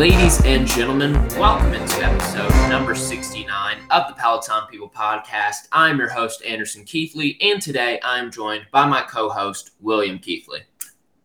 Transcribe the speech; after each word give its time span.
Ladies 0.00 0.42
and 0.46 0.66
gentlemen, 0.66 1.12
welcome 1.36 1.74
into 1.74 2.02
episode 2.02 2.50
number 2.70 2.94
69 2.94 3.76
of 3.90 4.08
the 4.08 4.14
Peloton 4.14 4.66
People 4.70 4.88
podcast. 4.88 5.68
I'm 5.72 5.98
your 5.98 6.08
host, 6.08 6.42
Anderson 6.42 6.86
Keithley, 6.86 7.36
and 7.42 7.60
today 7.60 8.00
I'm 8.02 8.30
joined 8.30 8.66
by 8.72 8.86
my 8.86 9.02
co 9.02 9.28
host, 9.28 9.72
William 9.78 10.18
Keithley. 10.18 10.60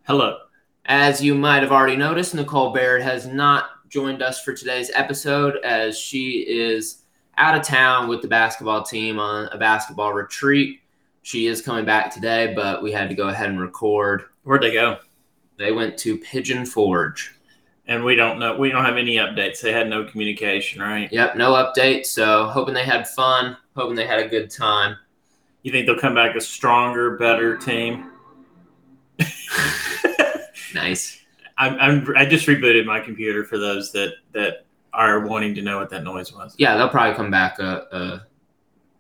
Hello. 0.03 0.39
As 0.88 1.23
you 1.23 1.35
might 1.35 1.63
have 1.63 1.71
already 1.71 1.95
noticed, 1.95 2.35
Nicole 2.35 2.73
Baird 2.73 3.02
has 3.02 3.25
not 3.25 3.88
joined 3.88 4.21
us 4.21 4.41
for 4.41 4.52
today's 4.52 4.91
episode 4.94 5.55
as 5.63 5.98
she 5.98 6.39
is 6.41 7.03
out 7.38 7.57
of 7.57 7.63
town 7.63 8.09
with 8.09 8.21
the 8.21 8.27
basketball 8.27 8.84
team 8.84 9.20
on 9.20 9.48
a 9.53 9.57
basketball 9.57 10.12
retreat. 10.12 10.81
She 11.21 11.48
is 11.48 11.62
coming 11.62 11.85
back 11.85 12.13
today, 12.13 12.52
but 12.53 12.84
we 12.84 12.91
had 12.91 13.07
to 13.07 13.16
go 13.16 13.30
ahead 13.30 13.49
and 13.49 13.62
record. 13.62 14.23
Where'd 14.44 14.63
they 14.63 14.73
go? 14.73 14.98
They 15.57 15.71
went 15.71 15.98
to 15.99 16.17
Pigeon 16.17 16.66
Forge. 16.66 17.34
And 17.88 18.03
we 18.03 18.16
don't 18.16 18.39
know. 18.39 18.55
We 18.57 18.71
don't 18.71 18.84
have 18.84 18.98
any 18.98 19.17
updates. 19.17 19.62
They 19.62 19.71
had 19.71 19.89
no 19.89 20.05
communication, 20.05 20.81
right? 20.81 21.12
Yep, 21.12 21.35
no 21.35 21.52
update. 21.53 22.05
So 22.05 22.45
hoping 22.45 22.73
they 22.73 22.84
had 22.84 23.08
fun, 23.08 23.58
hoping 23.75 23.95
they 23.95 24.08
had 24.08 24.20
a 24.20 24.27
good 24.27 24.49
time. 24.49 24.98
You 25.61 25.71
think 25.71 25.85
they'll 25.85 25.98
come 25.98 26.16
back 26.16 26.35
a 26.35 26.41
stronger, 26.41 27.17
better 27.17 27.58
team? 27.58 28.11
Nice. 30.75 31.21
I'm, 31.58 31.80
I'm, 31.80 32.17
I 32.17 32.25
just 32.25 32.45
rebooted 32.48 32.85
my 32.85 32.99
computer 32.99 33.45
for 33.45 33.58
those 33.58 33.91
that 33.94 34.16
that 34.33 34.66
are 34.94 35.22
wanting 35.22 35.55
to 35.55 35.61
know 35.61 35.77
what 35.80 35.89
that 35.89 36.03
noise 36.03 36.33
was. 36.33 36.53
Yeah, 36.58 36.77
they'll 36.77 36.89
probably 36.89 37.16
come 37.16 37.31
back 37.31 37.59
a, 37.59 37.88
a 37.91 38.27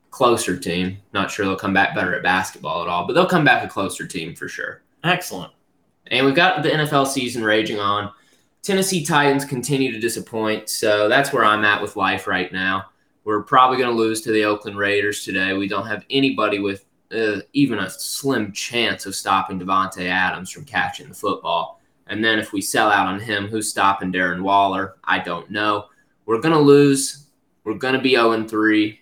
closer 0.09 0.57
team. 0.57 0.97
Not 1.13 1.29
sure 1.29 1.45
they'll 1.45 1.55
come 1.57 1.73
back 1.73 1.93
better 1.93 2.15
at 2.15 2.23
basketball 2.23 2.81
at 2.81 2.87
all, 2.87 3.05
but 3.05 3.13
they'll 3.13 3.25
come 3.25 3.43
back 3.43 3.63
a 3.63 3.67
closer 3.67 4.07
team 4.07 4.35
for 4.35 4.47
sure. 4.47 4.81
Excellent. 5.03 5.51
And 6.07 6.25
we've 6.25 6.35
got 6.35 6.63
the 6.63 6.69
NFL 6.69 7.07
season 7.07 7.43
raging 7.43 7.79
on. 7.79 8.11
Tennessee 8.65 9.05
Titans 9.05 9.45
continue 9.45 9.91
to 9.91 9.99
disappoint, 9.99 10.69
so 10.69 11.07
that's 11.07 11.31
where 11.31 11.45
I'm 11.45 11.63
at 11.63 11.83
with 11.83 11.95
life 11.95 12.25
right 12.25 12.51
now. 12.51 12.85
We're 13.23 13.43
probably 13.43 13.77
going 13.77 13.91
to 13.91 13.95
lose 13.95 14.21
to 14.21 14.31
the 14.31 14.45
Oakland 14.45 14.75
Raiders 14.75 15.23
today. 15.23 15.53
We 15.53 15.67
don't 15.67 15.85
have 15.85 16.03
anybody 16.09 16.57
with 16.57 16.83
uh, 17.11 17.41
even 17.53 17.77
a 17.77 17.91
slim 17.91 18.51
chance 18.53 19.05
of 19.05 19.13
stopping 19.13 19.59
Davante 19.59 20.09
Adams 20.09 20.49
from 20.49 20.65
catching 20.65 21.09
the 21.09 21.13
football. 21.13 21.79
And 22.07 22.25
then 22.25 22.39
if 22.39 22.53
we 22.53 22.61
sell 22.61 22.89
out 22.89 23.05
on 23.05 23.19
him, 23.19 23.45
who's 23.45 23.69
stopping 23.69 24.11
Darren 24.11 24.41
Waller? 24.41 24.95
I 25.03 25.19
don't 25.19 25.51
know. 25.51 25.85
We're 26.25 26.41
going 26.41 26.55
to 26.55 26.59
lose. 26.59 27.27
We're 27.65 27.75
going 27.75 27.93
to 27.93 28.01
be 28.01 28.15
0 28.15 28.47
3. 28.47 28.99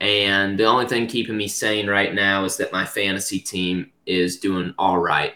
And 0.00 0.56
the 0.56 0.66
only 0.66 0.86
thing 0.86 1.08
keeping 1.08 1.36
me 1.36 1.48
sane 1.48 1.90
right 1.90 2.14
now 2.14 2.44
is 2.44 2.56
that 2.58 2.72
my 2.72 2.84
fantasy 2.84 3.40
team 3.40 3.90
is 4.06 4.38
doing 4.38 4.72
all 4.78 4.98
right. 4.98 5.34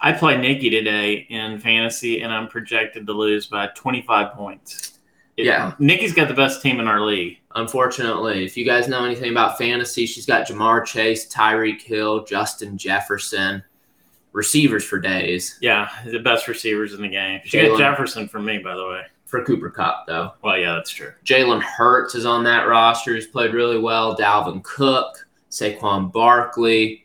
I 0.00 0.12
play 0.12 0.36
Nikki 0.36 0.70
today 0.70 1.26
in 1.28 1.58
fantasy, 1.58 2.20
and 2.22 2.32
I'm 2.32 2.48
projected 2.48 3.06
to 3.06 3.12
lose 3.12 3.46
by 3.46 3.66
25 3.74 4.32
points. 4.32 4.98
It- 5.36 5.46
Yeah. 5.46 5.72
Nikki's 5.78 6.12
got 6.14 6.28
the 6.28 6.34
best 6.34 6.62
team 6.62 6.78
in 6.80 6.86
our 6.88 7.00
league. 7.00 7.38
Unfortunately, 7.54 8.44
if 8.44 8.56
you 8.56 8.64
guys 8.64 8.86
know 8.88 9.04
anything 9.04 9.30
about 9.30 9.58
fantasy, 9.58 10.06
she's 10.06 10.26
got 10.26 10.46
Ja'Marr 10.46 10.84
Chase, 10.84 11.32
Tyreek 11.32 11.80
Hill, 11.82 12.24
Justin 12.24 12.78
Jefferson, 12.78 13.62
receivers 14.32 14.84
for 14.84 14.98
days. 15.00 15.58
Yeah, 15.60 15.88
the 16.04 16.18
best 16.20 16.46
receivers 16.48 16.94
in 16.94 17.02
the 17.02 17.08
game. 17.08 17.40
She 17.44 17.58
got 17.70 17.78
Jefferson 17.78 18.28
from 18.28 18.44
me, 18.44 18.58
by 18.58 18.74
the 18.76 18.86
way. 18.86 19.02
For 19.26 19.44
Cooper 19.44 19.70
Kupp, 19.70 20.06
though. 20.06 20.32
Well, 20.42 20.56
yeah, 20.58 20.74
that's 20.74 20.90
true. 20.90 21.12
Jalen 21.24 21.62
Hurts 21.62 22.14
is 22.14 22.24
on 22.24 22.44
that 22.44 22.68
roster. 22.68 23.14
He's 23.14 23.26
played 23.26 23.52
really 23.52 23.78
well. 23.78 24.16
Dalvin 24.16 24.62
Cook, 24.62 25.26
Saquon 25.50 26.12
Barkley. 26.12 27.04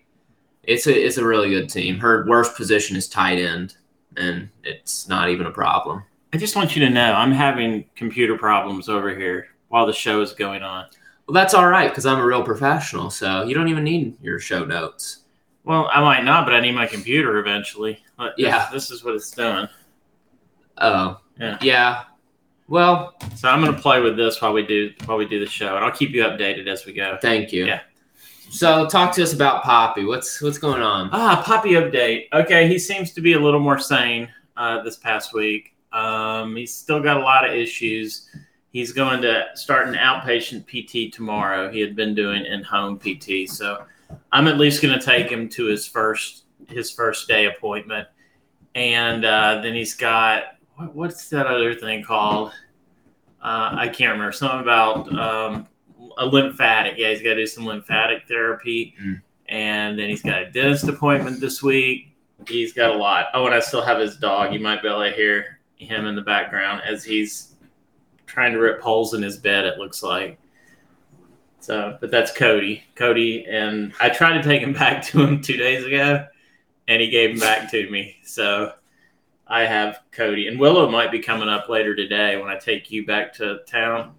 It's 0.64 0.88
a 0.88 0.94
it's 1.06 1.18
a 1.18 1.26
really 1.26 1.50
good 1.50 1.70
team. 1.70 2.00
Her 2.00 2.26
worst 2.28 2.56
position 2.56 2.96
is 2.96 3.08
tight 3.10 3.38
end, 3.38 3.76
and 4.18 4.50
it's 4.64 5.08
not 5.08 5.30
even 5.30 5.46
a 5.48 5.52
problem. 5.52 6.04
I 6.34 6.38
just 6.38 6.56
want 6.56 6.76
you 6.76 6.84
to 6.86 6.90
know 6.90 7.14
I'm 7.14 7.32
having 7.32 7.86
computer 7.96 8.38
problems 8.38 8.90
over 8.90 9.14
here 9.16 9.48
while 9.68 9.86
the 9.86 9.94
show 9.94 10.22
is 10.22 10.34
going 10.34 10.64
on. 10.64 10.86
Well, 11.28 11.34
that's 11.34 11.54
all 11.54 11.68
right 11.68 11.90
because 11.90 12.06
I'm 12.06 12.20
a 12.20 12.26
real 12.26 12.44
professional, 12.44 13.10
so 13.10 13.44
you 13.44 13.54
don't 13.54 13.68
even 13.68 13.84
need 13.84 14.16
your 14.22 14.40
show 14.40 14.66
notes. 14.66 15.20
Well, 15.64 15.90
I 15.94 16.02
might 16.02 16.24
not, 16.24 16.46
but 16.46 16.54
I 16.54 16.60
need 16.60 16.74
my 16.74 16.88
computer 16.88 17.38
eventually. 17.40 18.04
This- 18.20 18.32
Yeah. 18.38 18.68
this, 18.74 18.92
is 18.92 19.04
what 19.04 19.16
it's 19.16 19.32
doing. 19.32 19.68
Oh, 20.80 21.20
Yeah. 21.40 21.58
yeah. 21.62 22.04
Well, 22.68 23.16
So 23.36 23.48
I'm 23.50 23.64
gonna 23.64 23.78
play 23.78 24.02
with 24.02 24.16
this 24.18 24.42
while 24.42 24.54
we 24.54 24.66
do 24.66 24.92
while 25.06 25.18
we 25.18 25.26
do 25.26 25.40
the 25.40 25.46
show, 25.50 25.76
and 25.76 25.86
I'll 25.86 25.92
keep 25.92 26.12
you 26.12 26.24
updated 26.24 26.68
as 26.68 26.86
we 26.86 26.94
go. 26.94 27.18
thank 27.22 27.52
you. 27.54 27.66
Yeah. 27.66 27.82
So, 28.54 28.88
talk 28.88 29.16
to 29.16 29.24
us 29.24 29.34
about 29.34 29.64
Poppy. 29.64 30.06
What's 30.06 30.40
what's 30.40 30.60
going 30.60 30.84
on? 30.84 31.10
Ah, 31.12 31.42
Poppy 31.44 31.72
update. 31.72 32.28
Okay, 32.34 32.68
he 32.68 32.78
seems 32.78 33.12
to 33.14 33.20
be 33.20 33.34
a 33.34 33.40
little 33.40 33.60
more 33.60 33.80
sane 33.80 34.30
uh, 34.56 34.84
this 34.84 34.96
past 34.96 35.34
week. 35.34 35.76
Um, 35.92 36.56
he's 36.56 36.72
still 36.72 37.02
got 37.02 37.18
a 37.18 37.20
lot 37.20 37.50
of 37.50 37.56
issues. 37.56 38.30
He's 38.70 38.92
going 38.92 39.24
to 39.24 39.46
start 39.56 39.88
an 39.88 39.96
outpatient 39.96 40.68
PT 40.68 41.12
tomorrow. 41.12 41.72
He 41.72 41.80
had 41.80 41.96
been 41.96 42.14
doing 42.14 42.46
in-home 42.46 43.00
PT, 43.00 43.50
so 43.50 43.86
I'm 44.32 44.48
at 44.48 44.60
least 44.60 44.84
going 44.84 44.98
to 44.98 45.04
take 45.04 45.32
him 45.32 45.50
to 45.50 45.66
his 45.66 45.88
first 45.88 46.44
his 46.68 46.92
first 46.92 47.28
day 47.28 47.48
appointment, 47.48 48.08
and 48.76 49.26
uh, 49.26 49.62
then 49.64 49.74
he's 49.74 49.96
got 49.96 50.58
what, 50.76 50.94
what's 50.94 51.28
that 51.30 51.48
other 51.48 51.74
thing 51.74 52.04
called? 52.04 52.50
Uh, 53.42 53.74
I 53.74 53.88
can't 53.88 54.12
remember. 54.12 54.32
Something 54.32 54.60
about 54.60 55.12
um, 55.18 55.68
a 56.18 56.26
lymphatic. 56.26 56.96
Yeah, 56.98 57.10
he's 57.10 57.22
got 57.22 57.30
to 57.30 57.36
do 57.36 57.48
some 57.48 57.66
lymphatic 57.66 58.28
therapy, 58.28 58.96
Mm. 59.02 59.22
and 59.50 60.00
then 60.00 60.10
he's 60.10 60.22
got 60.22 60.42
a 60.42 60.52
dentist 60.52 60.88
appointment 60.88 61.40
this 61.40 61.62
week. 61.64 62.16
He's 62.48 62.74
got 62.74 62.92
a 62.92 62.98
lot. 62.98 63.28
Oh, 63.34 63.46
and 63.46 63.56
I 63.56 63.60
still 63.60 63.82
have 63.82 64.00
his 64.00 64.18
dog. 64.18 64.54
You 64.54 64.60
might 64.60 64.82
be 64.82 64.88
able 64.90 65.04
to 65.04 65.12
hear 65.12 65.60
him 65.76 66.06
in 66.06 66.16
the 66.16 66.22
background 66.22 66.82
as 66.86 67.04
he's 67.04 67.56
trying 68.26 68.52
to 68.54 68.60
rip 68.60 68.82
holes 68.82 69.14
in 69.14 69.22
his 69.22 69.38
bed. 69.38 69.66
It 69.66 69.78
looks 69.78 70.02
like. 70.04 70.40
So, 71.60 71.98
but 72.02 72.12
that's 72.12 72.34
Cody. 72.34 72.84
Cody, 72.96 73.46
and 73.50 73.94
I 74.02 74.10
tried 74.10 74.34
to 74.34 74.44
take 74.44 74.62
him 74.62 74.74
back 74.74 75.04
to 75.06 75.24
him 75.24 75.42
two 75.42 75.56
days 75.58 75.86
ago, 75.86 76.26
and 76.88 77.02
he 77.02 77.10
gave 77.10 77.32
him 77.32 77.40
back 77.40 77.72
to 77.72 77.90
me. 77.90 78.18
So, 78.24 78.74
I 79.48 79.62
have 79.66 80.00
Cody, 80.12 80.48
and 80.48 80.60
Willow 80.60 80.90
might 80.90 81.12
be 81.12 81.20
coming 81.20 81.48
up 81.50 81.70
later 81.70 81.96
today 81.96 82.38
when 82.38 82.50
I 82.50 82.58
take 82.58 82.90
you 82.92 83.06
back 83.06 83.34
to 83.36 83.60
town. 83.68 84.16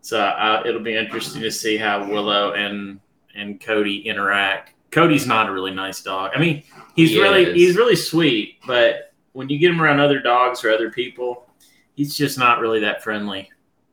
So 0.00 0.20
uh, 0.20 0.62
it'll 0.64 0.82
be 0.82 0.96
interesting 0.96 1.42
to 1.42 1.50
see 1.50 1.76
how 1.76 2.08
Willow 2.08 2.52
and 2.54 3.00
and 3.34 3.60
Cody 3.60 3.98
interact. 4.08 4.74
Cody's 4.90 5.26
not 5.26 5.48
a 5.48 5.52
really 5.52 5.72
nice 5.72 6.02
dog. 6.02 6.32
I 6.34 6.40
mean, 6.40 6.62
he's 6.96 7.10
He 7.10 7.20
really 7.20 7.44
is. 7.44 7.54
he's 7.54 7.76
really 7.76 7.96
sweet, 7.96 8.56
but 8.66 9.12
when 9.32 9.48
you 9.48 9.58
get 9.58 9.70
him 9.70 9.80
around 9.80 10.00
other 10.00 10.20
dogs 10.20 10.64
or 10.64 10.70
other 10.70 10.90
people, 10.90 11.46
he's 11.94 12.16
just 12.16 12.38
not 12.38 12.60
really 12.60 12.80
that 12.80 13.02
friendly. 13.02 13.50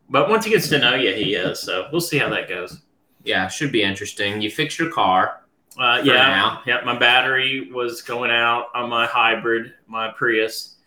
But 0.09 0.29
once 0.29 0.45
he 0.45 0.51
gets 0.51 0.69
to 0.69 0.79
know 0.79 0.95
you, 0.95 1.13
he 1.13 1.35
is. 1.35 1.59
So 1.59 1.87
we'll 1.91 2.01
see 2.01 2.17
how 2.17 2.29
that 2.29 2.47
goes. 2.47 2.81
Yeah, 3.23 3.47
should 3.47 3.71
be 3.71 3.83
interesting. 3.83 4.41
You 4.41 4.49
fixed 4.49 4.79
your 4.79 4.91
car. 4.91 5.41
Uh, 5.77 6.01
yeah, 6.03 6.13
now. 6.13 6.61
yeah. 6.65 6.81
My 6.83 6.97
battery 6.97 7.69
was 7.71 8.01
going 8.01 8.31
out 8.31 8.67
on 8.73 8.89
my 8.89 9.05
hybrid, 9.05 9.73
my 9.85 10.09
Prius, 10.09 10.77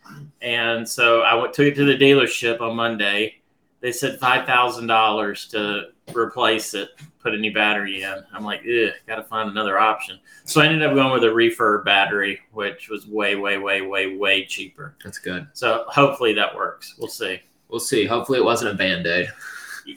and 0.40 0.88
so 0.88 1.20
I 1.20 1.34
went 1.34 1.52
took 1.52 1.66
it 1.66 1.74
to 1.76 1.84
the 1.84 1.96
dealership 1.96 2.60
on 2.60 2.74
Monday. 2.74 3.39
They 3.80 3.92
said 3.92 4.18
five 4.18 4.46
thousand 4.46 4.86
dollars 4.86 5.46
to 5.48 5.88
replace 6.14 6.74
it, 6.74 6.90
put 7.20 7.34
a 7.34 7.38
new 7.38 7.52
battery 7.52 8.02
in. 8.02 8.22
I'm 8.34 8.44
like, 8.44 8.60
ugh, 8.60 8.92
got 9.06 9.16
to 9.16 9.22
find 9.22 9.48
another 9.48 9.78
option. 9.78 10.18
So 10.44 10.60
I 10.60 10.66
ended 10.66 10.82
up 10.82 10.94
going 10.94 11.12
with 11.12 11.24
a 11.24 11.28
refurb 11.28 11.84
battery, 11.84 12.40
which 12.52 12.88
was 12.88 13.06
way, 13.06 13.36
way, 13.36 13.58
way, 13.58 13.80
way, 13.82 14.16
way 14.16 14.44
cheaper. 14.44 14.96
That's 15.04 15.18
good. 15.18 15.46
So 15.52 15.84
hopefully 15.88 16.34
that 16.34 16.54
works. 16.54 16.94
We'll 16.98 17.08
see. 17.08 17.40
We'll 17.68 17.80
see. 17.80 18.04
Hopefully, 18.04 18.38
it 18.38 18.44
wasn't 18.44 18.72
a 18.72 18.74
band 18.74 19.06
aid. 19.06 19.28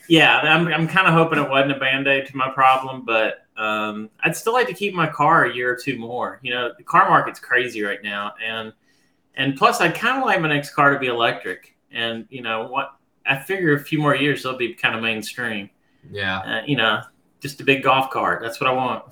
Yeah, 0.07 0.39
I'm, 0.39 0.67
I'm 0.67 0.87
kind 0.87 1.07
of 1.07 1.13
hoping 1.13 1.39
it 1.39 1.49
wasn't 1.49 1.73
a 1.73 1.79
band 1.79 2.07
aid 2.07 2.27
to 2.27 2.37
my 2.37 2.49
problem, 2.49 3.03
but 3.03 3.45
um, 3.57 4.09
I'd 4.21 4.35
still 4.35 4.53
like 4.53 4.67
to 4.67 4.73
keep 4.73 4.93
my 4.93 5.07
car 5.07 5.45
a 5.45 5.53
year 5.53 5.73
or 5.73 5.75
two 5.75 5.97
more. 5.97 6.39
You 6.41 6.53
know, 6.53 6.71
the 6.77 6.83
car 6.83 7.09
market's 7.09 7.39
crazy 7.39 7.81
right 7.83 8.01
now, 8.03 8.33
and 8.43 8.73
and 9.35 9.57
plus, 9.57 9.81
I'd 9.81 9.95
kind 9.95 10.17
of 10.17 10.25
like 10.25 10.39
my 10.39 10.47
next 10.47 10.71
car 10.71 10.93
to 10.93 10.99
be 10.99 11.07
electric. 11.07 11.75
And 11.91 12.25
you 12.29 12.41
know 12.41 12.67
what? 12.67 12.95
I 13.25 13.37
figure 13.39 13.73
a 13.75 13.79
few 13.79 13.99
more 13.99 14.15
years 14.15 14.43
they'll 14.43 14.57
be 14.57 14.73
kind 14.73 14.95
of 14.95 15.01
mainstream. 15.01 15.69
Yeah. 16.11 16.39
Uh, 16.39 16.61
you 16.65 16.75
know, 16.75 17.01
just 17.39 17.61
a 17.61 17.63
big 17.63 17.83
golf 17.83 18.09
cart. 18.09 18.41
That's 18.41 18.59
what 18.59 18.69
I 18.69 18.73
want. 18.73 19.03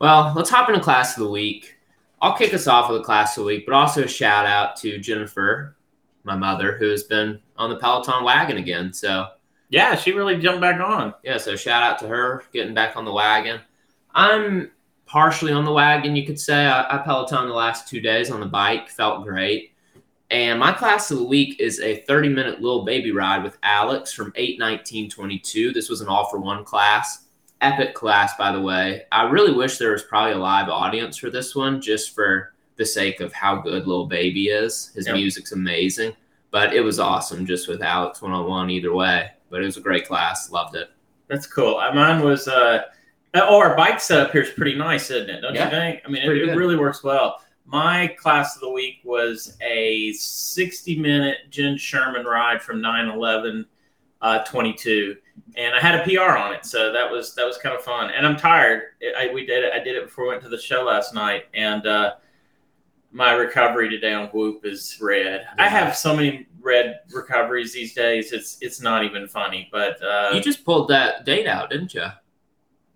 Well, 0.00 0.32
let's 0.36 0.50
hop 0.50 0.68
into 0.68 0.80
class 0.80 1.16
of 1.16 1.24
the 1.24 1.30
week. 1.30 1.76
I'll 2.20 2.36
kick 2.36 2.54
us 2.54 2.66
off 2.66 2.90
with 2.90 3.00
a 3.00 3.04
class 3.04 3.36
of 3.36 3.42
the 3.42 3.46
week, 3.46 3.66
but 3.66 3.74
also 3.74 4.04
a 4.04 4.08
shout 4.08 4.46
out 4.46 4.76
to 4.78 4.98
Jennifer, 4.98 5.76
my 6.24 6.34
mother, 6.36 6.76
who 6.78 6.88
has 6.90 7.04
been 7.04 7.40
on 7.56 7.70
the 7.70 7.76
Peloton 7.76 8.24
wagon 8.24 8.56
again. 8.56 8.92
So, 8.92 9.28
Yeah, 9.68 9.94
she 9.94 10.12
really 10.12 10.38
jumped 10.38 10.60
back 10.60 10.80
on. 10.80 11.14
yeah, 11.22 11.36
so 11.38 11.54
shout 11.54 11.82
out 11.82 11.98
to 12.00 12.08
her 12.08 12.42
getting 12.52 12.74
back 12.74 12.96
on 12.96 13.04
the 13.04 13.12
wagon. 13.12 13.60
I'm 14.14 14.70
partially 15.06 15.52
on 15.52 15.64
the 15.64 15.72
wagon, 15.72 16.16
you 16.16 16.24
could 16.26 16.40
say. 16.40 16.66
I, 16.66 16.96
I 16.96 16.98
Peloton 16.98 17.46
the 17.48 17.54
last 17.54 17.88
two 17.88 18.00
days 18.00 18.30
on 18.30 18.40
the 18.40 18.46
bike, 18.46 18.88
felt 18.88 19.24
great. 19.24 19.72
And 20.30 20.58
my 20.58 20.72
class 20.72 21.10
of 21.10 21.18
the 21.18 21.24
week 21.24 21.60
is 21.60 21.80
a 21.80 21.96
30 22.08 22.28
minute 22.30 22.60
little 22.60 22.84
baby 22.84 23.12
ride 23.12 23.42
with 23.44 23.58
Alex 23.62 24.12
from 24.12 24.32
81922. 24.36 25.72
This 25.72 25.88
was 25.88 26.00
an 26.00 26.08
all 26.08 26.28
for 26.28 26.38
one 26.38 26.64
class. 26.64 27.26
Epic 27.60 27.94
class, 27.94 28.36
by 28.36 28.52
the 28.52 28.60
way. 28.60 29.04
I 29.12 29.24
really 29.30 29.52
wish 29.52 29.78
there 29.78 29.92
was 29.92 30.02
probably 30.02 30.32
a 30.32 30.38
live 30.38 30.68
audience 30.68 31.16
for 31.16 31.30
this 31.30 31.54
one 31.54 31.80
just 31.80 32.14
for 32.14 32.52
the 32.76 32.84
sake 32.84 33.20
of 33.20 33.32
how 33.32 33.56
good 33.56 33.86
little 33.86 34.06
baby 34.06 34.48
is. 34.48 34.90
His 34.94 35.06
Yep. 35.06 35.16
music's 35.16 35.52
amazing. 35.52 36.14
but 36.50 36.72
it 36.72 36.80
was 36.82 37.00
awesome 37.00 37.44
just 37.44 37.66
with 37.66 37.82
Alex 37.82 38.22
one 38.22 38.30
on 38.30 38.46
one 38.48 38.70
either 38.70 38.94
way. 38.94 39.28
But 39.50 39.62
it 39.62 39.64
was 39.64 39.76
a 39.76 39.80
great 39.80 40.06
class. 40.06 40.52
Loved 40.52 40.76
it. 40.76 40.88
That's 41.26 41.48
cool. 41.48 41.78
Uh, 41.78 41.92
Mine 41.92 42.22
was, 42.22 42.46
uh, 42.46 42.82
oh, 43.34 43.58
our 43.58 43.76
bike 43.76 43.98
setup 43.98 44.30
here 44.30 44.42
is 44.42 44.50
pretty 44.50 44.76
nice, 44.76 45.10
isn't 45.10 45.28
it? 45.30 45.40
Don't 45.40 45.56
Yeah. 45.56 45.64
you 45.64 45.70
think? 45.70 46.02
I 46.06 46.08
mean, 46.08 46.22
it, 46.22 46.48
it 46.50 46.54
really 46.56 46.76
works 46.76 47.02
well. 47.02 47.40
My 47.66 48.08
class 48.18 48.56
of 48.56 48.60
the 48.60 48.70
week 48.70 49.00
was 49.04 49.56
a 49.62 50.12
60 50.12 50.98
minute 50.98 51.38
Jenn 51.50 51.76
Sherman 51.76 52.26
ride 52.26 52.62
from 52.62 52.80
9 52.80 53.08
11 53.08 53.66
uh, 54.20 54.42
22. 54.44 55.16
And 55.56 55.74
I 55.74 55.80
had 55.80 56.00
a 56.00 56.04
PR 56.04 56.36
on 56.36 56.54
it. 56.54 56.64
So 56.64 56.92
that 56.92 57.10
was 57.10 57.34
that 57.34 57.46
was 57.46 57.58
kind 57.58 57.74
of 57.74 57.82
fun. 57.82 58.10
And 58.10 58.26
I'm 58.26 58.36
tired. 58.36 58.82
I, 59.16 59.30
we 59.32 59.44
did 59.44 59.64
it. 59.64 59.72
I 59.72 59.78
did 59.78 59.96
it 59.96 60.04
before 60.04 60.24
we 60.24 60.30
went 60.30 60.42
to 60.42 60.48
the 60.48 60.60
show 60.60 60.82
last 60.84 61.14
night. 61.14 61.46
And 61.54 61.86
uh, 61.86 62.14
my 63.12 63.32
recovery 63.32 63.88
today 63.88 64.12
on 64.12 64.28
Whoop 64.28 64.64
is 64.64 64.98
red. 65.00 65.46
I 65.58 65.68
have 65.68 65.96
so 65.96 66.16
many 66.16 66.46
red 66.60 67.00
recoveries 67.12 67.72
these 67.72 67.94
days. 67.94 68.32
It's 68.32 68.58
it's 68.60 68.80
not 68.80 69.04
even 69.04 69.28
funny. 69.28 69.68
But 69.70 70.02
uh, 70.02 70.30
you 70.32 70.40
just 70.40 70.64
pulled 70.64 70.88
that 70.88 71.24
date 71.24 71.46
out, 71.46 71.70
didn't 71.70 71.94
you? 71.94 72.06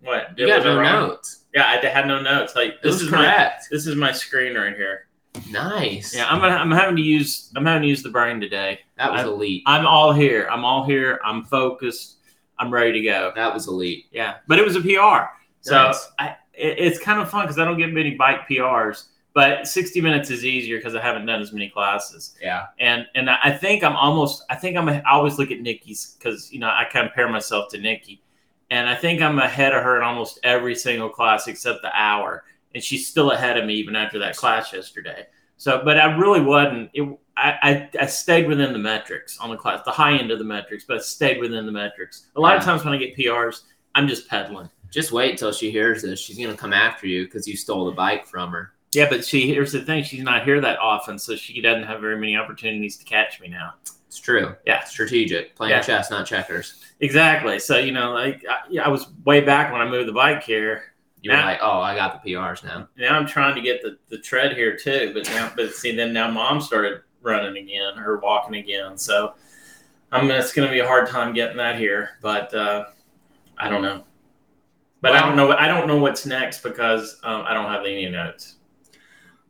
What? 0.01 0.37
You 0.37 0.47
got 0.47 0.63
no 0.63 0.79
wrong? 0.79 1.09
notes. 1.09 1.45
Yeah, 1.53 1.65
I 1.67 1.85
had 1.85 2.07
no 2.07 2.21
notes. 2.21 2.55
Like 2.55 2.81
this 2.81 3.01
is 3.01 3.09
my 3.11 3.17
correct. 3.17 3.67
this 3.71 3.87
is 3.87 3.95
my 3.95 4.11
screen 4.11 4.55
right 4.55 4.75
here. 4.75 5.07
Nice. 5.49 6.15
Yeah, 6.15 6.27
I'm 6.29 6.39
gonna, 6.39 6.55
I'm 6.55 6.71
having 6.71 6.95
to 6.95 7.01
use 7.01 7.51
I'm 7.55 7.65
having 7.65 7.83
to 7.83 7.87
use 7.87 8.03
the 8.03 8.09
brain 8.09 8.39
today. 8.39 8.79
that 8.97 9.11
was 9.11 9.21
I- 9.21 9.25
elite. 9.25 9.63
I'm 9.65 9.85
all 9.85 10.11
here. 10.13 10.47
I'm 10.51 10.65
all 10.65 10.85
here. 10.85 11.19
I'm 11.23 11.43
focused. 11.43 12.17
I'm 12.57 12.71
ready 12.71 12.91
to 12.93 13.01
go. 13.01 13.31
that 13.35 13.53
was 13.53 13.67
elite. 13.67 14.05
Yeah, 14.11 14.35
but 14.47 14.59
it 14.59 14.65
was 14.65 14.75
a 14.75 14.81
PR, 14.81 15.29
so 15.61 15.75
Nice. 15.83 16.11
I, 16.19 16.27
it, 16.53 16.77
it's 16.77 16.99
kind 16.99 17.21
of 17.21 17.29
fun 17.29 17.43
because 17.45 17.57
I 17.57 17.63
don't 17.63 17.77
get 17.77 17.93
many 17.93 18.15
bike 18.15 18.47
PRs. 18.49 19.05
But 19.33 19.67
60 19.67 20.01
minutes 20.01 20.29
is 20.31 20.43
easier 20.43 20.77
because 20.77 20.95
I 20.95 21.01
haven't 21.01 21.25
done 21.27 21.39
as 21.39 21.53
many 21.53 21.69
classes, 21.69 22.35
Yeah. 22.41 22.65
and 22.79 23.05
and 23.15 23.29
I 23.29 23.51
think 23.51 23.83
I'm 23.83 23.95
almost 23.95 24.43
I 24.49 24.55
think 24.55 24.75
I'm 24.75 24.89
I 24.89 25.01
always 25.09 25.37
look 25.37 25.51
at 25.51 25.61
Nikki's 25.61 26.15
because 26.17 26.51
you 26.51 26.59
know 26.59 26.67
I 26.67 26.85
compare 26.91 27.29
myself 27.29 27.69
to 27.71 27.77
Nikki, 27.77 28.21
and 28.71 28.87
I 28.87 28.95
think 28.95 29.21
I'm 29.21 29.39
ahead 29.39 29.73
of 29.73 29.83
her 29.83 29.97
in 29.97 30.03
almost 30.03 30.39
every 30.43 30.75
single 30.75 31.09
class 31.09 31.47
except 31.47 31.81
the 31.81 31.91
hour, 31.93 32.43
and 32.73 32.83
she's 32.83 33.07
still 33.07 33.31
ahead 33.31 33.57
of 33.57 33.65
me 33.65 33.75
even 33.75 33.95
after 33.95 34.19
that 34.19 34.37
class 34.37 34.71
yesterday. 34.73 35.25
So, 35.57 35.81
but 35.83 35.99
I 35.99 36.15
really 36.15 36.41
wasn't. 36.41 36.89
It, 36.93 37.03
I, 37.35 37.57
I 37.61 37.89
I 38.01 38.05
stayed 38.05 38.47
within 38.47 38.73
the 38.73 38.79
metrics 38.79 39.37
on 39.39 39.49
the 39.49 39.57
class, 39.57 39.81
the 39.83 39.91
high 39.91 40.17
end 40.17 40.31
of 40.31 40.39
the 40.39 40.45
metrics, 40.45 40.85
but 40.87 40.97
I 40.97 41.01
stayed 41.01 41.39
within 41.39 41.65
the 41.65 41.71
metrics. 41.71 42.27
A 42.35 42.39
lot 42.39 42.57
of 42.57 42.63
times 42.63 42.85
when 42.85 42.93
I 42.93 42.97
get 42.97 43.17
PRs, 43.17 43.63
I'm 43.95 44.07
just 44.07 44.27
pedaling. 44.29 44.69
Just 44.91 45.11
wait 45.11 45.31
until 45.31 45.51
she 45.51 45.69
hears 45.69 46.01
this. 46.01 46.19
She's 46.19 46.37
gonna 46.37 46.55
come 46.55 46.73
after 46.73 47.07
you 47.07 47.25
because 47.25 47.47
you 47.47 47.57
stole 47.57 47.85
the 47.85 47.91
bike 47.91 48.25
from 48.25 48.51
her. 48.51 48.73
Yeah, 48.93 49.07
but 49.09 49.25
she 49.25 49.47
here's 49.47 49.71
the 49.71 49.81
thing: 49.81 50.03
she's 50.03 50.23
not 50.23 50.45
here 50.45 50.61
that 50.61 50.79
often, 50.79 51.19
so 51.19 51.35
she 51.35 51.61
doesn't 51.61 51.83
have 51.83 52.01
very 52.01 52.17
many 52.17 52.35
opportunities 52.35 52.97
to 52.97 53.05
catch 53.05 53.39
me 53.41 53.49
now. 53.49 53.73
It's 54.09 54.17
true. 54.19 54.55
Yeah. 54.65 54.83
Strategic. 54.83 55.55
Playing 55.55 55.71
Yeah. 55.71 55.81
chess, 55.81 56.09
not 56.09 56.25
checkers. 56.25 56.83
Exactly. 56.99 57.59
So 57.59 57.77
you 57.77 57.91
know, 57.91 58.11
like 58.11 58.43
I, 58.49 58.79
I 58.79 58.89
was 58.89 59.07
way 59.23 59.39
back 59.39 59.71
when 59.71 59.81
I 59.81 59.87
moved 59.87 60.09
the 60.09 60.13
bike 60.13 60.43
here. 60.43 60.93
You 61.21 61.31
were 61.31 61.37
like, 61.37 61.59
oh, 61.61 61.79
I 61.79 61.95
got 61.95 62.23
the 62.23 62.31
PRs 62.33 62.63
now. 62.63 62.87
Now 62.97 63.15
I'm 63.17 63.27
trying 63.27 63.53
to 63.53 63.61
get 63.61 63.81
the, 63.81 63.97
the 64.09 64.17
tread 64.17 64.55
here 64.55 64.75
too, 64.75 65.11
but 65.13 65.25
now, 65.25 65.51
but 65.55 65.73
see, 65.73 65.95
then 65.95 66.11
now 66.13 66.31
mom 66.31 66.59
started 66.61 67.01
running 67.21 67.61
again 67.61 67.99
or 67.99 68.17
walking 68.19 68.55
again, 68.55 68.97
so 68.97 69.35
I'm 70.11 70.31
it's 70.31 70.53
going 70.53 70.67
to 70.67 70.71
be 70.71 70.79
a 70.79 70.87
hard 70.87 71.07
time 71.07 71.33
getting 71.33 71.57
that 71.57 71.77
here, 71.77 72.11
but 72.21 72.53
uh, 72.53 72.85
I 73.57 73.69
don't 73.69 73.81
know. 73.81 74.03
But 75.01 75.13
I 75.13 75.21
don't 75.25 75.35
know. 75.35 75.51
I 75.51 75.67
don't 75.67 75.87
know 75.87 75.97
what's 75.97 76.25
next 76.25 76.63
because 76.63 77.19
um, 77.23 77.43
I 77.45 77.53
don't 77.53 77.69
have 77.69 77.81
any 77.85 78.09
notes. 78.09 78.55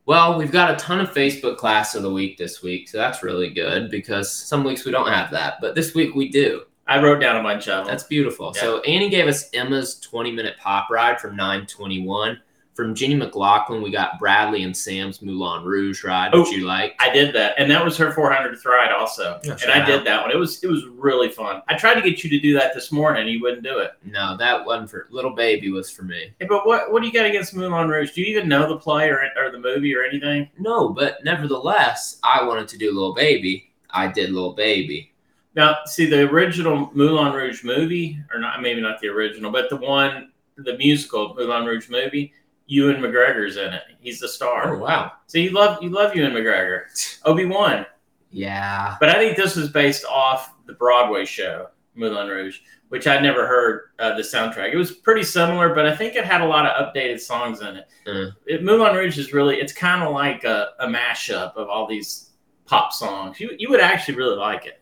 Well, 0.09 0.39
we've 0.39 0.51
got 0.51 0.71
a 0.71 0.75
ton 0.77 1.00
of 1.00 1.13
Facebook 1.13 1.57
class 1.57 1.94
of 1.94 2.01
the 2.01 2.09
week 2.09 2.35
this 2.35 2.63
week, 2.63 2.89
so 2.89 2.97
that's 2.97 3.21
really 3.21 3.51
good 3.51 3.91
because 3.91 4.31
some 4.31 4.63
weeks 4.63 4.83
we 4.83 4.91
don't 4.91 5.07
have 5.07 5.29
that, 5.29 5.61
but 5.61 5.75
this 5.75 5.94
week 5.94 6.15
we 6.15 6.29
do. 6.29 6.63
I 6.88 7.00
wrote 7.00 7.21
down 7.21 7.35
a 7.35 7.44
bunch 7.44 7.67
of 7.67 7.85
them. 7.85 7.91
That's 7.91 8.06
beautiful. 8.06 8.51
So 8.56 8.79
Annie 8.79 9.09
gave 9.09 9.27
us 9.27 9.51
Emma's 9.53 10.00
20 10.00 10.31
minute 10.31 10.56
pop 10.59 10.89
ride 10.89 11.21
from 11.21 11.35
921. 11.35 12.41
From 12.79 12.95
Jenny 12.95 13.15
McLaughlin, 13.15 13.81
we 13.81 13.91
got 13.91 14.17
Bradley 14.19 14.63
and 14.63 14.75
Sam's 14.75 15.21
Moulin 15.21 15.65
Rouge 15.65 16.05
ride, 16.05 16.31
which 16.33 16.47
Oh, 16.47 16.51
you 16.51 16.65
like. 16.65 16.95
I 16.97 17.09
did 17.09 17.35
that, 17.35 17.55
and 17.57 17.69
that 17.69 17.83
was 17.83 17.97
her 17.97 18.13
400th 18.13 18.63
ride 18.63 18.93
also, 18.93 19.37
and 19.43 19.61
I 19.69 19.81
out. 19.81 19.85
did 19.85 20.05
that 20.05 20.21
one. 20.21 20.31
It 20.31 20.37
was 20.37 20.63
it 20.63 20.67
was 20.67 20.85
really 20.85 21.27
fun. 21.27 21.61
I 21.67 21.75
tried 21.75 21.95
to 21.95 22.01
get 22.01 22.23
you 22.23 22.29
to 22.29 22.39
do 22.39 22.53
that 22.53 22.73
this 22.73 22.89
morning, 22.93 23.27
you 23.27 23.41
wouldn't 23.41 23.63
do 23.63 23.79
it. 23.79 23.95
No, 24.05 24.37
that 24.37 24.65
one 24.65 24.87
for 24.87 25.07
little 25.11 25.35
baby 25.35 25.69
was 25.71 25.91
for 25.91 26.03
me. 26.03 26.31
Hey, 26.39 26.45
but 26.45 26.65
what 26.65 26.89
what 26.89 27.01
do 27.01 27.07
you 27.09 27.11
got 27.13 27.25
against 27.25 27.53
Moulin 27.53 27.89
Rouge? 27.89 28.13
Do 28.13 28.21
you 28.21 28.27
even 28.27 28.47
know 28.47 28.69
the 28.69 28.77
play 28.77 29.09
or 29.09 29.23
or 29.35 29.51
the 29.51 29.59
movie 29.59 29.93
or 29.93 30.03
anything? 30.03 30.47
No, 30.57 30.87
but 30.87 31.21
nevertheless, 31.25 32.17
I 32.23 32.45
wanted 32.45 32.69
to 32.69 32.77
do 32.77 32.93
Little 32.93 33.13
Baby. 33.13 33.73
I 33.89 34.07
did 34.07 34.29
Little 34.31 34.53
Baby. 34.53 35.11
Now, 35.53 35.79
see 35.85 36.05
the 36.05 36.29
original 36.29 36.89
Moulin 36.93 37.33
Rouge 37.33 37.61
movie, 37.61 38.19
or 38.33 38.39
not 38.39 38.61
maybe 38.61 38.79
not 38.79 39.01
the 39.01 39.09
original, 39.09 39.51
but 39.51 39.69
the 39.69 39.75
one 39.75 40.31
the 40.55 40.77
musical 40.77 41.33
Moulin 41.35 41.65
Rouge 41.65 41.89
movie. 41.89 42.31
Ewan 42.69 42.98
McGregor's 42.98 43.57
in 43.57 43.74
it. 43.74 43.81
He's 44.00 44.19
the 44.19 44.27
star. 44.27 44.75
Oh 44.75 44.77
wow. 44.77 45.13
So 45.25 45.39
you 45.39 45.50
love 45.50 45.81
you 45.81 45.89
love 45.89 46.16
Ewan 46.16 46.31
McGregor. 46.31 46.83
Obi 47.25 47.45
Wan. 47.45 47.86
Yeah. 48.30 48.95
But 49.00 49.10
I 49.10 49.16
think 49.16 49.36
this 49.36 49.56
was 49.56 49.69
based 49.69 50.06
off 50.06 50.54
the 50.68 50.74
Broadway 50.74 51.25
show 51.25 51.69
Moulin 51.95 52.27
Rouge, 52.27 52.60
which 52.89 53.07
I'd 53.07 53.24
never 53.24 53.48
heard 53.48 53.89
uh, 53.98 54.16
the 54.16 54.21
soundtrack. 54.21 54.71
It 54.71 54.77
was 54.77 54.92
pretty 54.92 55.24
similar, 55.24 55.74
but 55.74 55.88
I 55.88 55.95
think 55.95 56.16
it 56.16 56.25
had 56.25 56.42
a 56.42 56.45
lot 56.45 56.68
of 56.68 56.94
updated 56.94 57.19
songs 57.19 57.62
in 57.62 57.77
it. 57.77 57.88
Uh. 58.06 58.31
it 58.45 58.63
Moulin 58.63 58.95
Rouge 58.95 59.18
is 59.18 59.33
really 59.33 59.56
it's 59.56 59.74
kind 59.74 60.04
of 60.04 60.13
like 60.13 60.44
a, 60.44 60.69
a 60.80 60.86
mashup 60.86 61.56
of 61.56 61.69
all 61.69 61.88
these 61.88 62.30
pop 62.65 62.94
songs. 62.94 63.39
You 63.39 63.50
you 63.57 63.72
would 63.72 63.81
actually 63.81 64.15
really 64.15 64.38
like 64.38 64.68
it. 64.68 64.78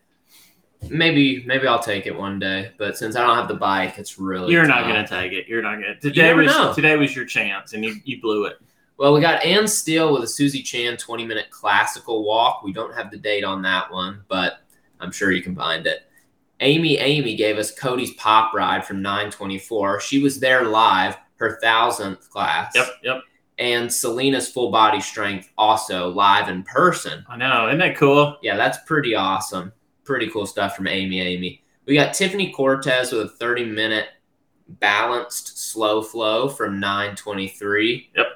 Maybe 0.88 1.42
maybe 1.44 1.66
I'll 1.66 1.82
take 1.82 2.06
it 2.06 2.16
one 2.16 2.38
day, 2.38 2.72
but 2.78 2.96
since 2.96 3.16
I 3.16 3.26
don't 3.26 3.36
have 3.36 3.48
the 3.48 3.54
bike, 3.54 3.98
it's 3.98 4.18
really 4.18 4.52
You're 4.52 4.66
not 4.66 4.80
tough. 4.80 4.88
gonna 4.88 5.08
take 5.08 5.32
it. 5.32 5.48
You're 5.48 5.62
not 5.62 5.74
gonna. 5.74 5.98
Today 5.98 6.32
was 6.32 6.46
know. 6.46 6.72
today 6.72 6.96
was 6.96 7.14
your 7.16 7.24
chance, 7.24 7.72
and 7.72 7.84
you, 7.84 7.96
you 8.04 8.20
blew 8.20 8.44
it. 8.44 8.58
Well, 8.96 9.12
we 9.12 9.20
got 9.20 9.44
Ann 9.44 9.66
Steele 9.68 10.12
with 10.12 10.22
a 10.22 10.28
Susie 10.28 10.62
Chan 10.62 10.96
20 10.96 11.24
minute 11.26 11.50
classical 11.50 12.24
walk. 12.24 12.62
We 12.62 12.72
don't 12.72 12.94
have 12.94 13.10
the 13.10 13.16
date 13.16 13.44
on 13.44 13.60
that 13.62 13.92
one, 13.92 14.22
but 14.28 14.60
I'm 15.00 15.10
sure 15.12 15.32
you 15.32 15.42
can 15.42 15.54
find 15.54 15.86
it. 15.86 16.04
Amy 16.60 16.98
Amy 16.98 17.34
gave 17.36 17.58
us 17.58 17.72
Cody's 17.74 18.14
pop 18.14 18.54
ride 18.54 18.84
from 18.84 19.02
924. 19.02 20.00
She 20.00 20.22
was 20.22 20.38
there 20.40 20.64
live, 20.64 21.16
her 21.36 21.58
thousandth 21.60 22.30
class. 22.30 22.72
Yep, 22.74 22.86
yep. 23.02 23.20
And 23.58 23.92
Selena's 23.92 24.48
full 24.48 24.70
body 24.70 25.00
strength 25.00 25.50
also 25.58 26.08
live 26.10 26.48
in 26.48 26.62
person. 26.62 27.24
I 27.28 27.36
know. 27.36 27.66
Isn't 27.66 27.80
that 27.80 27.96
cool? 27.96 28.36
Yeah, 28.42 28.56
that's 28.56 28.78
pretty 28.86 29.16
awesome. 29.16 29.72
Pretty 30.08 30.30
cool 30.30 30.46
stuff 30.46 30.74
from 30.74 30.86
Amy 30.86 31.20
Amy. 31.20 31.62
We 31.84 31.92
got 31.92 32.14
Tiffany 32.14 32.50
Cortez 32.50 33.12
with 33.12 33.26
a 33.26 33.28
30 33.28 33.66
minute 33.66 34.06
balanced 34.66 35.58
slow 35.70 36.00
flow 36.00 36.48
from 36.48 36.80
923. 36.80 38.10
Yep. 38.16 38.26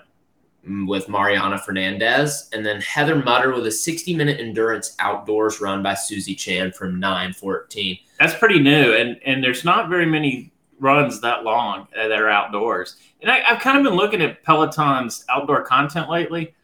mm, 0.69 0.87
With 0.87 1.09
Mariana 1.09 1.57
Fernandez. 1.57 2.50
And 2.52 2.64
then 2.67 2.83
Heather 2.83 3.17
Mutter 3.17 3.55
with 3.55 3.67
a 3.67 3.71
60 3.71 4.14
minute 4.14 4.38
endurance 4.38 4.95
outdoors 4.99 5.62
run 5.62 5.83
by 5.83 5.95
Susie 5.95 6.35
Chan 6.35 6.73
from 6.73 7.00
914. 7.00 7.99
That's 8.21 8.35
pretty 8.35 8.61
new, 8.61 8.93
and 8.93 9.19
and 9.25 9.43
there's 9.43 9.64
not 9.64 9.88
very 9.88 10.05
many 10.05 10.52
runs 10.79 11.23
that 11.23 11.43
long 11.43 11.88
uh, 11.99 12.07
that 12.07 12.21
are 12.21 12.29
outdoors. 12.29 12.97
And 13.23 13.31
I, 13.31 13.41
I've 13.49 13.61
kind 13.61 13.79
of 13.79 13.85
been 13.85 13.95
looking 13.95 14.21
at 14.21 14.45
Peloton's 14.45 15.25
outdoor 15.31 15.62
content 15.62 16.11
lately, 16.11 16.55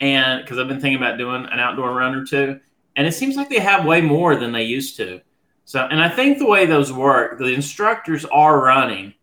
and 0.00 0.44
because 0.44 0.58
I've 0.58 0.68
been 0.68 0.80
thinking 0.80 1.02
about 1.02 1.18
doing 1.18 1.46
an 1.50 1.58
outdoor 1.58 1.92
run 1.94 2.14
or 2.14 2.24
two, 2.24 2.60
and 2.96 3.06
it 3.06 3.12
seems 3.12 3.36
like 3.36 3.48
they 3.48 3.58
have 3.58 3.84
way 3.84 4.00
more 4.00 4.36
than 4.36 4.52
they 4.52 4.64
used 4.64 4.96
to. 4.96 5.20
So, 5.64 5.86
and 5.90 6.00
I 6.00 6.08
think 6.08 6.38
the 6.38 6.46
way 6.46 6.66
those 6.66 6.92
work, 6.92 7.38
the 7.38 7.54
instructors 7.54 8.24
are 8.26 8.60
running, 8.60 9.14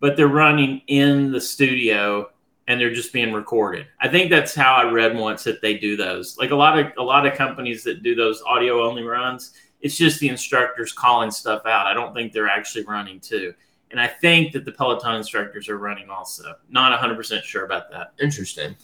but 0.00 0.16
they're 0.16 0.28
running 0.28 0.82
in 0.86 1.32
the 1.32 1.40
studio 1.40 2.30
and 2.66 2.80
they're 2.80 2.94
just 2.94 3.12
being 3.12 3.32
recorded. 3.32 3.86
I 4.00 4.08
think 4.08 4.30
that's 4.30 4.54
how 4.54 4.74
I 4.74 4.90
read 4.90 5.16
once 5.16 5.42
that 5.44 5.60
they 5.60 5.76
do 5.78 5.96
those. 5.96 6.36
Like 6.38 6.50
a 6.50 6.56
lot 6.56 6.78
of 6.78 6.92
a 6.98 7.02
lot 7.02 7.26
of 7.26 7.34
companies 7.34 7.82
that 7.84 8.02
do 8.02 8.14
those 8.14 8.42
audio 8.46 8.86
only 8.86 9.02
runs, 9.02 9.52
it's 9.80 9.96
just 9.96 10.20
the 10.20 10.28
instructors 10.28 10.92
calling 10.92 11.30
stuff 11.30 11.66
out. 11.66 11.86
I 11.86 11.94
don't 11.94 12.14
think 12.14 12.32
they're 12.32 12.48
actually 12.48 12.84
running 12.84 13.20
too. 13.20 13.54
And 13.90 13.98
I 13.98 14.06
think 14.06 14.52
that 14.52 14.66
the 14.66 14.72
Peloton 14.72 15.16
instructors 15.16 15.68
are 15.68 15.78
running 15.78 16.10
also. 16.10 16.54
Not 16.68 16.98
100% 17.00 17.42
sure 17.42 17.64
about 17.64 17.90
that. 17.90 18.12
Interesting. 18.20 18.76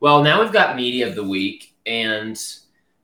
Well, 0.00 0.22
now 0.22 0.42
we've 0.42 0.52
got 0.52 0.76
media 0.76 1.08
of 1.08 1.14
the 1.14 1.22
week, 1.22 1.74
and 1.86 2.36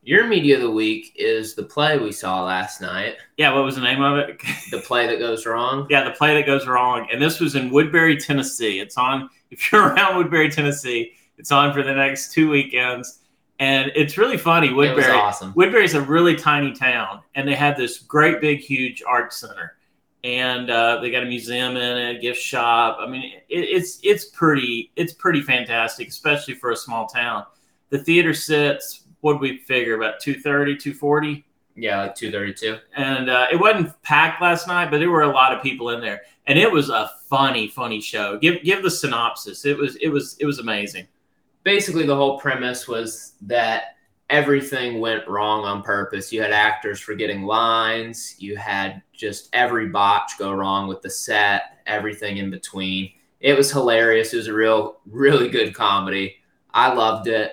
your 0.03 0.27
media 0.27 0.57
of 0.57 0.63
the 0.63 0.71
week 0.71 1.13
is 1.17 1.55
the 1.55 1.63
play 1.63 1.99
we 1.99 2.13
saw 2.13 2.43
last 2.45 2.81
night, 2.81 3.17
Yeah, 3.37 3.55
what 3.55 3.65
was 3.65 3.75
the 3.77 3.83
name 3.83 4.03
of 4.03 4.19
it? 4.19 4.41
the 4.71 4.79
play 4.81 5.07
that 5.07 5.19
goes 5.19 5.47
wrong. 5.47 5.87
yeah, 5.91 6.05
the 6.05 6.13
play 6.13 6.35
that 6.35 6.47
goes 6.47 6.67
wrong. 6.67 7.07
And 7.13 7.21
this 7.21 7.41
was 7.41 7.55
in 7.55 7.71
Woodbury, 7.71 8.17
Tennessee. 8.17 8.81
It's 8.81 8.97
on, 8.97 9.29
if 9.51 9.71
you're 9.71 9.89
around 9.89 10.17
Woodbury, 10.17 10.51
Tennessee, 10.51 11.13
it's 11.39 11.53
on 11.53 11.73
for 11.73 11.83
the 11.83 11.93
next 11.95 12.33
two 12.33 12.49
weekends. 12.51 13.19
And 13.59 13.93
it's 13.95 14.17
really 14.17 14.39
funny. 14.39 14.69
It 14.69 14.75
Woodbury, 14.75 15.13
awesome. 15.13 15.53
Woodbury's 15.55 15.93
a 15.95 16.01
really 16.01 16.35
tiny 16.35 16.73
town, 16.73 17.21
and 17.35 17.47
they 17.47 17.55
have 17.55 17.77
this 17.77 17.99
great 17.99 18.41
big 18.41 18.61
huge 18.61 19.03
art 19.07 19.35
center, 19.35 19.77
and 20.25 20.71
uh, 20.71 20.99
they 21.03 21.11
got 21.11 21.25
a 21.25 21.27
museum 21.27 21.77
in 21.77 21.99
it, 22.17 22.23
gift 22.23 22.41
shop. 22.41 22.97
I 23.01 23.07
mean, 23.07 23.35
it, 23.51 23.59
it's 23.59 24.01
it's 24.03 24.25
pretty 24.25 24.91
it's 24.97 25.13
pretty 25.13 25.43
fantastic, 25.43 26.09
especially 26.09 26.55
for 26.55 26.71
a 26.71 26.77
small 26.77 27.07
town. 27.07 27.45
The 27.91 27.99
theater 27.99 28.33
sits 28.33 29.03
what 29.21 29.41
we 29.41 29.59
figure 29.59 29.95
about 29.95 30.21
230 30.21 30.77
240 30.77 31.45
Yeah, 31.77 32.03
like 32.03 32.15
two 32.15 32.31
thirty-two. 32.31 32.79
and 32.97 33.29
uh, 33.31 33.47
it 33.53 33.57
wasn't 33.57 34.01
packed 34.03 34.43
last 34.43 34.67
night, 34.67 34.91
but 34.91 34.99
there 34.99 35.11
were 35.11 35.23
a 35.23 35.33
lot 35.33 35.53
of 35.53 35.63
people 35.63 35.91
in 35.91 36.01
there, 36.01 36.23
and 36.47 36.59
it 36.59 36.71
was 36.71 36.89
a 36.91 37.11
funny, 37.29 37.69
funny 37.69 38.01
show. 38.01 38.39
Give 38.39 38.63
give 38.63 38.83
the 38.83 38.91
synopsis. 38.91 39.65
It 39.65 39.77
was 39.79 39.97
it 39.97 40.09
was 40.09 40.37
it 40.41 40.47
was 40.47 40.59
amazing. 40.59 41.07
Basically, 41.63 42.07
the 42.07 42.17
whole 42.17 42.39
premise 42.41 42.89
was 42.89 43.35
that 43.43 43.97
everything 44.31 45.01
went 45.01 45.27
wrong 45.29 45.65
on 45.65 45.83
purpose. 45.83 46.33
You 46.33 46.41
had 46.41 46.53
actors 46.53 47.01
forgetting 47.01 47.43
lines. 47.43 48.37
You 48.39 48.57
had 48.57 49.03
just 49.13 49.49
every 49.53 49.89
botch 49.89 50.39
go 50.39 50.53
wrong 50.53 50.89
with 50.89 51.03
the 51.03 51.11
set. 51.11 51.83
Everything 51.87 52.39
in 52.39 52.51
between. 52.51 53.11
It 53.41 53.57
was 53.57 53.71
hilarious. 53.73 54.33
It 54.33 54.37
was 54.39 54.47
a 54.49 54.55
real, 54.55 55.01
really 55.07 55.49
good 55.49 55.75
comedy. 55.75 56.37
I 56.73 56.93
loved 56.95 57.27
it. 57.27 57.53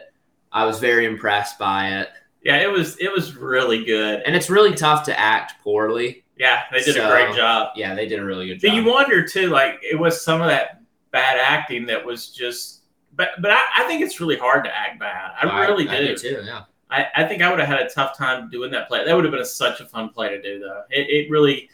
I 0.51 0.65
was 0.65 0.79
very 0.79 1.05
impressed 1.05 1.59
by 1.59 1.99
it. 1.99 2.09
Yeah, 2.43 2.57
it 2.57 2.71
was 2.71 2.97
it 2.99 3.11
was 3.11 3.35
really 3.35 3.83
good. 3.83 4.21
And 4.25 4.35
it's 4.35 4.49
really 4.49 4.73
tough 4.73 5.03
to 5.05 5.19
act 5.19 5.55
poorly. 5.63 6.23
Yeah, 6.37 6.63
they 6.71 6.81
did 6.81 6.97
a 6.97 7.07
great 7.09 7.35
job. 7.35 7.69
Yeah, 7.75 7.95
they 7.95 8.07
did 8.07 8.19
a 8.19 8.23
really 8.23 8.47
good 8.47 8.61
But 8.61 8.67
job. 8.67 8.75
you 8.75 8.85
wonder 8.85 9.27
too, 9.27 9.47
like 9.49 9.79
it 9.81 9.97
was 9.99 10.23
some 10.23 10.41
of 10.41 10.47
that 10.47 10.81
bad 11.11 11.37
acting 11.39 11.85
that 11.87 12.05
was 12.05 12.29
just. 12.29 12.81
But 13.15 13.29
but 13.41 13.51
I, 13.51 13.59
I 13.77 13.83
think 13.87 14.01
it's 14.01 14.19
really 14.19 14.37
hard 14.37 14.63
to 14.65 14.75
act 14.75 14.99
bad. 14.99 15.31
I 15.41 15.65
really 15.65 15.89
I 15.89 15.97
do. 15.99 16.15
too. 16.15 16.41
Yeah. 16.45 16.63
I, 16.89 17.07
I 17.17 17.23
think 17.25 17.41
I 17.41 17.49
would 17.49 17.59
have 17.59 17.67
had 17.67 17.81
a 17.81 17.89
tough 17.89 18.17
time 18.17 18.49
doing 18.49 18.71
that 18.71 18.87
play. 18.87 19.03
That 19.03 19.13
would 19.13 19.25
have 19.25 19.31
been 19.31 19.41
a, 19.41 19.45
such 19.45 19.81
a 19.81 19.85
fun 19.85 20.09
play 20.09 20.29
to 20.29 20.41
do, 20.41 20.59
though. 20.59 20.83
It, 20.89 21.09
it 21.09 21.29
really, 21.29 21.69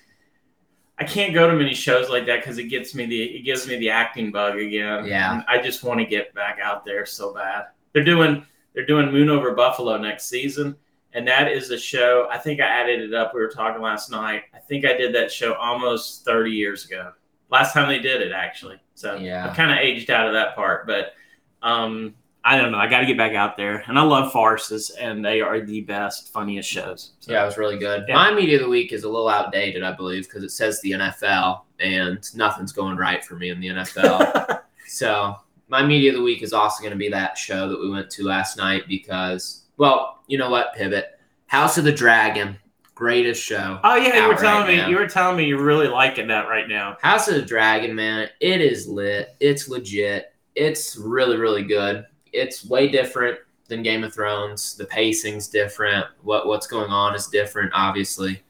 I 0.97 1.03
can't 1.03 1.35
go 1.35 1.47
to 1.47 1.55
many 1.55 1.75
shows 1.75 2.09
like 2.09 2.25
that 2.25 2.39
because 2.39 2.57
it 2.57 2.63
gets 2.63 2.95
me 2.95 3.05
the 3.05 3.21
it 3.21 3.43
gives 3.43 3.67
me 3.67 3.77
the 3.77 3.89
acting 3.89 4.31
bug 4.31 4.57
again. 4.57 5.05
Yeah. 5.05 5.33
And 5.33 5.43
I 5.47 5.61
just 5.61 5.83
want 5.83 5.99
to 5.99 6.05
get 6.05 6.33
back 6.33 6.59
out 6.63 6.83
there 6.85 7.05
so 7.05 7.33
bad. 7.33 7.65
They're 7.91 8.03
doing 8.03 8.45
they're 8.73 8.85
doing 8.85 9.11
Moon 9.11 9.29
Over 9.29 9.53
Buffalo 9.53 9.97
next 9.97 10.25
season, 10.25 10.75
and 11.13 11.27
that 11.27 11.51
is 11.51 11.69
a 11.71 11.77
show. 11.77 12.27
I 12.31 12.37
think 12.37 12.59
I 12.59 12.65
added 12.65 13.01
it 13.01 13.13
up. 13.13 13.33
We 13.33 13.41
were 13.41 13.49
talking 13.49 13.81
last 13.81 14.09
night. 14.09 14.43
I 14.53 14.59
think 14.59 14.85
I 14.85 14.93
did 14.93 15.13
that 15.15 15.31
show 15.31 15.53
almost 15.55 16.25
thirty 16.25 16.51
years 16.51 16.85
ago. 16.85 17.11
Last 17.49 17.73
time 17.73 17.87
they 17.87 17.99
did 17.99 18.21
it, 18.21 18.31
actually. 18.31 18.79
So 18.95 19.15
Yeah. 19.15 19.49
I 19.49 19.55
kind 19.55 19.71
of 19.71 19.77
aged 19.77 20.09
out 20.09 20.27
of 20.27 20.33
that 20.33 20.55
part, 20.55 20.87
but 20.87 21.13
um, 21.61 22.15
I 22.43 22.57
don't 22.57 22.71
know. 22.71 22.77
I 22.77 22.87
got 22.87 22.99
to 22.99 23.05
get 23.05 23.17
back 23.17 23.33
out 23.35 23.55
there, 23.55 23.83
and 23.87 23.97
I 23.97 24.01
love 24.01 24.31
farces, 24.31 24.89
and 24.89 25.23
they 25.23 25.39
are 25.39 25.61
the 25.61 25.81
best, 25.81 26.33
funniest 26.33 26.69
shows. 26.69 27.13
So, 27.19 27.31
Yeah, 27.31 27.43
it 27.43 27.45
was 27.45 27.57
really 27.57 27.77
good. 27.77 28.03
Yeah. 28.07 28.15
My 28.15 28.33
media 28.33 28.57
of 28.57 28.63
the 28.63 28.69
week 28.69 28.91
is 28.91 29.03
a 29.03 29.09
little 29.09 29.29
outdated, 29.29 29.81
I 29.81 29.93
believe, 29.93 30.27
because 30.27 30.43
it 30.43 30.49
says 30.49 30.81
the 30.81 30.91
NFL, 30.91 31.61
and 31.79 32.19
nothing's 32.35 32.73
going 32.73 32.97
right 32.97 33.23
for 33.23 33.35
me 33.35 33.49
in 33.49 33.61
the 33.61 33.67
NFL. 33.67 34.61
so 34.87 35.35
my 35.73 35.83
media 35.83 36.11
of 36.11 36.17
the 36.17 36.21
week 36.21 36.43
is 36.43 36.53
also 36.53 36.83
going 36.83 36.91
to 36.91 36.97
be 36.97 37.09
that 37.09 37.35
show 37.35 37.67
that 37.67 37.81
we 37.81 37.89
went 37.89 38.07
to 38.07 38.23
last 38.23 38.57
night 38.57 38.83
because, 38.87 39.63
well, 39.77 40.23
you 40.27 40.37
know 40.37 40.51
what? 40.51 40.75
Pivot. 40.75 41.19
House 41.47 41.79
of 41.79 41.83
the 41.83 41.91
Dragon, 41.91 42.59
greatest 42.93 43.43
show. 43.43 43.79
Oh 43.83 43.95
yeah, 43.95 44.21
you 44.21 44.27
were 44.27 44.35
telling 44.35 44.67
right 44.67 44.67
me 44.67 44.77
now. 44.77 44.87
you 44.87 44.97
were 44.97 45.07
telling 45.07 45.35
me 45.35 45.45
you're 45.45 45.63
really 45.63 45.87
liking 45.87 46.27
that 46.27 46.47
right 46.47 46.69
now. 46.69 46.97
House 47.01 47.27
of 47.27 47.33
the 47.33 47.41
Dragon, 47.41 47.95
man, 47.95 48.29
it 48.39 48.61
is 48.61 48.87
lit. 48.87 49.35
It's 49.39 49.67
legit. 49.67 50.35
It's 50.53 50.95
really, 50.95 51.37
really 51.37 51.63
good. 51.63 52.05
It's 52.33 52.63
way 52.65 52.87
different 52.87 53.39
than 53.67 53.81
Game 53.81 54.03
of 54.03 54.13
Thrones. 54.13 54.75
The 54.75 54.85
pacing's 54.85 55.47
different. 55.47 56.05
What 56.21 56.45
what's 56.45 56.67
going 56.67 56.91
on 56.91 57.15
is 57.15 57.25
different, 57.29 57.71
obviously. 57.73 58.43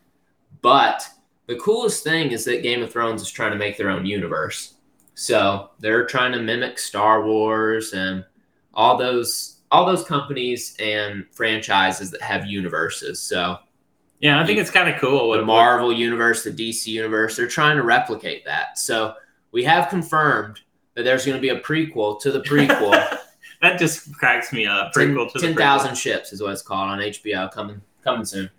But 0.62 1.08
the 1.48 1.56
coolest 1.56 2.03
thing 2.03 2.32
is 2.32 2.44
that 2.44 2.63
Game 2.63 2.84
of 2.84 2.92
Thrones 2.92 3.22
is 3.22 3.32
trying 3.32 3.51
to 3.53 3.58
make 3.58 3.77
their 3.77 3.89
own 3.89 4.06
universe. 4.06 4.73
So 5.15 5.70
they're 5.79 6.05
trying 6.05 6.32
to 6.34 6.39
mimic 6.39 6.79
Star 6.79 7.25
Wars 7.25 7.93
and 7.93 8.25
all 8.74 8.98
those 8.98 9.58
all 9.72 9.86
those 9.86 10.03
companies 10.05 10.75
and 10.79 11.25
franchises 11.32 12.12
that 12.12 12.22
have 12.22 12.46
universes. 12.46 13.20
So 13.20 13.58
Yeah, 14.20 14.39
I 14.39 14.46
think 14.46 14.60
it's 14.60 14.70
kind 14.70 14.88
of 14.88 15.01
cool. 15.01 15.32
the 15.32 15.41
Marvel 15.43 15.91
universe, 15.91 16.43
the 16.43 16.51
DC 16.51 16.88
universe, 16.88 17.36
they're 17.36 17.48
trying 17.48 17.77
to 17.77 17.84
replicate 17.84 18.46
that. 18.46 18.77
So 18.77 19.15
we 19.51 19.63
have 19.63 19.89
confirmed 19.89 20.62
that 20.93 21.03
there's 21.03 21.25
going 21.25 21.38
to 21.38 21.41
be 21.41 21.50
a 21.50 21.60
prequel 21.60 22.22
to 22.22 22.32
the 22.32 22.41
prequel. 22.41 22.91
that 23.63 23.79
just 23.79 24.13
cracks 24.13 24.53
me 24.53 24.67
up. 24.67 24.93
Prequel 24.93 25.32
to 25.34 25.39
Ten 25.39 25.53
prequel. 25.53 25.58
thousand 25.58 25.96
ships 25.96 26.32
is 26.34 26.41
what 26.41 26.51
it's 26.51 26.62
called 26.62 26.89
on 26.91 27.00
HBO 27.00 27.51
coming 27.51 27.82
coming 28.03 28.25
soon. 28.25 28.50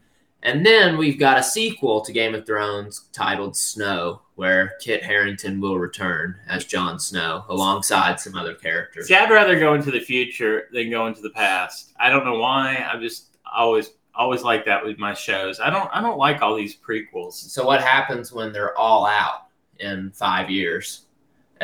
And 0.44 0.64
then 0.64 0.98
we've 0.98 1.18
got 1.18 1.38
a 1.38 1.42
sequel 1.42 2.02
to 2.02 2.12
Game 2.12 2.34
of 2.34 2.44
Thrones 2.44 3.08
titled 3.12 3.56
Snow, 3.56 4.20
where 4.34 4.74
Kit 4.78 5.02
Harington 5.02 5.58
will 5.58 5.78
return 5.78 6.36
as 6.46 6.66
Jon 6.66 6.98
Snow 6.98 7.44
alongside 7.48 8.20
some 8.20 8.34
other 8.34 8.54
characters. 8.54 9.08
See, 9.08 9.14
I'd 9.14 9.30
rather 9.30 9.58
go 9.58 9.72
into 9.72 9.90
the 9.90 10.00
future 10.00 10.68
than 10.70 10.90
go 10.90 11.06
into 11.06 11.22
the 11.22 11.30
past. 11.30 11.94
I 11.98 12.10
don't 12.10 12.26
know 12.26 12.38
why. 12.38 12.86
I 12.92 13.00
just 13.00 13.36
always 13.50 13.92
always 14.14 14.42
like 14.42 14.66
that 14.66 14.84
with 14.84 14.98
my 14.98 15.14
shows. 15.14 15.60
I 15.60 15.70
don't 15.70 15.88
I 15.94 16.02
don't 16.02 16.18
like 16.18 16.42
all 16.42 16.54
these 16.54 16.76
prequels. 16.76 17.32
So 17.32 17.64
what 17.66 17.80
happens 17.80 18.30
when 18.30 18.52
they're 18.52 18.76
all 18.76 19.06
out 19.06 19.46
in 19.80 20.10
five 20.12 20.50
years, 20.50 21.03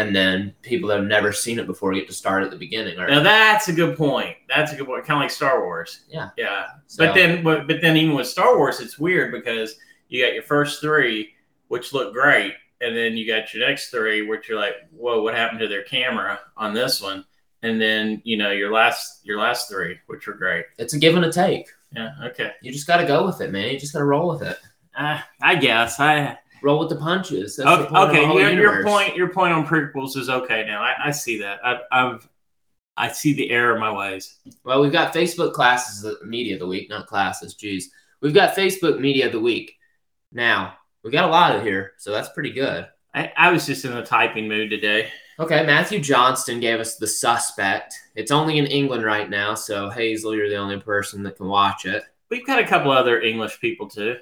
and 0.01 0.15
then 0.17 0.55
people 0.63 0.89
that 0.89 0.99
have 0.99 1.07
never 1.07 1.33
seen 1.33 1.59
it 1.59 1.67
before 1.67 1.93
get 1.93 2.07
to 2.09 2.15
start 2.15 2.43
at 2.43 2.51
the 2.51 2.57
beginning? 2.57 2.99
Or, 2.99 3.09
Now 3.09 3.23
that's 3.23 3.69
a 3.69 3.73
good 3.73 3.97
point. 3.97 4.37
That's 4.49 4.73
a 4.73 4.77
good 4.77 4.87
point. 4.87 5.05
Kind 5.05 5.19
of 5.19 5.23
like 5.25 5.31
Star 5.31 5.65
Wars. 5.65 6.01
Yeah. 6.09 6.31
Yeah. 6.37 6.67
so- 6.87 7.07
But 7.07 7.15
then, 7.15 7.43
but, 7.45 7.67
but 7.67 7.81
then, 7.81 7.97
even 7.97 8.15
with 8.17 8.27
Star 8.27 8.57
Wars, 8.57 8.81
it's 8.81 8.99
weird 8.99 9.33
because 9.33 9.77
you 10.09 10.25
got 10.25 10.35
your 10.35 10.43
first 10.43 10.81
three, 10.81 11.31
which 11.69 11.93
look 11.93 12.13
great, 12.13 12.55
and 12.81 12.97
then 12.97 13.17
you 13.17 13.27
got 13.27 13.53
your 13.55 13.67
next 13.69 13.91
three, 13.91 14.23
which 14.27 14.49
you're 14.49 14.59
like, 14.59 14.75
"Whoa, 14.91 15.23
what 15.23 15.35
happened 15.35 15.61
to 15.61 15.69
their 15.69 15.83
camera 15.85 16.41
on 16.57 16.75
this 16.75 17.01
one?" 17.03 17.25
And 17.63 17.81
then 17.81 18.23
you 18.25 18.37
know 18.39 18.51
your 18.53 18.73
last 18.73 19.21
your 19.25 19.39
last 19.39 19.69
three, 19.69 19.99
which 20.07 20.27
were 20.27 20.33
great. 20.35 20.65
it's 20.79 20.95
a 20.95 20.99
give 20.99 21.15
and 21.15 21.25
a 21.27 21.31
take. 21.33 21.67
Yeah. 21.95 22.11
Okay. 22.25 22.53
You 22.63 22.73
just 22.73 22.87
got 22.87 22.97
to 22.99 23.07
go 23.07 23.27
with 23.27 23.41
it, 23.41 23.51
man. 23.53 23.71
You 23.73 23.79
just 23.79 23.93
got 23.93 23.99
to 23.99 24.05
roll 24.07 24.31
with 24.31 24.43
it. 24.43 24.59
Uh, 24.97 25.21
I 25.43 25.57
guess 25.57 26.01
I. 26.01 26.39
Roll 26.63 26.79
with 26.79 26.89
the 26.89 26.97
punches. 26.97 27.57
That's 27.57 27.69
Okay, 27.69 27.89
the 27.89 27.99
okay 28.01 28.27
the 28.27 28.35
your, 28.35 28.53
your 28.53 28.85
point 28.85 29.17
your 29.17 29.29
point 29.29 29.53
on 29.53 29.67
prequels 29.67 30.17
is 30.17 30.29
okay 30.29 30.65
now. 30.67 30.83
I, 30.83 30.95
I 31.07 31.11
see 31.11 31.41
that. 31.41 31.61
I, 31.65 31.81
I've 31.91 32.29
I 32.97 33.09
see 33.09 33.33
the 33.33 33.51
error 33.51 33.75
of 33.75 33.81
my 33.81 33.93
ways. 33.93 34.37
Well, 34.65 34.81
we've 34.83 34.93
got 34.93 35.15
Facebook 35.15 35.53
classes 35.53 36.05
of 36.05 36.23
media 36.27 36.55
of 36.55 36.61
the 36.61 36.67
week, 36.67 36.91
not 36.91 37.07
classes. 37.07 37.55
Jeez, 37.55 37.85
we've 38.21 38.35
got 38.35 38.55
Facebook 38.55 39.01
media 39.01 39.27
of 39.27 39.33
the 39.33 39.41
week. 39.41 39.77
Now 40.33 40.75
we 41.03 41.11
got 41.11 41.29
a 41.29 41.33
lot 41.33 41.57
of 41.57 41.63
here, 41.63 41.93
so 41.99 42.13
that's 42.13 42.29
pretty 42.31 42.53
good. 42.53 42.87
I, 43.15 43.33
I 43.37 43.51
was 43.51 43.67
just 43.67 43.85
in 43.85 43.93
a 43.93 44.05
typing 44.05 44.49
mood 44.49 44.71
today. 44.71 45.11
Okay, 45.39 45.65
Matthew 45.65 46.01
Johnston 46.01 46.61
gave 46.61 46.81
us 46.81 46.97
the 46.97 47.07
suspect. 47.07 47.95
It's 48.15 48.31
only 48.31 48.59
in 48.59 48.67
England 48.67 49.05
right 49.05 49.29
now, 49.29 49.55
so 49.55 49.89
Hazel, 49.89 50.35
you're 50.37 50.51
the 50.51 50.57
only 50.57 50.79
person 50.79 51.23
that 51.23 51.37
can 51.39 51.49
watch 51.49 51.87
it, 51.87 52.05
We've 52.31 52.47
got 52.47 52.61
a 52.61 52.67
couple 52.67 52.93
other 52.93 53.21
English 53.21 53.61
people 53.61 53.89
too. 53.89 54.17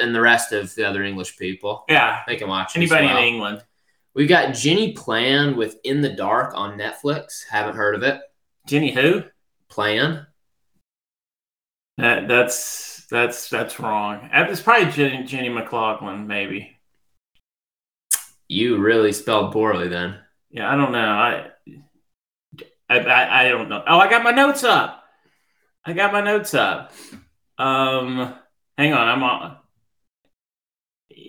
And 0.00 0.14
the 0.14 0.20
rest 0.20 0.52
of 0.52 0.74
the 0.74 0.84
other 0.84 1.02
English 1.04 1.36
people 1.38 1.84
Yeah. 1.88 2.22
they 2.26 2.36
can 2.36 2.48
watch. 2.48 2.76
Anybody 2.76 3.06
well. 3.06 3.18
in 3.18 3.24
England? 3.24 3.64
We've 4.14 4.28
got 4.28 4.54
Jenny 4.54 4.92
Plan 4.92 5.56
with 5.56 5.76
In 5.84 6.00
the 6.00 6.08
Dark 6.08 6.52
on 6.54 6.76
Netflix. 6.78 7.44
Haven't 7.48 7.76
heard 7.76 7.94
of 7.94 8.02
it. 8.02 8.20
Jenny 8.66 8.92
who? 8.92 9.22
Plan. 9.68 10.26
That, 11.98 12.26
that's 12.28 13.06
that's 13.10 13.48
that's 13.48 13.78
wrong. 13.80 14.28
Uh, 14.32 14.46
It's 14.48 14.60
probably 14.60 14.90
Jenny, 14.92 15.24
Jenny 15.24 15.48
McLaughlin, 15.48 16.26
maybe. 16.26 16.76
You 18.48 18.78
really 18.78 19.12
spelled 19.12 19.52
poorly 19.52 19.88
then. 19.88 20.18
Yeah, 20.50 20.72
I 20.72 20.76
don't 20.76 20.92
know. 20.92 20.98
I, 20.98 21.50
I 22.88 22.98
I 22.98 23.40
I 23.44 23.48
don't 23.48 23.68
know. 23.68 23.82
Oh, 23.86 23.98
I 23.98 24.08
got 24.08 24.22
my 24.22 24.30
notes 24.30 24.64
up. 24.64 25.04
I 25.84 25.92
got 25.92 26.12
my 26.12 26.20
notes 26.22 26.54
up. 26.54 26.92
Um, 27.58 28.34
hang 28.76 28.92
on, 28.92 29.08
I'm 29.08 29.22
on. 29.22 29.57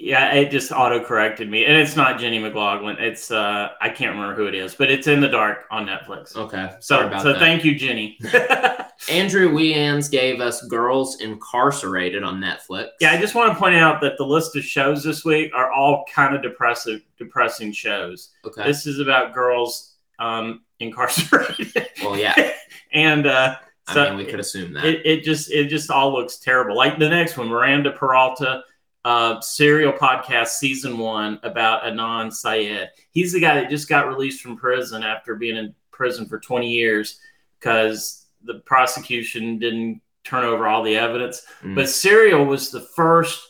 Yeah, 0.02 0.34
it 0.34 0.50
just 0.50 0.72
auto 0.72 1.04
corrected 1.04 1.50
me, 1.50 1.66
and 1.66 1.76
it's 1.76 1.98
not 1.98 2.20
Jenny 2.20 2.40
McLaughlin. 2.40 2.96
It's 3.00 3.32
uh, 3.32 3.72
I 3.82 3.90
can't 3.90 4.16
remember 4.16 4.34
who 4.34 4.48
it 4.48 4.56
is, 4.56 4.74
but 4.74 4.90
it's 4.90 5.08
in 5.08 5.20
the 5.20 5.28
dark 5.28 5.66
on 5.72 5.86
Netflix. 5.86 6.38
Okay, 6.38 6.74
so 6.80 7.06
about 7.06 7.22
so 7.22 7.34
that. 7.34 7.40
thank 7.40 7.66
you, 7.66 7.76
Jenny. 7.76 8.18
Andrew 9.12 9.52
Weans 9.52 10.10
gave 10.10 10.40
us 10.40 10.62
Girls 10.68 11.20
Incarcerated 11.20 12.24
on 12.24 12.40
Netflix. 12.40 12.88
Yeah, 13.02 13.12
I 13.12 13.20
just 13.20 13.36
want 13.36 13.52
to 13.52 13.60
point 13.60 13.76
out 13.76 14.00
that 14.00 14.18
the 14.18 14.26
list 14.26 14.56
of 14.56 14.64
shows 14.64 15.04
this 15.04 15.26
week 15.26 15.52
are 15.54 15.70
all 15.70 16.06
kind 16.14 16.34
of 16.34 16.42
depressive, 16.42 17.02
depressing 17.18 17.74
shows. 17.74 18.30
Okay. 18.46 18.64
This 18.64 18.88
is 18.88 19.00
about 19.00 19.34
girls 19.34 19.96
um, 20.18 20.62
incarcerated, 20.80 21.90
well, 22.02 22.18
yeah. 22.18 22.52
and 22.94 23.28
uh, 23.28 23.58
I 23.90 23.94
so 23.94 24.06
mean, 24.06 24.18
we 24.18 24.26
could 24.26 24.40
assume 24.40 24.74
that. 24.74 24.86
it, 24.86 25.06
it 25.06 25.24
just 25.24 25.52
it 25.52 25.68
just 25.68 25.92
all 25.92 26.14
looks 26.14 26.38
terrible. 26.38 26.78
Like 26.78 26.98
the 27.00 27.10
next 27.10 27.38
one, 27.38 27.48
Miranda 27.48 27.92
Peralta, 27.92 28.64
uh, 29.06 29.40
serial 29.42 29.94
podcast 29.94 30.50
season 30.50 30.98
one 30.98 31.40
about 31.44 31.84
Adnan 31.84 32.34
Syed. 32.34 32.90
He's 33.12 33.34
the 33.34 33.40
guy 33.40 33.56
that 33.56 33.70
just 33.70 33.90
got 33.90 34.08
released 34.08 34.42
from 34.42 34.58
prison 34.58 35.04
after 35.04 35.36
being 35.36 35.58
in 35.58 35.74
prison 35.92 36.28
for 36.28 36.40
20 36.40 36.70
years 36.70 37.20
because 37.60 38.26
the 38.44 38.56
prosecution 38.60 39.60
didn't 39.60 40.02
turn 40.24 40.46
over 40.46 40.68
all 40.68 40.84
the 40.84 40.98
evidence. 40.98 41.46
Mm. 41.62 41.76
But 41.76 41.90
Serial 41.90 42.46
was 42.46 42.72
the 42.72 42.82
first 42.82 43.42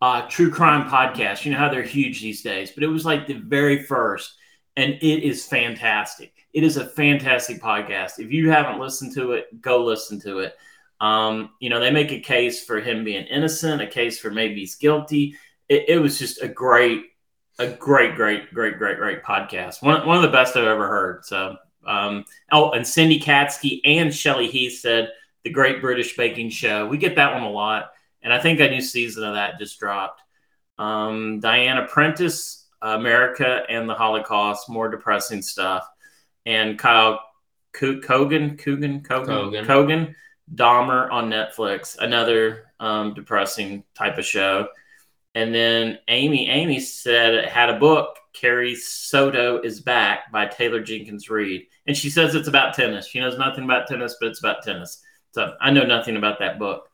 uh, 0.00 0.22
true 0.28 0.50
crime 0.50 0.88
podcast. 0.88 1.44
You 1.44 1.52
know 1.52 1.58
how 1.58 1.68
they're 1.68 1.82
huge 1.82 2.20
these 2.20 2.42
days, 2.42 2.70
but 2.72 2.82
it 2.82 2.88
was 2.88 3.04
like 3.04 3.26
the 3.26 3.34
very 3.34 3.84
first, 3.84 4.34
and 4.76 4.94
it 4.94 5.22
is 5.22 5.46
fantastic. 5.46 6.32
It 6.52 6.64
is 6.64 6.76
a 6.76 6.86
fantastic 6.86 7.62
podcast. 7.62 8.18
If 8.18 8.32
you 8.32 8.50
haven't 8.50 8.80
listened 8.80 9.14
to 9.14 9.32
it, 9.32 9.60
go 9.60 9.84
listen 9.84 10.20
to 10.20 10.40
it. 10.40 10.56
Um, 11.02 11.50
you 11.58 11.68
know, 11.68 11.80
they 11.80 11.90
make 11.90 12.12
a 12.12 12.20
case 12.20 12.64
for 12.64 12.80
him 12.80 13.02
being 13.02 13.26
innocent, 13.26 13.82
a 13.82 13.88
case 13.88 14.20
for 14.20 14.30
maybe 14.30 14.60
he's 14.60 14.76
guilty. 14.76 15.34
It, 15.68 15.86
it 15.88 15.98
was 15.98 16.16
just 16.16 16.40
a 16.40 16.46
great, 16.46 17.06
a 17.58 17.66
great, 17.66 18.14
great, 18.14 18.54
great, 18.54 18.78
great, 18.78 18.98
great 18.98 19.22
podcast. 19.24 19.82
One, 19.82 20.06
one 20.06 20.16
of 20.16 20.22
the 20.22 20.28
best 20.28 20.56
I've 20.56 20.64
ever 20.64 20.86
heard. 20.86 21.24
So, 21.24 21.56
um, 21.84 22.24
oh, 22.52 22.70
and 22.70 22.86
Cindy 22.86 23.18
Katsky 23.18 23.80
and 23.84 24.14
Shelly 24.14 24.46
Heath 24.46 24.78
said 24.78 25.08
the 25.42 25.50
Great 25.50 25.80
British 25.80 26.16
Baking 26.16 26.50
Show. 26.50 26.86
We 26.86 26.98
get 26.98 27.16
that 27.16 27.34
one 27.34 27.42
a 27.42 27.50
lot, 27.50 27.90
and 28.22 28.32
I 28.32 28.38
think 28.38 28.60
a 28.60 28.70
new 28.70 28.80
season 28.80 29.24
of 29.24 29.34
that 29.34 29.58
just 29.58 29.80
dropped. 29.80 30.22
Um, 30.78 31.40
Diana 31.40 31.84
Prentice, 31.88 32.68
America 32.80 33.62
and 33.68 33.88
the 33.88 33.94
Holocaust, 33.94 34.68
more 34.68 34.88
depressing 34.88 35.42
stuff, 35.42 35.84
and 36.46 36.78
Kyle 36.78 37.18
Kogan, 37.74 38.56
Kogan, 38.56 39.02
Kogan, 39.02 39.04
Kogan. 39.04 39.66
Kogan, 39.66 40.14
Dahmer 40.54 41.10
on 41.10 41.30
Netflix, 41.30 41.96
another 41.98 42.66
um, 42.80 43.14
depressing 43.14 43.84
type 43.94 44.18
of 44.18 44.24
show. 44.24 44.68
And 45.34 45.54
then 45.54 45.98
Amy, 46.08 46.50
Amy 46.50 46.78
said 46.80 47.34
it 47.34 47.48
had 47.48 47.70
a 47.70 47.78
book, 47.78 48.16
Carrie 48.34 48.74
Soto 48.74 49.60
is 49.62 49.80
Back 49.80 50.30
by 50.30 50.46
Taylor 50.46 50.80
Jenkins 50.82 51.30
Reid. 51.30 51.66
And 51.86 51.96
she 51.96 52.10
says 52.10 52.34
it's 52.34 52.48
about 52.48 52.74
tennis. 52.74 53.06
She 53.06 53.20
knows 53.20 53.38
nothing 53.38 53.64
about 53.64 53.86
tennis, 53.86 54.16
but 54.20 54.28
it's 54.28 54.40
about 54.40 54.62
tennis. 54.62 55.02
So 55.32 55.54
I 55.60 55.70
know 55.70 55.84
nothing 55.84 56.16
about 56.16 56.38
that 56.40 56.58
book. 56.58 56.88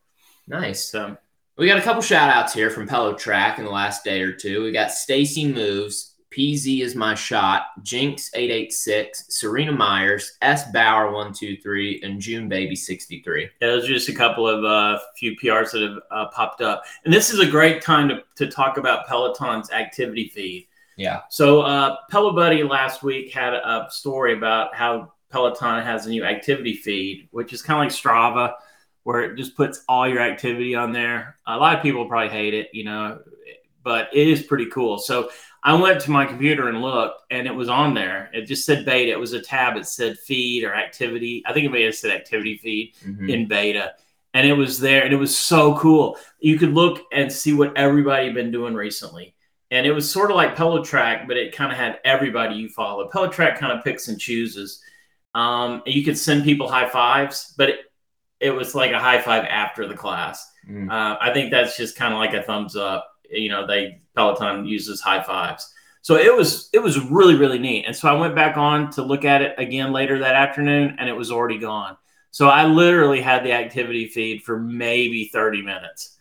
Nice. 0.46 0.84
So 0.84 1.16
We 1.56 1.66
got 1.66 1.78
a 1.78 1.82
couple 1.82 2.02
shout 2.02 2.30
outs 2.30 2.54
here 2.54 2.70
from 2.70 2.88
Pello 2.88 3.18
Track 3.18 3.58
in 3.58 3.64
the 3.64 3.70
last 3.70 4.04
day 4.04 4.22
or 4.22 4.32
two. 4.32 4.62
We 4.62 4.72
got 4.72 4.92
Stacy 4.92 5.52
Moves, 5.52 6.07
PZ 6.30 6.82
is 6.82 6.94
my 6.94 7.14
shot, 7.14 7.66
Jinx 7.82 8.30
eight 8.34 8.50
eight 8.50 8.72
six, 8.72 9.24
Serena 9.28 9.72
Myers, 9.72 10.36
S 10.42 10.70
Bauer 10.72 11.12
one 11.12 11.32
two 11.32 11.56
three, 11.56 12.00
and 12.02 12.20
June 12.20 12.48
Baby 12.48 12.76
sixty 12.76 13.22
three. 13.22 13.48
Yeah, 13.60 13.68
those 13.68 13.84
are 13.84 13.94
just 13.94 14.08
a 14.08 14.14
couple 14.14 14.46
of 14.46 14.64
uh, 14.64 14.98
few 15.16 15.36
PRs 15.36 15.72
that 15.72 15.82
have 15.82 15.98
uh, 16.10 16.30
popped 16.30 16.60
up. 16.60 16.82
And 17.04 17.12
this 17.12 17.30
is 17.30 17.40
a 17.40 17.50
great 17.50 17.82
time 17.82 18.08
to, 18.08 18.22
to 18.36 18.50
talk 18.50 18.76
about 18.76 19.06
Peloton's 19.06 19.70
activity 19.70 20.28
feed. 20.28 20.68
Yeah. 20.96 21.22
So, 21.30 21.62
uh, 21.62 21.96
Pello 22.10 22.34
Buddy 22.34 22.62
last 22.62 23.02
week 23.02 23.32
had 23.32 23.54
a 23.54 23.86
story 23.88 24.36
about 24.36 24.74
how 24.74 25.12
Peloton 25.30 25.82
has 25.82 26.06
a 26.06 26.10
new 26.10 26.24
activity 26.24 26.74
feed, 26.74 27.28
which 27.30 27.52
is 27.52 27.62
kind 27.62 27.78
of 27.78 27.84
like 27.84 27.96
Strava, 27.96 28.54
where 29.04 29.22
it 29.22 29.36
just 29.36 29.56
puts 29.56 29.84
all 29.88 30.08
your 30.08 30.20
activity 30.20 30.74
on 30.74 30.92
there. 30.92 31.36
A 31.46 31.56
lot 31.56 31.76
of 31.76 31.82
people 31.82 32.06
probably 32.06 32.30
hate 32.30 32.52
it, 32.52 32.68
you 32.72 32.84
know, 32.84 33.20
but 33.88 34.08
it 34.12 34.28
is 34.28 34.42
pretty 34.42 34.66
cool. 34.66 34.98
So, 34.98 35.30
I 35.64 35.74
went 35.74 36.00
to 36.02 36.12
my 36.12 36.24
computer 36.24 36.68
and 36.68 36.80
looked, 36.80 37.22
and 37.32 37.46
it 37.48 37.54
was 37.54 37.68
on 37.68 37.92
there. 37.94 38.30
It 38.32 38.42
just 38.46 38.64
said 38.64 38.84
beta. 38.84 39.10
It 39.10 39.18
was 39.18 39.32
a 39.32 39.40
tab. 39.42 39.76
It 39.76 39.86
said 39.86 40.16
feed 40.18 40.62
or 40.64 40.72
activity. 40.74 41.42
I 41.46 41.52
think 41.52 41.66
it 41.66 41.72
may 41.72 41.82
have 41.82 41.96
said 41.96 42.12
activity 42.12 42.58
feed 42.58 42.94
Mhm. 43.04 43.28
in 43.28 43.48
beta 43.48 43.94
and 44.34 44.46
it 44.46 44.52
was 44.52 44.78
there 44.78 45.02
and 45.04 45.12
it 45.12 45.16
was 45.16 45.36
so 45.36 45.74
cool 45.78 46.18
you 46.38 46.58
could 46.58 46.74
look 46.74 47.00
and 47.12 47.32
see 47.32 47.54
what 47.54 47.74
everybody 47.76 48.26
had 48.26 48.34
been 48.34 48.50
doing 48.52 48.74
recently 48.74 49.34
and 49.70 49.86
it 49.86 49.92
was 49.92 50.08
sort 50.10 50.30
of 50.30 50.36
like 50.36 50.54
Pello 50.54 50.84
Track, 50.84 51.26
but 51.26 51.36
it 51.38 51.56
kind 51.56 51.72
of 51.72 51.78
had 51.78 51.98
everybody 52.04 52.54
you 52.56 52.68
follow. 52.68 53.08
Pello 53.10 53.30
Track 53.32 53.58
kind 53.58 53.72
of 53.72 53.82
picks 53.84 54.08
and 54.08 54.18
chooses. 54.20 54.82
Um, 55.34 55.82
and 55.86 55.94
you 55.94 56.04
could 56.04 56.16
send 56.18 56.44
people 56.44 56.68
high 56.68 56.88
fives, 56.88 57.54
but 57.58 57.68
it, 57.70 57.78
it 58.40 58.50
was 58.50 58.74
like 58.74 58.92
a 58.92 58.98
high 58.98 59.20
five 59.20 59.44
after 59.44 59.86
the 59.88 59.94
class. 59.94 60.46
Mm. 60.70 60.90
Uh, 60.90 61.16
I 61.20 61.32
think 61.32 61.50
that's 61.50 61.76
just 61.76 61.96
kind 61.96 62.12
of 62.14 62.18
like 62.20 62.34
a 62.34 62.42
thumbs 62.42 62.76
up. 62.76 63.06
You 63.30 63.50
know, 63.50 63.66
they 63.66 64.00
Peloton 64.14 64.66
uses 64.66 65.00
high 65.00 65.22
fives. 65.22 65.72
So 66.02 66.16
it 66.16 66.34
was 66.34 66.70
it 66.72 66.78
was 66.78 66.98
really 67.00 67.34
really 67.34 67.58
neat. 67.58 67.84
And 67.86 67.94
so 67.94 68.08
I 68.08 68.18
went 68.18 68.34
back 68.34 68.56
on 68.56 68.90
to 68.92 69.02
look 69.02 69.24
at 69.24 69.42
it 69.42 69.54
again 69.58 69.92
later 69.92 70.18
that 70.20 70.34
afternoon, 70.34 70.96
and 70.98 71.08
it 71.08 71.16
was 71.16 71.30
already 71.30 71.58
gone. 71.58 71.96
So 72.30 72.48
I 72.48 72.66
literally 72.66 73.20
had 73.20 73.44
the 73.44 73.52
activity 73.52 74.06
feed 74.08 74.42
for 74.42 74.58
maybe 74.58 75.30
30 75.32 75.62
minutes. 75.62 76.16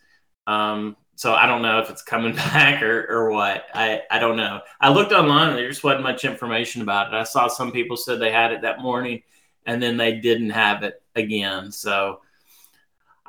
Um, 0.46 0.96
so 1.18 1.34
I 1.34 1.46
don't 1.46 1.62
know 1.62 1.80
if 1.80 1.90
it's 1.90 2.02
coming 2.02 2.34
back 2.36 2.82
or, 2.82 3.06
or 3.10 3.30
what. 3.30 3.66
I, 3.74 4.02
I 4.10 4.18
don't 4.18 4.36
know. 4.36 4.60
I 4.80 4.90
looked 4.90 5.12
online 5.12 5.48
and 5.48 5.58
there 5.58 5.68
just 5.68 5.84
wasn't 5.84 6.04
much 6.04 6.24
information 6.24 6.80
about 6.80 7.12
it. 7.12 7.16
I 7.16 7.24
saw 7.24 7.48
some 7.48 7.72
people 7.72 7.96
said 7.96 8.18
they 8.18 8.30
had 8.30 8.52
it 8.52 8.62
that 8.62 8.80
morning 8.80 9.22
and 9.66 9.82
then 9.82 9.96
they 9.96 10.14
didn't 10.20 10.50
have 10.50 10.82
it 10.82 11.02
again. 11.14 11.72
So 11.72 12.20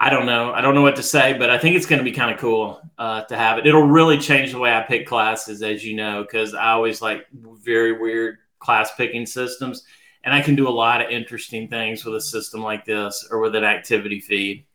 I 0.01 0.09
don't 0.09 0.25
know. 0.25 0.53
I 0.53 0.61
don't 0.61 0.75
know 0.75 0.81
what 0.81 0.95
to 0.95 1.03
say, 1.03 1.33
but 1.33 1.49
I 1.49 1.57
think 1.57 1.75
it's 1.75 1.85
going 1.85 1.99
to 1.99 2.05
be 2.05 2.13
kind 2.13 2.31
of 2.33 2.39
cool 2.39 2.81
uh, 2.97 3.23
to 3.23 3.35
have 3.35 3.57
it. 3.57 3.67
It'll 3.67 3.83
really 3.83 4.17
change 4.17 4.53
the 4.53 4.59
way 4.59 4.73
I 4.73 4.81
pick 4.81 5.05
classes, 5.05 5.61
as 5.61 5.83
you 5.85 5.95
know, 5.95 6.23
because 6.23 6.53
I 6.53 6.71
always 6.71 7.01
like 7.01 7.27
very 7.33 7.99
weird 7.99 8.37
class 8.59 8.95
picking 8.95 9.25
systems. 9.25 9.83
And 10.23 10.33
I 10.33 10.41
can 10.41 10.55
do 10.55 10.67
a 10.67 10.71
lot 10.71 11.01
of 11.01 11.09
interesting 11.09 11.67
things 11.67 12.05
with 12.05 12.15
a 12.15 12.21
system 12.21 12.61
like 12.61 12.85
this 12.85 13.27
or 13.29 13.39
with 13.39 13.55
an 13.55 13.63
activity 13.63 14.19
feed. 14.21 14.65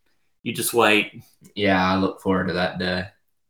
You 0.42 0.52
just 0.52 0.74
wait. 0.74 1.22
Yeah, 1.54 1.82
I 1.82 1.96
look 1.96 2.20
forward 2.20 2.48
to 2.48 2.54
that 2.54 2.78
day. 2.78 3.06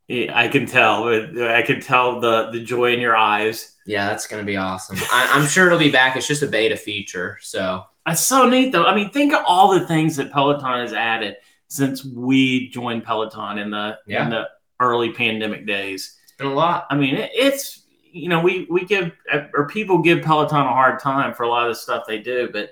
Yeah, 0.07 0.39
I 0.39 0.49
can 0.49 0.67
tell. 0.67 1.09
I 1.09 1.63
can 1.63 1.81
tell 1.81 2.21
the 2.21 2.51
the 2.51 2.63
joy 2.63 2.93
in 2.93 3.01
your 3.01 3.17
eyes. 3.17 3.77
Yeah, 3.87 4.07
that's 4.09 4.27
gonna 4.27 4.45
be 4.45 4.57
awesome. 4.57 4.97
I, 5.11 5.31
I'm 5.33 5.47
sure 5.49 5.67
it'll 5.67 5.79
be 5.79 5.91
back. 5.91 6.17
It's 6.17 6.29
just 6.29 6.43
a 6.43 6.47
beta 6.47 6.77
feature, 6.77 7.39
so 7.41 7.85
That's 8.07 8.21
so 8.21 8.49
neat, 8.49 8.71
though. 8.73 8.85
I 8.85 8.95
mean, 8.95 9.11
think 9.11 9.33
of 9.33 9.43
all 9.47 9.73
the 9.79 9.87
things 9.87 10.17
that 10.17 10.31
Peloton 10.31 10.81
has 10.81 10.93
added 10.93 11.37
since 11.75 12.05
we 12.05 12.69
joined 12.71 13.05
Peloton 13.05 13.59
in 13.59 13.71
the 13.71 13.99
Yeah. 14.07 14.25
in 14.25 14.31
the 14.31 14.49
early 14.81 15.13
pandemic 15.13 15.67
days. 15.67 16.17
it's 16.23 16.33
been 16.33 16.47
a 16.47 16.55
lot. 16.55 16.87
I 16.91 16.97
mean, 16.97 17.17
it, 17.17 17.31
it's 17.35 17.83
you 18.13 18.29
know 18.29 18.41
we 18.41 18.67
we 18.71 18.85
give 18.85 19.11
or 19.55 19.67
people 19.69 19.99
give 19.99 20.23
Peloton 20.23 20.61
a 20.61 20.69
hard 20.69 21.01
time 21.01 21.35
for 21.35 21.43
a 21.43 21.49
lot 21.49 21.67
of 21.67 21.75
the 21.75 21.81
stuff 21.81 22.05
they 22.07 22.21
do, 22.21 22.49
but 22.53 22.71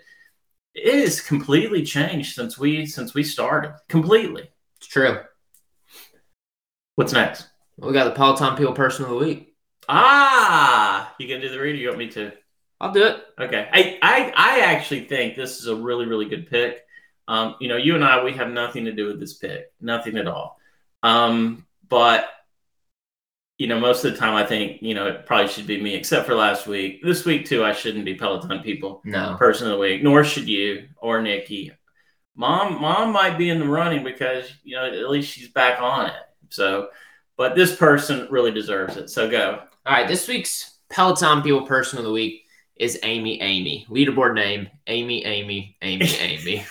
it 0.74 0.94
has 1.00 1.20
completely 1.20 1.82
changed 1.84 2.34
since 2.34 2.58
we 2.58 2.86
since 2.86 3.12
we 3.14 3.22
started. 3.22 3.74
Completely. 3.88 4.48
It's 4.78 4.86
true. 4.86 5.18
What's 6.96 7.12
next? 7.12 7.48
We 7.78 7.92
got 7.92 8.04
the 8.04 8.10
Peloton 8.12 8.56
People 8.56 8.74
Person 8.74 9.04
of 9.04 9.10
the 9.10 9.16
Week. 9.16 9.54
Ah, 9.88 11.14
you 11.18 11.26
gonna 11.28 11.40
do 11.40 11.48
the 11.48 11.58
read? 11.60 11.74
Or 11.74 11.78
you 11.78 11.88
want 11.88 11.98
me 11.98 12.08
to? 12.10 12.32
I'll 12.80 12.92
do 12.92 13.04
it. 13.04 13.22
Okay. 13.38 13.68
I, 13.72 13.98
I 14.02 14.32
I 14.36 14.60
actually 14.60 15.04
think 15.06 15.34
this 15.36 15.58
is 15.60 15.66
a 15.66 15.74
really, 15.74 16.06
really 16.06 16.26
good 16.26 16.48
pick. 16.48 16.84
Um, 17.32 17.56
you 17.60 17.68
know, 17.68 17.78
you 17.78 17.94
and 17.94 18.04
I, 18.04 18.22
we 18.22 18.32
have 18.34 18.50
nothing 18.50 18.84
to 18.84 18.92
do 18.92 19.06
with 19.06 19.18
this 19.18 19.34
pick. 19.34 19.72
Nothing 19.80 20.18
at 20.18 20.26
all. 20.28 20.58
Um, 21.02 21.64
but 21.88 22.26
you 23.58 23.68
know, 23.68 23.78
most 23.80 24.04
of 24.04 24.12
the 24.12 24.18
time 24.18 24.34
I 24.34 24.44
think, 24.44 24.82
you 24.82 24.92
know, 24.94 25.06
it 25.06 25.24
probably 25.24 25.48
should 25.48 25.66
be 25.66 25.80
me, 25.80 25.94
except 25.94 26.26
for 26.26 26.34
last 26.34 26.66
week. 26.66 27.02
This 27.02 27.24
week 27.24 27.46
too, 27.46 27.64
I 27.64 27.72
shouldn't 27.72 28.04
be 28.04 28.14
Peloton 28.14 28.60
people 28.60 29.00
No. 29.04 29.36
person 29.38 29.66
of 29.68 29.74
the 29.74 29.78
week, 29.78 30.02
nor 30.02 30.24
should 30.24 30.48
you 30.48 30.88
or 30.96 31.22
Nikki. 31.22 31.72
Mom, 32.34 32.80
mom 32.80 33.12
might 33.12 33.38
be 33.38 33.50
in 33.50 33.60
the 33.60 33.66
running 33.68 34.04
because 34.04 34.50
you 34.64 34.74
know 34.76 34.84
at 34.84 35.08
least 35.10 35.30
she's 35.32 35.48
back 35.48 35.80
on 35.80 36.06
it. 36.06 36.22
So, 36.50 36.88
but 37.36 37.54
this 37.54 37.76
person 37.76 38.26
really 38.30 38.50
deserves 38.50 38.96
it. 38.96 39.08
So 39.10 39.30
go. 39.30 39.62
All 39.86 39.92
right, 39.92 40.08
this 40.08 40.28
week's 40.28 40.78
Peloton 40.90 41.42
People 41.42 41.66
Person 41.66 41.98
of 41.98 42.04
the 42.04 42.12
Week 42.12 42.42
is 42.76 42.98
Amy 43.02 43.40
Amy. 43.40 43.86
Leaderboard 43.88 44.34
name 44.34 44.68
Amy 44.86 45.24
Amy 45.24 45.76
Amy 45.82 46.06
Amy. 46.20 46.64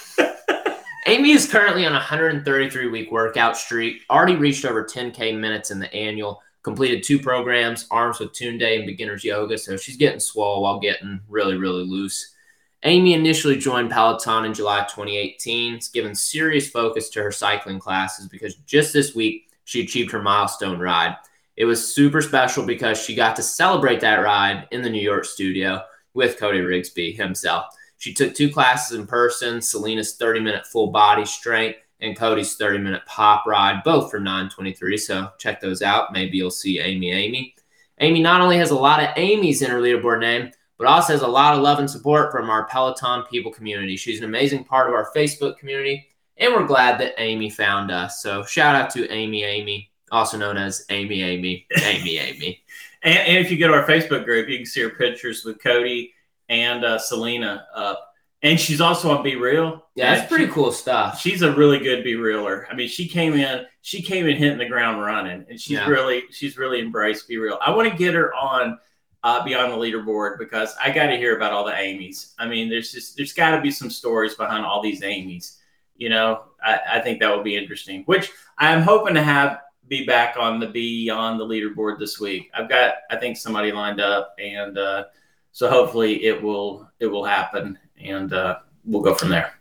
Amy 1.08 1.32
is 1.32 1.50
currently 1.50 1.86
on 1.86 1.94
a 1.94 1.96
133 1.96 2.88
week 2.90 3.12
workout 3.12 3.58
streak, 3.58 4.04
already 4.10 4.36
reached 4.36 4.66
over 4.66 4.84
10K 4.84 5.38
minutes 5.38 5.72
in 5.72 5.80
the 5.80 5.92
annual, 5.94 6.42
completed 6.62 7.04
two 7.04 7.18
programs, 7.18 7.88
arms 7.90 8.20
with 8.20 8.34
Tunde 8.34 8.78
and 8.78 8.86
beginner's 8.86 9.24
yoga. 9.24 9.58
So 9.58 9.78
she's 9.78 9.98
getting 9.98 10.20
swole 10.20 10.62
while 10.62 10.80
getting 10.80 11.20
really, 11.28 11.58
really 11.58 11.84
loose. 11.84 12.36
Amy 12.84 13.14
initially 13.14 13.58
joined 13.58 13.90
Peloton 13.90 14.46
in 14.46 14.54
July 14.54 14.82
2018. 14.82 15.76
It's 15.76 15.90
given 15.90 16.14
serious 16.14 16.70
focus 16.70 17.10
to 17.10 17.24
her 17.24 17.32
cycling 17.32 17.80
classes 17.80 18.28
because 18.28 18.56
just 18.56 18.94
this 18.94 19.16
week 19.16 19.50
she 19.66 19.82
achieved 19.82 20.12
her 20.12 20.22
milestone 20.22 20.80
ride. 20.80 21.16
It 21.58 21.66
was 21.66 21.94
super 21.94 22.22
special 22.22 22.64
because 22.64 23.02
she 23.02 23.16
got 23.16 23.36
to 23.36 23.44
celebrate 23.44 24.02
that 24.02 24.16
ride 24.18 24.68
in 24.72 24.84
the 24.84 24.90
New 24.90 25.02
York 25.02 25.26
studio 25.26 25.82
with 26.14 26.38
Cody 26.38 26.60
Rigsby 26.60 27.16
himself. 27.16 27.66
She 28.02 28.16
took 28.16 28.34
two 28.34 28.50
classes 28.50 28.98
in 28.98 29.06
person 29.06 29.62
Selena's 29.62 30.16
30 30.16 30.40
minute 30.40 30.66
full 30.66 30.88
body 30.88 31.24
strength 31.24 31.78
and 32.00 32.18
Cody's 32.18 32.56
30 32.56 32.80
minute 32.80 33.04
pop 33.06 33.46
ride, 33.46 33.84
both 33.86 34.10
for 34.10 34.20
923. 34.20 34.98
So 34.98 35.30
check 35.38 35.62
those 35.62 35.84
out. 35.84 36.12
Maybe 36.12 36.36
you'll 36.36 36.50
see 36.50 36.80
Amy 36.80 37.12
Amy. 37.12 37.54
Amy 38.00 38.20
not 38.20 38.42
only 38.42 38.58
has 38.58 38.72
a 38.72 38.76
lot 38.76 39.04
of 39.04 39.12
Amy's 39.18 39.62
in 39.62 39.70
her 39.70 39.80
leaderboard 39.80 40.20
name, 40.20 40.50
but 40.80 40.88
also 40.88 41.14
has 41.14 41.22
a 41.22 41.28
lot 41.28 41.54
of 41.54 41.62
love 41.62 41.78
and 41.78 41.88
support 41.88 42.32
from 42.32 42.50
our 42.50 42.66
Peloton 42.66 43.22
people 43.30 43.52
community. 43.52 43.96
She's 43.96 44.18
an 44.18 44.26
amazing 44.26 44.64
part 44.64 44.88
of 44.88 44.96
our 44.96 45.12
Facebook 45.16 45.60
community, 45.60 46.08
and 46.38 46.56
we're 46.56 46.66
glad 46.66 47.00
that 47.02 47.14
Amy 47.20 47.52
found 47.52 47.92
us. 47.92 48.24
So 48.24 48.44
shout 48.44 48.76
out 48.76 48.90
to 48.96 49.08
Amy 49.12 49.44
Amy, 49.44 49.92
also 50.12 50.40
known 50.40 50.58
as 50.58 50.88
Amy 50.90 51.22
Amy, 51.22 51.68
Amy 51.84 52.18
Amy. 52.18 52.64
And, 53.04 53.18
and 53.18 53.38
if 53.40 53.50
you 53.50 53.58
go 53.58 53.68
to 53.68 53.74
our 53.74 53.88
Facebook 53.88 54.26
group, 54.26 54.48
you 54.48 54.58
can 54.58 54.66
see 54.68 54.82
her 54.82 54.92
pictures 54.92 55.44
with 55.44 55.60
Cody 55.60 56.14
and 56.52 56.86
uh, 56.86 57.00
Selena 57.00 57.66
up. 57.74 58.08
And 58.44 58.60
she's 58.60 58.82
also 58.82 59.16
on 59.16 59.24
Be 59.24 59.36
Real. 59.36 59.86
Yeah, 59.96 60.16
that's 60.16 60.28
pretty 60.28 60.46
she- 60.48 60.52
cool 60.52 60.72
stuff. 60.72 61.20
She's 61.20 61.42
a 61.44 61.52
really 61.54 61.78
good 61.80 62.04
Be 62.04 62.16
Realer. 62.16 62.68
I 62.72 62.76
mean, 62.76 62.88
she 62.90 63.08
came 63.08 63.34
in, 63.34 63.66
she 63.82 64.02
came 64.02 64.28
in 64.28 64.36
hitting 64.38 64.58
the 64.58 64.66
ground 64.68 65.02
running, 65.02 65.46
and 65.50 65.60
she's 65.60 65.78
Yeah. 65.78 65.88
really, 65.88 66.24
she's 66.32 66.58
really 66.58 66.80
embraced 66.82 67.28
Be 67.28 67.38
Real. 67.38 67.58
I 67.66 67.70
want 67.76 67.90
to 67.92 67.96
get 67.98 68.14
her 68.16 68.34
on 68.34 68.78
uh, 69.24 69.44
Beyond 69.44 69.72
the 69.72 69.78
Leaderboard 69.78 70.40
because 70.40 70.76
I 70.84 70.90
got 70.90 71.08
to 71.08 71.18
hear 71.18 71.36
about 71.38 71.54
all 71.54 71.64
the 71.64 71.76
Amy's. 71.78 72.34
I 72.40 72.48
mean, 72.48 72.68
there's 72.70 72.92
just, 72.92 73.16
there's 73.16 73.34
got 73.34 73.52
to 73.56 73.62
be 73.62 73.70
some 73.70 73.92
stories 73.92 74.34
behind 74.34 74.66
all 74.66 74.82
these 74.82 75.04
Amy's. 75.04 75.60
You 75.96 76.10
know, 76.10 76.46
I, 76.64 76.80
I 76.94 77.00
think 77.00 77.20
that 77.20 77.34
would 77.36 77.44
be 77.44 77.56
interesting. 77.56 78.02
Which 78.08 78.32
I'm 78.58 78.82
hoping 78.82 79.14
to 79.14 79.22
have 79.24 79.60
be 79.88 80.04
back 80.06 80.36
on 80.40 80.60
the 80.60 80.66
beyond 80.68 81.40
the 81.40 81.46
leaderboard 81.46 82.00
this 82.00 82.20
week. 82.20 82.50
I've 82.56 82.68
got 82.70 82.96
I 83.12 83.18
think 83.18 83.38
somebody 83.38 83.72
lined 83.72 84.02
up, 84.02 84.34
and 84.40 84.80
uh, 84.80 85.04
so 85.52 85.70
hopefully 85.70 86.26
it 86.26 86.42
will 86.42 86.90
it 87.00 87.08
will 87.08 87.26
happen, 87.26 87.78
and 88.02 88.34
uh, 88.34 88.60
we'll 88.86 89.02
go 89.02 89.14
from 89.14 89.30
there. 89.30 89.54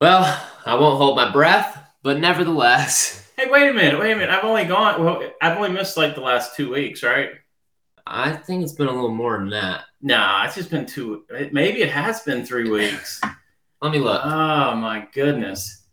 Well, 0.00 0.24
I 0.66 0.74
won't 0.74 0.98
hold 0.98 1.16
my 1.16 1.30
breath, 1.30 1.78
but 2.02 2.18
nevertheless. 2.18 3.20
Hey, 3.34 3.50
wait 3.50 3.70
a 3.70 3.72
minute, 3.72 3.98
wait 3.98 4.12
a 4.12 4.14
minute. 4.14 4.30
I've 4.30 4.44
only 4.44 4.66
gone. 4.66 5.02
Well, 5.02 5.22
I've 5.40 5.56
only 5.56 5.70
missed 5.70 5.96
like 5.96 6.14
the 6.14 6.20
last 6.20 6.54
two 6.54 6.70
weeks, 6.70 7.02
right? 7.02 7.30
I 8.06 8.32
think 8.32 8.62
it's 8.62 8.74
been 8.74 8.88
a 8.88 8.92
little 8.92 9.14
more 9.14 9.38
than 9.38 9.48
that. 9.50 9.84
Nah, 10.02 10.44
it's 10.44 10.54
just 10.54 10.70
been 10.70 10.84
two. 10.84 11.24
Maybe 11.50 11.80
it 11.82 11.90
has 11.90 12.20
been 12.20 12.44
three 12.44 12.70
weeks. 12.70 13.20
Let 13.80 13.90
me 13.90 13.98
look. 13.98 14.20
Oh 14.24 14.76
my 14.76 15.08
goodness. 15.12 15.86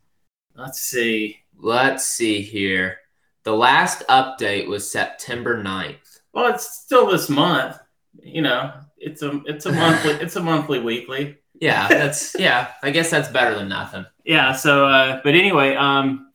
Let's 0.53 0.81
see. 0.81 1.39
Let's 1.57 2.05
see 2.05 2.41
here. 2.41 2.97
The 3.43 3.53
last 3.53 4.03
update 4.09 4.67
was 4.67 4.91
September 4.91 5.63
9th. 5.63 6.19
Well, 6.33 6.53
it's 6.53 6.69
still 6.81 7.09
this 7.09 7.29
month. 7.29 7.77
You 8.23 8.41
know, 8.41 8.73
it's 8.97 9.21
a 9.21 9.41
it's 9.45 9.65
a 9.65 9.71
monthly 9.71 10.11
it's 10.13 10.35
a 10.35 10.43
monthly 10.43 10.79
weekly. 10.79 11.37
Yeah, 11.61 11.89
that's 11.89 12.37
yeah. 12.39 12.69
I 12.83 12.89
guess 12.89 13.09
that's 13.09 13.27
better 13.27 13.53
than 13.53 13.67
nothing. 13.67 14.05
Yeah. 14.23 14.53
So, 14.53 14.85
uh, 14.85 15.19
but 15.25 15.35
anyway, 15.35 15.75
um, 15.75 16.31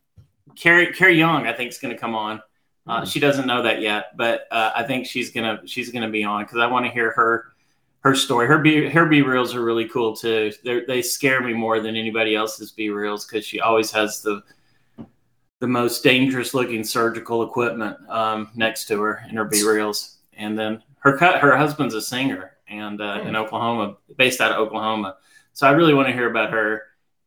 Carrie 0.55 0.93
Carrie 0.93 1.17
Young, 1.19 1.47
I 1.47 1.55
think 1.55 1.71
is 1.71 1.79
going 1.79 1.95
to 1.95 1.99
come 1.99 2.15
on. 2.15 2.43
Uh, 2.87 3.01
Mhm. 3.01 3.11
She 3.11 3.21
doesn't 3.21 3.47
know 3.47 3.63
that 3.63 3.81
yet, 3.81 4.15
but 4.19 4.47
uh, 4.51 4.73
I 4.77 4.83
think 4.83 5.07
she's 5.07 5.31
gonna 5.31 5.63
she's 5.65 5.91
gonna 5.91 6.11
be 6.11 6.25
on 6.25 6.45
because 6.45 6.59
I 6.59 6.67
want 6.67 6.85
to 6.85 6.93
hear 6.93 7.11
her 7.13 7.55
her 8.01 8.15
story. 8.15 8.47
Her 8.47 8.59
b 8.59 8.87
her 8.91 9.07
b 9.07 9.23
reels 9.23 9.55
are 9.55 9.65
really 9.65 9.89
cool 9.89 10.15
too. 10.15 10.53
They're, 10.63 10.85
they 10.87 11.01
scare 11.01 11.41
me 11.41 11.55
more 11.55 11.81
than 11.81 11.97
anybody 11.97 12.37
else's 12.37 12.71
b 12.73 12.91
reels 12.91 13.25
because 13.25 13.47
she 13.47 13.61
always 13.61 13.91
has 13.93 14.21
the 14.21 14.43
the 15.61 15.67
most 15.67 16.03
dangerous 16.03 16.53
looking 16.53 16.85
surgical 16.85 17.43
equipment 17.43 17.97
um, 18.11 18.51
next 18.55 18.87
to 18.89 19.01
her 19.01 19.23
in 19.31 19.37
her 19.37 19.47
b 19.47 19.67
reels, 19.67 20.19
and 20.37 20.59
then 20.59 20.83
her 21.05 21.17
cut 21.17 21.41
her 21.41 21.57
husband's 21.57 21.95
a 21.95 22.03
singer 22.03 22.53
and 22.67 23.01
uh, 23.01 23.21
in 23.25 23.37
Oklahoma, 23.37 23.97
based 24.17 24.41
out 24.41 24.53
of 24.53 24.59
Oklahoma. 24.59 25.17
So 25.53 25.67
I 25.69 25.73
really 25.73 25.95
want 25.95 26.09
to 26.09 26.15
hear 26.15 26.29
about 26.31 26.51
her, 26.51 26.83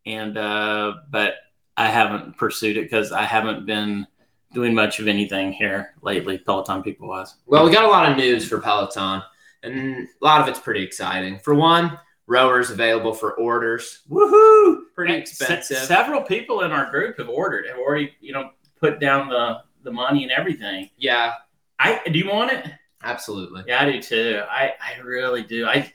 and 0.06 0.38
uh, 0.38 0.96
but 1.10 1.36
I 1.78 1.88
haven't 1.88 2.38
pursued 2.38 2.76
it 2.76 2.84
because 2.84 3.12
I 3.12 3.24
haven't 3.24 3.66
been 3.66 4.08
doing 4.54 4.74
much 4.74 5.00
of 5.00 5.08
anything 5.08 5.54
here 5.54 5.94
lately, 6.02 6.38
Peloton 6.38 6.82
people 6.82 7.08
wise. 7.08 7.36
Well, 7.46 7.66
we 7.66 7.72
got 7.72 7.86
a 7.86 7.90
lot 7.90 8.12
of 8.12 8.18
news 8.18 8.48
for 8.48 8.60
Peloton, 8.60 9.22
and 9.64 10.08
a 10.22 10.26
lot 10.26 10.42
of 10.42 10.48
it's 10.48 10.60
pretty 10.60 10.84
exciting. 10.84 11.40
For 11.40 11.54
one, 11.54 12.00
rowers 12.26 12.72
available 12.72 13.14
for 13.14 13.34
orders. 13.34 14.02
Woohoo! 14.10 14.80
Pretty 14.96 15.14
Se- 15.14 15.20
expensive. 15.22 15.78
several 15.78 16.24
people 16.24 16.62
in 16.62 16.72
our 16.72 16.90
group 16.90 17.20
have 17.20 17.30
ordered, 17.30 17.68
have 17.68 17.78
already, 17.78 18.12
you 18.20 18.34
know, 18.34 18.50
put 18.80 19.00
down 19.00 19.30
the 19.30 19.60
the 19.84 19.92
money 19.92 20.24
and 20.24 20.32
everything. 20.32 20.90
Yeah, 20.98 21.34
I 21.80 22.02
do 22.12 22.18
you 22.18 22.28
want 22.28 22.52
it? 22.52 22.66
Absolutely. 23.04 23.64
Yeah, 23.66 23.82
I 23.84 23.92
do 23.92 24.02
too. 24.02 24.42
I 24.50 24.74
I 24.82 25.00
really 25.02 25.44
do. 25.44 25.66
I 25.66 25.92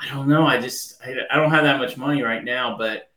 I 0.00 0.08
don't 0.10 0.28
know. 0.28 0.46
I 0.46 0.60
just 0.60 1.00
I, 1.04 1.14
I 1.30 1.36
don't 1.36 1.50
have 1.50 1.64
that 1.64 1.78
much 1.80 1.96
money 1.96 2.22
right 2.22 2.44
now, 2.44 2.76
but 2.78 3.10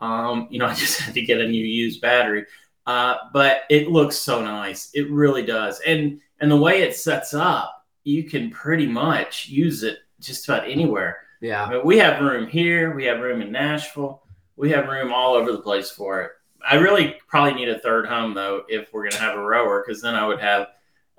um, 0.00 0.48
you 0.50 0.58
know, 0.58 0.66
I 0.68 0.74
just 0.74 1.00
had 1.00 1.14
to 1.14 1.22
get 1.22 1.40
a 1.40 1.48
new 1.48 1.64
used 1.64 2.00
battery. 2.00 2.46
Uh, 2.86 3.16
but 3.32 3.62
it 3.70 3.88
looks 3.90 4.16
so 4.16 4.42
nice. 4.44 4.90
It 4.94 5.10
really 5.10 5.44
does. 5.44 5.80
And 5.86 6.20
and 6.40 6.50
the 6.50 6.56
way 6.56 6.82
it 6.82 6.96
sets 6.96 7.34
up, 7.34 7.86
you 8.04 8.24
can 8.24 8.50
pretty 8.50 8.86
much 8.86 9.48
use 9.48 9.82
it 9.84 9.98
just 10.20 10.48
about 10.48 10.68
anywhere. 10.70 11.18
I 11.64 11.68
Yeah, 11.68 11.74
mean, 11.74 11.84
we 11.84 11.98
have 11.98 12.20
room 12.22 12.46
here. 12.48 12.94
We 12.94 13.04
have 13.06 13.20
room 13.20 13.42
in 13.42 13.52
Nashville. 13.52 14.22
We 14.56 14.70
have 14.70 14.88
room 14.88 15.12
all 15.12 15.34
over 15.34 15.52
the 15.52 15.60
place 15.62 15.90
for 15.90 16.22
it. 16.22 16.32
I 16.68 16.76
really 16.76 17.16
probably 17.28 17.54
need 17.54 17.68
a 17.68 17.78
third 17.78 18.06
home 18.06 18.34
though 18.34 18.64
if 18.68 18.92
we're 18.92 19.08
gonna 19.08 19.22
have 19.22 19.36
a 19.36 19.42
rower, 19.42 19.82
because 19.86 20.02
then 20.02 20.14
I 20.14 20.26
would 20.26 20.40
have 20.40 20.68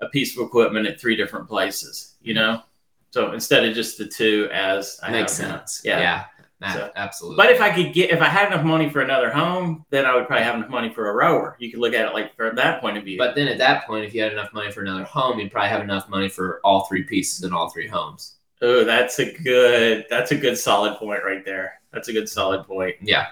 a 0.00 0.08
piece 0.08 0.36
of 0.36 0.44
equipment 0.46 0.86
at 0.86 1.00
three 1.00 1.16
different 1.16 1.48
places. 1.48 2.14
You 2.22 2.34
know, 2.34 2.62
so 3.10 3.32
instead 3.32 3.64
of 3.64 3.74
just 3.74 3.98
the 3.98 4.06
two, 4.06 4.48
as 4.52 4.98
I 5.02 5.10
makes 5.10 5.38
now. 5.38 5.50
sense. 5.58 5.80
Yeah. 5.84 6.00
Yeah, 6.00 6.24
a- 6.62 6.72
So- 6.72 6.90
absolutely. 6.96 7.36
But 7.42 7.52
if 7.52 7.60
I 7.60 7.70
could 7.70 7.92
get, 7.92 8.10
if 8.10 8.20
I 8.20 8.26
had 8.28 8.48
enough 8.52 8.64
money 8.64 8.88
for 8.90 9.00
another 9.00 9.30
home, 9.30 9.84
then 9.90 10.04
I 10.06 10.14
would 10.14 10.26
probably 10.26 10.44
have 10.44 10.54
enough 10.56 10.68
money 10.70 10.88
for 10.90 11.08
a 11.10 11.12
rower. 11.14 11.56
You 11.60 11.70
could 11.70 11.80
look 11.80 11.94
at 11.94 12.06
it 12.06 12.12
like 12.14 12.34
from 12.36 12.56
that 12.56 12.80
point 12.80 12.96
of 12.98 13.04
view. 13.04 13.18
But 13.18 13.34
then 13.34 13.46
at 13.48 13.58
that 13.58 13.86
point, 13.86 14.04
if 14.04 14.14
you 14.14 14.22
had 14.22 14.32
enough 14.32 14.52
money 14.52 14.70
for 14.72 14.80
another 14.82 15.04
home, 15.04 15.38
you'd 15.38 15.50
probably 15.52 15.68
have 15.70 15.82
enough 15.82 16.08
money 16.08 16.28
for 16.28 16.60
all 16.64 16.84
three 16.86 17.04
pieces 17.04 17.44
in 17.44 17.52
all 17.52 17.68
three 17.70 17.86
homes. 17.88 18.32
oh, 18.62 18.84
that's 18.84 19.18
a 19.18 19.32
good, 19.42 20.06
that's 20.10 20.32
a 20.32 20.36
good 20.36 20.56
solid 20.58 20.96
point 20.96 21.20
right 21.24 21.44
there. 21.44 21.78
That's 21.92 22.08
a 22.08 22.12
good 22.12 22.28
solid 22.28 22.64
point. 22.66 22.96
Yeah. 23.02 23.26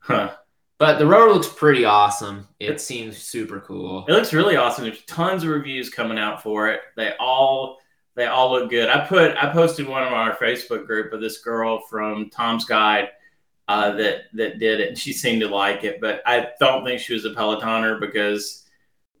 Huh. 0.00 0.34
But 0.84 0.98
the 0.98 1.06
rower 1.06 1.32
looks 1.32 1.48
pretty 1.48 1.86
awesome. 1.86 2.46
It 2.60 2.78
seems 2.78 3.16
super 3.16 3.58
cool. 3.60 4.04
It 4.06 4.12
looks 4.12 4.34
really 4.34 4.56
awesome. 4.56 4.84
There's 4.84 5.02
tons 5.04 5.42
of 5.42 5.48
reviews 5.48 5.88
coming 5.88 6.18
out 6.18 6.42
for 6.42 6.68
it. 6.68 6.82
They 6.94 7.14
all 7.18 7.78
they 8.16 8.26
all 8.26 8.52
look 8.52 8.68
good. 8.68 8.90
I 8.90 9.06
put 9.06 9.34
I 9.34 9.50
posted 9.50 9.88
one 9.88 10.02
on 10.02 10.12
our 10.12 10.36
Facebook 10.36 10.86
group 10.86 11.14
of 11.14 11.22
this 11.22 11.38
girl 11.38 11.80
from 11.88 12.28
Tom's 12.28 12.66
Guide 12.66 13.08
uh, 13.66 13.92
that 13.92 14.24
that 14.34 14.58
did 14.58 14.80
it, 14.80 14.88
and 14.90 14.98
she 14.98 15.14
seemed 15.14 15.40
to 15.40 15.48
like 15.48 15.84
it. 15.84 16.02
But 16.02 16.20
I 16.26 16.48
don't 16.60 16.84
think 16.84 17.00
she 17.00 17.14
was 17.14 17.24
a 17.24 17.30
Pelotoner 17.30 17.98
because 17.98 18.66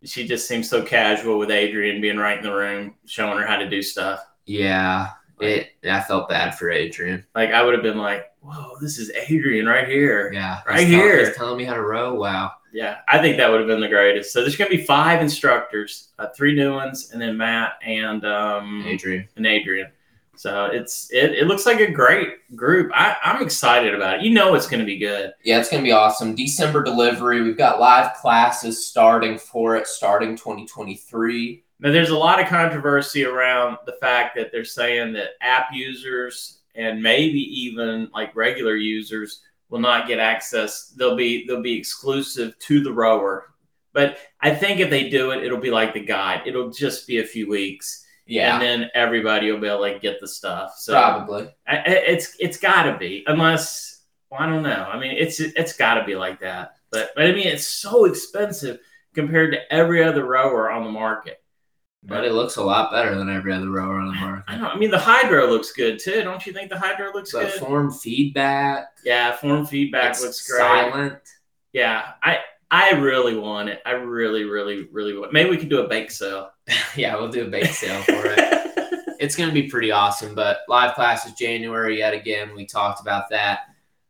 she 0.04 0.28
just 0.28 0.46
seems 0.46 0.68
so 0.68 0.82
casual 0.82 1.38
with 1.38 1.50
Adrian 1.50 2.02
being 2.02 2.18
right 2.18 2.36
in 2.36 2.44
the 2.44 2.54
room, 2.54 2.96
showing 3.06 3.38
her 3.38 3.46
how 3.46 3.56
to 3.56 3.70
do 3.70 3.80
stuff. 3.80 4.20
Yeah, 4.44 5.12
it. 5.40 5.70
I 5.88 6.00
felt 6.00 6.28
bad 6.28 6.56
for 6.56 6.70
Adrian. 6.70 7.24
Like 7.34 7.50
I 7.50 7.62
would 7.62 7.74
have 7.74 7.82
been 7.82 7.98
like, 7.98 8.26
"Whoa, 8.40 8.76
this 8.80 8.98
is 8.98 9.10
Adrian 9.28 9.66
right 9.66 9.88
here." 9.88 10.30
Yeah, 10.32 10.60
Right 10.66 10.80
he's 10.80 10.90
tell- 10.90 11.00
here. 11.00 11.26
he's 11.26 11.36
telling 11.36 11.58
me 11.58 11.64
how 11.64 11.74
to 11.74 11.82
row. 11.82 12.14
Wow. 12.14 12.52
Yeah, 12.72 12.98
I 13.08 13.18
think 13.20 13.36
that 13.36 13.48
would 13.50 13.60
have 13.60 13.68
been 13.68 13.80
the 13.80 13.88
greatest. 13.88 14.32
So 14.32 14.40
there's 14.40 14.56
going 14.56 14.68
to 14.70 14.76
be 14.76 14.82
five 14.84 15.20
instructors, 15.22 16.08
uh, 16.18 16.26
three 16.36 16.54
new 16.56 16.72
ones, 16.72 17.10
and 17.12 17.22
then 17.22 17.36
Matt 17.36 17.74
and 17.86 18.24
um, 18.24 18.84
Adrian. 18.84 19.28
and 19.36 19.46
Adrian. 19.46 19.86
So 20.36 20.64
it's 20.66 21.08
it, 21.12 21.30
it 21.34 21.46
looks 21.46 21.66
like 21.66 21.78
a 21.78 21.88
great 21.88 22.30
group. 22.56 22.90
I, 22.92 23.16
I'm 23.22 23.40
excited 23.40 23.94
about 23.94 24.16
it. 24.16 24.22
You 24.24 24.30
know 24.30 24.56
it's 24.56 24.66
going 24.66 24.80
to 24.80 24.84
be 24.86 24.98
good. 24.98 25.32
Yeah, 25.44 25.60
it's 25.60 25.70
gonna 25.70 25.84
be 25.84 25.92
awesome. 25.92 26.34
December 26.34 26.82
delivery. 26.82 27.40
We've 27.42 27.56
got 27.56 27.78
live 27.78 28.14
classes 28.14 28.84
starting 28.84 29.38
for 29.38 29.76
it, 29.76 29.86
starting 29.86 30.36
2023. 30.36 31.63
Now 31.84 31.92
there's 31.92 32.08
a 32.10 32.16
lot 32.16 32.40
of 32.40 32.48
controversy 32.48 33.26
around 33.26 33.76
the 33.84 33.92
fact 34.00 34.34
that 34.36 34.50
they're 34.50 34.64
saying 34.64 35.12
that 35.12 35.32
app 35.42 35.66
users 35.72 36.60
and 36.74 37.02
maybe 37.02 37.38
even 37.38 38.08
like 38.14 38.34
regular 38.34 38.74
users 38.74 39.42
will 39.68 39.80
not 39.80 40.08
get 40.08 40.18
access. 40.18 40.88
They'll 40.96 41.14
be 41.14 41.46
they'll 41.46 41.62
be 41.62 41.76
exclusive 41.78 42.58
to 42.60 42.82
the 42.82 42.92
rower. 42.92 43.52
But 43.92 44.16
I 44.40 44.54
think 44.54 44.80
if 44.80 44.88
they 44.88 45.10
do 45.10 45.30
it, 45.32 45.44
it'll 45.44 45.60
be 45.60 45.70
like 45.70 45.92
the 45.92 46.00
guide. 46.00 46.42
It'll 46.46 46.70
just 46.70 47.06
be 47.06 47.18
a 47.18 47.24
few 47.24 47.48
weeks, 47.48 48.04
Yeah, 48.26 48.54
and 48.54 48.62
then 48.62 48.90
everybody 48.94 49.52
will 49.52 49.60
be 49.60 49.68
able 49.68 49.84
to 49.84 49.98
get 50.00 50.20
the 50.20 50.26
stuff. 50.26 50.74
So 50.78 50.94
probably. 50.94 51.54
I- 51.68 51.82
it's 51.86 52.34
it's 52.40 52.56
got 52.56 52.84
to 52.84 52.96
be 52.96 53.24
unless 53.26 54.00
well, 54.30 54.40
I 54.40 54.46
don't 54.46 54.62
know. 54.62 54.88
I 54.90 54.98
mean, 54.98 55.14
it's 55.18 55.38
it's 55.38 55.76
got 55.76 55.94
to 55.94 56.04
be 56.04 56.16
like 56.16 56.40
that. 56.40 56.76
But, 56.90 57.10
but 57.14 57.26
I 57.26 57.32
mean, 57.32 57.46
it's 57.46 57.68
so 57.68 58.06
expensive 58.06 58.78
compared 59.14 59.52
to 59.52 59.72
every 59.72 60.02
other 60.02 60.24
rower 60.24 60.70
on 60.70 60.82
the 60.84 60.90
market. 60.90 61.43
But 62.06 62.24
it 62.24 62.32
looks 62.32 62.56
a 62.56 62.62
lot 62.62 62.92
better 62.92 63.14
than 63.14 63.30
every 63.30 63.52
other 63.52 63.70
rower 63.70 63.98
on 63.98 64.08
the 64.08 64.14
I 64.14 64.20
market. 64.20 64.44
don't. 64.58 64.64
I 64.66 64.76
mean, 64.76 64.90
the 64.90 64.98
Hydrow 64.98 65.46
looks 65.46 65.72
good 65.72 65.98
too. 65.98 66.22
Don't 66.22 66.44
you 66.46 66.52
think 66.52 66.68
the 66.68 66.78
Hydrow 66.78 67.12
looks 67.14 67.32
But 67.32 67.50
good? 67.50 67.60
form 67.60 67.90
feedback. 67.90 68.88
yeah, 69.04 69.34
form 69.36 69.64
feedback 69.64 70.10
it's 70.10 70.22
looks 70.22 70.46
great. 70.46 70.58
silent. 70.58 71.18
Yeah, 71.72 72.12
I 72.22 72.40
I 72.70 72.90
really 72.92 73.36
want 73.38 73.68
it. 73.70 73.80
I 73.86 73.92
really, 73.92 74.44
really, 74.44 74.86
really 74.92 75.16
want. 75.16 75.32
Maybe 75.32 75.48
we 75.50 75.56
could 75.56 75.70
do 75.70 75.80
a 75.80 75.88
bake 75.88 76.10
sale 76.10 76.50
yeah, 76.96 77.14
we'll 77.16 77.28
do 77.30 77.46
a 77.46 77.48
bake 77.48 77.66
sale 77.66 78.02
for 78.02 78.26
it. 78.26 78.50
It's 79.20 79.36
going 79.36 79.48
to 79.48 79.54
be 79.54 79.68
pretty 79.70 79.90
awesome. 79.90 80.34
But 80.34 80.58
live 80.68 80.94
classes 80.96 81.32
January 81.32 81.98
yet 81.98 82.12
again. 82.12 82.54
We 82.54 82.66
talked 82.66 83.00
about 83.00 83.30
that. 83.30 83.60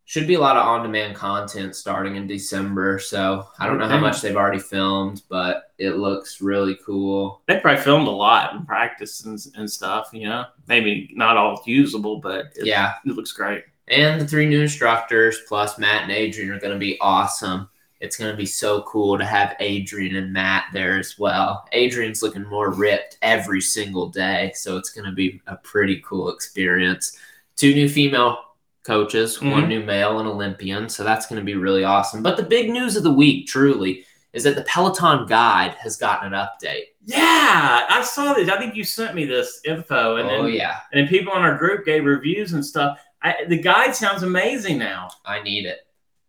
Should 0.07 0.27
be 0.27 0.35
a 0.35 0.41
lot 0.41 0.57
of 0.59 0.67
on-demand 0.67 1.17
content 1.17 1.75
starting 1.75 2.17
in 2.17 2.27
December. 2.27 2.99
So 2.99 3.49
I 3.59 3.67
don't 3.67 3.79
know 3.79 3.89
how 3.89 3.99
much 3.99 4.21
they've 4.21 4.37
already 4.37 4.59
filmed, 4.59 5.23
but 5.31 5.73
it 5.79 5.97
looks 5.97 6.43
really 6.43 6.79
cool. 6.85 7.41
They 7.49 7.59
probably 7.59 7.83
filmed 7.83 8.07
a 8.07 8.11
lot 8.11 8.55
and 8.55 8.67
practice 8.67 9.25
and, 9.25 9.39
and 9.57 9.71
stuff. 9.71 10.11
You 10.13 10.29
know, 10.29 10.45
maybe 10.69 11.11
not 11.15 11.39
all 11.39 11.63
usable, 11.65 12.19
but 12.21 12.47
it, 12.55 12.67
Yeah, 12.67 12.95
it 13.07 13.13
looks 13.17 13.33
great. 13.33 13.65
and 13.89 14.21
the 14.21 14.27
three 14.27 14.47
new 14.47 14.61
instructors 14.61 15.39
plus 15.49 15.79
Matt 15.79 16.03
and 16.03 16.13
Adrian 16.13 16.51
are 16.51 16.61
going 16.61 16.73
to 16.75 16.79
be 16.79 16.99
awesome. 17.01 17.69
It's 18.01 18.19
going 18.19 18.31
to 18.31 18.37
be 18.37 18.45
so 18.47 18.83
cool 18.83 19.17
to 19.17 19.25
have 19.25 19.57
Adrian 19.61 20.17
and 20.17 20.31
Matt 20.33 20.65
there 20.75 20.99
as 20.99 21.19
well. 21.19 21.67
Adrian's 21.73 22.23
looking 22.23 22.45
more 22.45 22.71
ripped 22.71 23.17
every 23.23 23.63
single 23.63 24.11
day, 24.11 24.53
so 24.55 24.77
it's 24.77 24.91
going 24.91 25.07
to 25.07 25.13
be 25.13 25.41
a 25.47 25.57
pretty 25.57 26.03
cool 26.05 26.29
experience. 26.31 27.17
Two 27.57 27.73
new 27.75 27.89
female 27.89 28.39
coaches, 28.85 29.41
one 29.41 29.65
Mhm. 29.65 29.69
new 29.69 29.81
male, 29.83 30.19
and 30.21 30.29
Olympian, 30.29 30.89
so 30.89 31.03
that's 31.05 31.27
going 31.27 31.39
to 31.41 31.45
be 31.45 31.55
really 31.55 31.85
awesome. 31.85 32.23
But 32.23 32.37
the 32.37 32.43
big 32.43 32.71
news 32.71 32.97
of 32.97 33.03
the 33.03 33.11
week, 33.13 33.47
truly, 33.47 34.05
is 34.33 34.45
that 34.45 34.57
the 34.57 34.63
Peloton 34.65 35.27
Guide 35.27 35.75
has 35.81 35.97
gotten 35.97 36.33
an 36.33 36.39
update. 36.47 36.87
Yeah, 37.05 37.87
I 37.89 38.03
saw 38.03 38.35
this. 38.35 38.49
I 38.49 38.59
think 38.59 38.75
you 38.75 38.85
sent 38.85 39.15
me 39.15 39.25
this 39.25 39.61
info, 39.65 40.17
and 40.17 40.29
oh 40.29 40.43
then 40.45 40.53
yeah, 40.55 40.81
and 40.93 41.01
then 41.01 41.09
people 41.09 41.35
in 41.35 41.43
our 41.43 41.57
group 41.57 41.85
gave 41.85 42.05
reviews 42.05 42.53
and 42.53 42.65
stuff. 42.65 42.99
I, 43.23 43.45
the 43.49 43.57
guide 43.59 43.95
sounds 43.95 44.23
amazing 44.23 44.79
now. 44.79 45.09
I 45.25 45.41
need 45.43 45.67
it. 45.67 45.79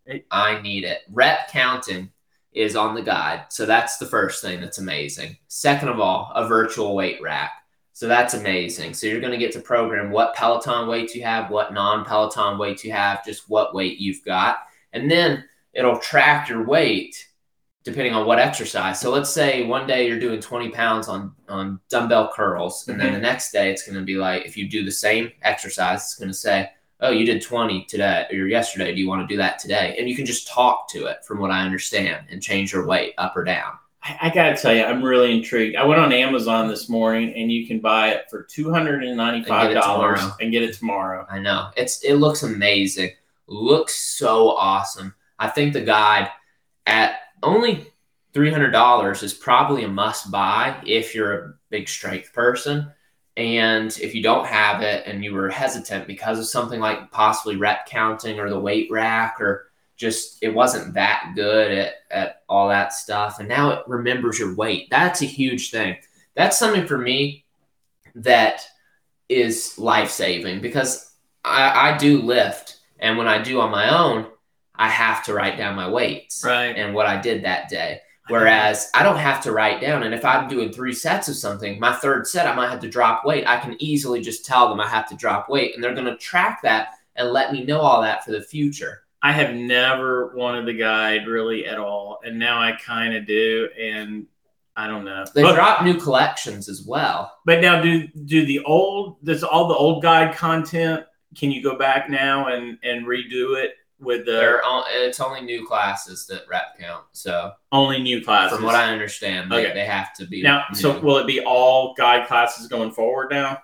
It- 0.06 0.26
I 0.32 0.62
need 0.62 0.84
it. 0.86 1.00
Rep 1.12 1.50
counting 1.50 2.12
is 2.54 2.76
on 2.78 2.96
the 2.96 3.02
guide. 3.02 3.46
So 3.50 3.66
that's 3.66 3.98
the 3.98 4.06
first 4.06 4.42
thing 4.42 4.62
that's 4.62 4.78
amazing. 4.78 5.36
Second 5.50 5.90
of 5.90 6.00
all, 6.00 6.32
a 6.36 6.48
virtual 6.48 6.96
weight 6.96 7.22
rack. 7.22 7.52
So 7.96 8.10
that's 8.10 8.34
amazing. 8.34 8.94
So 8.94 9.08
you're 9.08 9.22
going 9.22 9.32
to 9.32 9.38
get 9.38 9.54
to 9.54 9.62
program 9.62 10.12
what 10.12 10.36
Peloton 10.36 10.90
weights 10.90 11.16
you 11.16 11.24
have, 11.24 11.50
what 11.50 11.74
non 11.74 12.04
Peloton 12.04 12.58
weights 12.58 12.84
you 12.84 12.92
have, 12.92 13.24
just 13.24 13.50
what 13.50 13.74
weight 13.74 14.00
you've 14.00 14.24
got. 14.26 14.58
And 14.92 15.10
then 15.10 15.46
it'll 15.72 16.00
track 16.00 16.50
your 16.50 16.66
weight 16.66 17.26
depending 17.86 18.14
on 18.14 18.28
what 18.28 18.38
exercise. 18.38 19.00
So 19.00 19.12
let's 19.12 19.30
say 19.30 19.66
one 19.66 19.88
day 19.88 20.10
you're 20.10 20.20
doing 20.20 20.42
20 20.42 20.72
pounds 20.72 21.08
on, 21.08 21.34
on 21.48 21.80
dumbbell 21.90 22.34
curls. 22.36 22.86
And 22.90 23.00
then 23.00 23.14
the 23.14 23.14
mm-hmm. 23.14 23.22
next 23.22 23.54
day 23.54 23.72
it's 23.72 23.88
going 23.88 23.98
to 23.98 24.04
be 24.04 24.18
like, 24.18 24.46
if 24.46 24.58
you 24.58 24.68
do 24.68 24.84
the 24.84 24.92
same 24.92 25.32
exercise, 25.44 26.02
it's 26.02 26.16
going 26.16 26.28
to 26.28 26.34
say, 26.34 26.70
oh, 27.00 27.12
you 27.12 27.26
did 27.26 27.42
20 27.42 27.86
today 27.86 28.28
or 28.30 28.48
yesterday. 28.48 28.94
Do 28.94 29.00
you 29.00 29.08
want 29.08 29.22
to 29.22 29.34
do 29.34 29.38
that 29.38 29.58
today? 29.58 29.96
And 29.98 30.10
you 30.10 30.18
can 30.18 30.26
just 30.26 30.50
talk 30.50 30.90
to 30.90 31.06
it 31.06 31.24
from 31.24 31.40
what 31.40 31.52
I 31.52 31.64
understand 31.64 32.26
and 32.30 32.44
change 32.44 32.74
your 32.74 32.86
weight 32.86 33.14
up 33.18 33.38
or 33.38 33.46
down. 33.46 33.72
I, 34.06 34.18
I 34.22 34.30
gotta 34.30 34.56
tell 34.56 34.74
you, 34.74 34.84
I'm 34.84 35.04
really 35.04 35.36
intrigued. 35.36 35.76
I 35.76 35.86
went 35.86 36.00
on 36.00 36.14
Amazon 36.14 36.68
this 36.68 36.88
morning, 36.88 37.34
and 37.36 37.52
you 37.52 37.66
can 37.66 37.80
buy 37.80 38.10
it 38.10 38.30
for 38.30 38.44
two 38.44 38.72
hundred 38.72 39.04
and 39.04 39.18
ninety-five 39.18 39.74
dollars 39.74 40.22
and 40.40 40.52
get 40.52 40.64
it 40.64 40.76
tomorrow. 40.76 41.26
I 41.30 41.40
know. 41.40 41.72
It's 41.76 42.04
it 42.04 42.16
looks 42.16 42.44
amazing. 42.44 43.12
Looks 43.48 43.96
so 43.96 44.52
awesome. 44.52 45.16
I 45.40 45.50
think 45.50 45.74
the 45.74 45.82
guide 45.82 46.30
at 46.86 47.16
only 47.42 47.88
three 48.34 48.52
hundred 48.52 48.72
dollars 48.72 49.24
is 49.24 49.34
probably 49.34 49.84
a 49.84 49.88
must 49.88 50.30
buy 50.30 50.80
if 50.86 51.16
you're 51.16 51.34
a 51.34 51.54
big 51.70 51.90
strength 51.90 52.32
person. 52.32 52.92
And 53.38 53.98
if 54.00 54.16
you 54.16 54.24
don't 54.24 54.46
have 54.46 54.82
it 54.82 55.06
and 55.06 55.22
you 55.22 55.34
were 55.34 55.50
hesitant 55.50 56.08
because 56.08 56.40
of 56.40 56.46
something 56.46 56.80
like 56.80 57.12
possibly 57.12 57.58
rep 57.58 57.86
counting 57.86 58.40
or 58.40 58.50
the 58.50 58.60
weight 58.60 58.90
rack 58.90 59.42
or 59.42 59.72
just 59.98 60.38
it 60.42 60.54
wasn't 60.54 60.94
that 60.96 61.32
good 61.36 61.72
at, 61.72 61.94
at 62.12 62.42
all 62.50 62.70
that 62.70 62.94
stuff. 62.94 63.40
And 63.40 63.48
now 63.48 63.72
it 63.72 63.84
remembers 63.88 64.38
your 64.40 64.56
weight. 64.56 64.90
That's 64.90 65.22
a 65.22 65.26
huge 65.26 65.72
thing. 65.72 65.98
That's 66.36 66.60
something 66.60 66.86
for 66.86 66.98
me 66.98 67.46
that 68.16 68.62
is 69.30 69.78
life-saving 69.78 70.62
because 70.62 71.12
I, 71.44 71.92
I 71.92 71.98
do 71.98 72.22
lift. 72.22 72.80
And 73.00 73.18
when 73.18 73.28
i 73.28 73.42
do 73.42 73.60
on 73.60 73.72
my 73.72 73.90
own 73.98 74.28
i 74.76 74.88
have 74.88 75.24
to 75.26 75.34
write 75.34 75.58
down 75.58 75.76
my 75.76 75.90
weights 75.90 76.44
Right. 76.46 76.76
and 76.76 76.94
what 76.94 77.06
i 77.08 77.20
did 77.20 77.44
that 77.44 77.70
day. 77.70 78.00
Whereas 78.30 78.90
i 78.94 79.04
don't 79.04 79.18
have 79.18 79.42
to 79.44 79.52
write 79.52 79.82
down. 79.82 80.04
And 80.04 80.14
if 80.14 80.24
i'm 80.24 80.48
doing 80.48 80.72
three 80.72 80.94
sets 80.94 81.28
of 81.28 81.36
something 81.36 81.80
my 81.80 81.94
third 81.94 82.28
set 82.28 82.48
i 82.48 82.56
might 82.56 82.70
have 82.70 82.80
to 82.82 82.90
drop 82.90 83.26
weight. 83.26 83.48
I 83.48 83.60
can 83.60 83.76
easily 83.80 84.22
just 84.22 84.46
tell 84.46 84.70
them 84.70 84.80
i 84.80 84.88
have 84.88 85.10
to 85.10 85.16
drop 85.16 85.50
weight. 85.50 85.76
And 85.76 85.84
they're 85.84 85.94
going 85.94 86.06
to 86.06 86.18
track 86.18 86.62
that 86.64 86.90
and 87.16 87.32
let 87.32 87.52
me 87.52 87.64
know 87.66 87.80
all 87.82 88.02
that 88.02 88.24
for 88.24 88.32
the 88.32 88.42
future 88.42 89.02
I 89.26 89.32
have 89.32 89.56
never 89.56 90.36
wanted 90.36 90.68
the 90.68 90.74
guide 90.74 91.26
really 91.26 91.66
at 91.66 91.80
all, 91.80 92.20
and 92.24 92.38
now 92.38 92.62
I 92.62 92.74
kind 92.74 93.16
of 93.16 93.26
do, 93.26 93.68
and 93.80 94.28
I 94.76 94.86
don't 94.88 95.04
know. 95.04 95.26
They 95.34 95.42
But, 95.42 95.56
drop 95.56 95.84
new 95.84 95.96
collections 95.96 96.70
as 96.70 96.84
well. 96.86 97.32
but 97.46 97.60
now, 97.60 97.82
do 97.82 98.08
do 98.26 98.46
the 98.46 98.60
old 98.66 99.24
does 99.24 99.44
all 99.44 99.68
the 99.68 99.74
old 99.76 100.04
guide 100.04 100.36
content? 100.36 101.06
Can 101.36 101.50
you 101.52 101.64
go 101.64 101.76
back 101.76 102.08
now 102.10 102.48
and 102.54 102.78
and 102.84 103.08
redo 103.08 103.58
it 103.64 103.72
with 104.00 104.26
the 104.26 104.34
They're 104.34 104.64
all, 104.64 104.86
it's 104.90 105.20
only 105.20 105.42
new 105.42 105.66
classes 105.66 106.28
that 106.28 106.42
rep 106.48 106.78
count. 106.80 107.06
So 107.14 107.52
only 107.72 108.00
new 108.04 108.24
classes? 108.24 108.58
from 108.58 108.66
what 108.66 108.76
I 108.76 108.92
understand, 108.92 109.50
they, 109.52 109.66
Okay. 109.66 109.74
they 109.74 109.86
have 109.86 110.14
to 110.16 110.28
be 110.28 110.44
now, 110.44 110.66
new. 110.70 110.76
so 110.78 111.00
will 111.00 111.18
it 111.18 111.26
be 111.26 111.40
all 111.42 111.96
guide 111.98 112.28
classes 112.28 112.68
going 112.68 112.92
forward 112.92 113.32
now? 113.32 113.58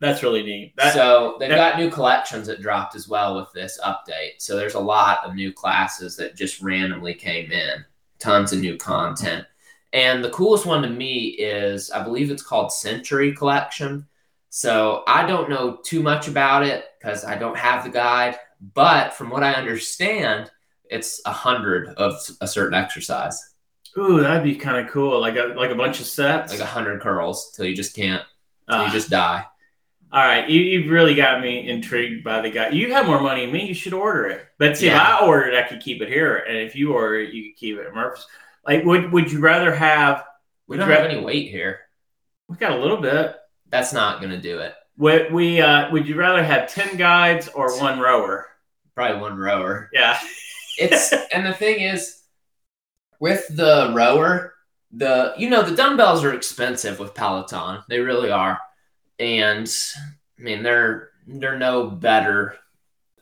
That's 0.00 0.22
really 0.22 0.42
neat. 0.42 0.74
That, 0.76 0.94
so 0.94 1.36
they've 1.38 1.50
that- 1.50 1.72
got 1.72 1.78
new 1.78 1.90
collections 1.90 2.46
that 2.46 2.62
dropped 2.62 2.94
as 2.96 3.06
well 3.08 3.36
with 3.36 3.52
this 3.52 3.78
update. 3.84 4.34
So 4.38 4.56
there's 4.56 4.74
a 4.74 4.80
lot 4.80 5.24
of 5.24 5.34
new 5.34 5.52
classes 5.52 6.16
that 6.16 6.36
just 6.36 6.60
randomly 6.62 7.14
came 7.14 7.52
in. 7.52 7.84
Tons 8.18 8.52
of 8.52 8.60
new 8.60 8.76
content. 8.76 9.44
And 9.92 10.22
the 10.24 10.30
coolest 10.30 10.66
one 10.66 10.82
to 10.82 10.88
me 10.88 11.28
is 11.28 11.90
I 11.90 12.02
believe 12.02 12.30
it's 12.30 12.42
called 12.42 12.72
Century 12.72 13.34
Collection. 13.34 14.06
So 14.48 15.02
I 15.06 15.26
don't 15.26 15.50
know 15.50 15.78
too 15.84 16.02
much 16.02 16.28
about 16.28 16.64
it 16.64 16.86
because 16.98 17.24
I 17.24 17.36
don't 17.36 17.56
have 17.56 17.84
the 17.84 17.90
guide. 17.90 18.36
But 18.74 19.12
from 19.14 19.30
what 19.30 19.42
I 19.42 19.52
understand, 19.54 20.50
it's 20.90 21.20
a 21.24 21.32
hundred 21.32 21.88
of 21.96 22.14
a 22.40 22.46
certain 22.48 22.74
exercise, 22.74 23.54
ooh, 23.96 24.20
that'd 24.20 24.42
be 24.44 24.54
kind 24.56 24.84
of 24.84 24.92
cool. 24.92 25.20
Like 25.20 25.36
a 25.36 25.54
like 25.56 25.70
a 25.70 25.74
bunch 25.76 26.00
of 26.00 26.06
sets. 26.06 26.52
like 26.52 26.60
a 26.60 26.66
hundred 26.66 27.00
curls 27.00 27.52
till 27.56 27.64
you 27.66 27.74
just 27.76 27.94
can't, 27.96 28.22
till 28.68 28.78
Ah. 28.80 28.86
you 28.86 28.92
just 28.92 29.08
die. 29.08 29.44
All 30.12 30.24
right, 30.24 30.48
you, 30.48 30.60
you've 30.60 30.90
really 30.90 31.14
got 31.14 31.40
me 31.40 31.68
intrigued 31.68 32.24
by 32.24 32.40
the 32.40 32.50
guy. 32.50 32.70
You 32.70 32.92
have 32.92 33.06
more 33.06 33.20
money 33.20 33.42
than 33.44 33.52
me. 33.52 33.66
You 33.68 33.74
should 33.74 33.92
order 33.92 34.26
it. 34.26 34.44
But 34.58 34.76
see, 34.76 34.86
Yeah. 34.86 34.96
if 35.16 35.22
I 35.22 35.26
ordered, 35.26 35.54
I 35.54 35.62
could 35.68 35.80
keep 35.80 36.02
it 36.02 36.08
here, 36.08 36.36
and 36.36 36.58
if 36.58 36.74
you 36.74 36.92
order 36.94 37.20
it, 37.20 37.32
you 37.32 37.44
could 37.50 37.56
keep 37.56 37.78
it 37.78 37.86
at 37.86 37.94
Murphy's. 37.94 38.26
Like, 38.66 38.84
would 38.84 39.12
would 39.12 39.30
you 39.30 39.40
rather 39.40 39.72
have? 39.74 40.24
We 40.66 40.76
don't 40.76 40.88
you 40.88 40.94
have 40.94 41.04
ra- 41.04 41.10
any 41.10 41.20
weight 41.24 41.50
here. 41.50 41.80
We 42.48 42.56
got 42.56 42.72
a 42.72 42.78
little 42.80 42.96
bit. 42.96 43.36
That's 43.70 43.92
not 43.92 44.20
gonna 44.20 44.40
do 44.40 44.58
it. 44.58 44.74
Would 44.98 45.32
we? 45.32 45.60
Uh, 45.60 45.90
would 45.92 46.08
you 46.08 46.16
rather 46.16 46.42
have 46.42 46.72
ten 46.72 46.96
guides 46.96 47.48
or 47.48 47.78
one 47.78 48.00
rower? 48.00 48.46
Probably 48.96 49.20
one 49.20 49.36
rower. 49.38 49.88
Yeah. 49.92 50.18
it's 50.76 51.12
and 51.32 51.46
the 51.46 51.54
thing 51.54 51.80
is 51.80 52.22
with 53.20 53.46
the 53.54 53.92
rower 53.94 54.54
the 54.92 55.34
you 55.38 55.48
know 55.48 55.62
the 55.62 55.76
dumbbells 55.76 56.24
are 56.24 56.32
expensive 56.34 56.98
with 56.98 57.14
peloton 57.14 57.80
they 57.88 58.00
really 58.00 58.30
are 58.30 58.58
and 59.20 59.70
i 60.38 60.42
mean 60.42 60.62
they're 60.62 61.10
they're 61.28 61.58
no 61.58 61.86
better 61.88 62.56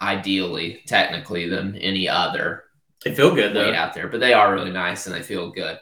ideally 0.01 0.81
technically 0.87 1.49
than 1.49 1.77
any 1.77 2.09
other 2.09 2.65
They 3.05 3.15
feel 3.15 3.35
good 3.35 3.55
though. 3.55 3.73
out 3.75 3.93
there 3.93 4.09
but 4.09 4.21
they 4.21 4.33
are 4.33 4.55
really 4.55 4.71
nice 4.71 5.07
and 5.07 5.15
they 5.15 5.23
feel 5.23 5.51
good. 5.51 5.79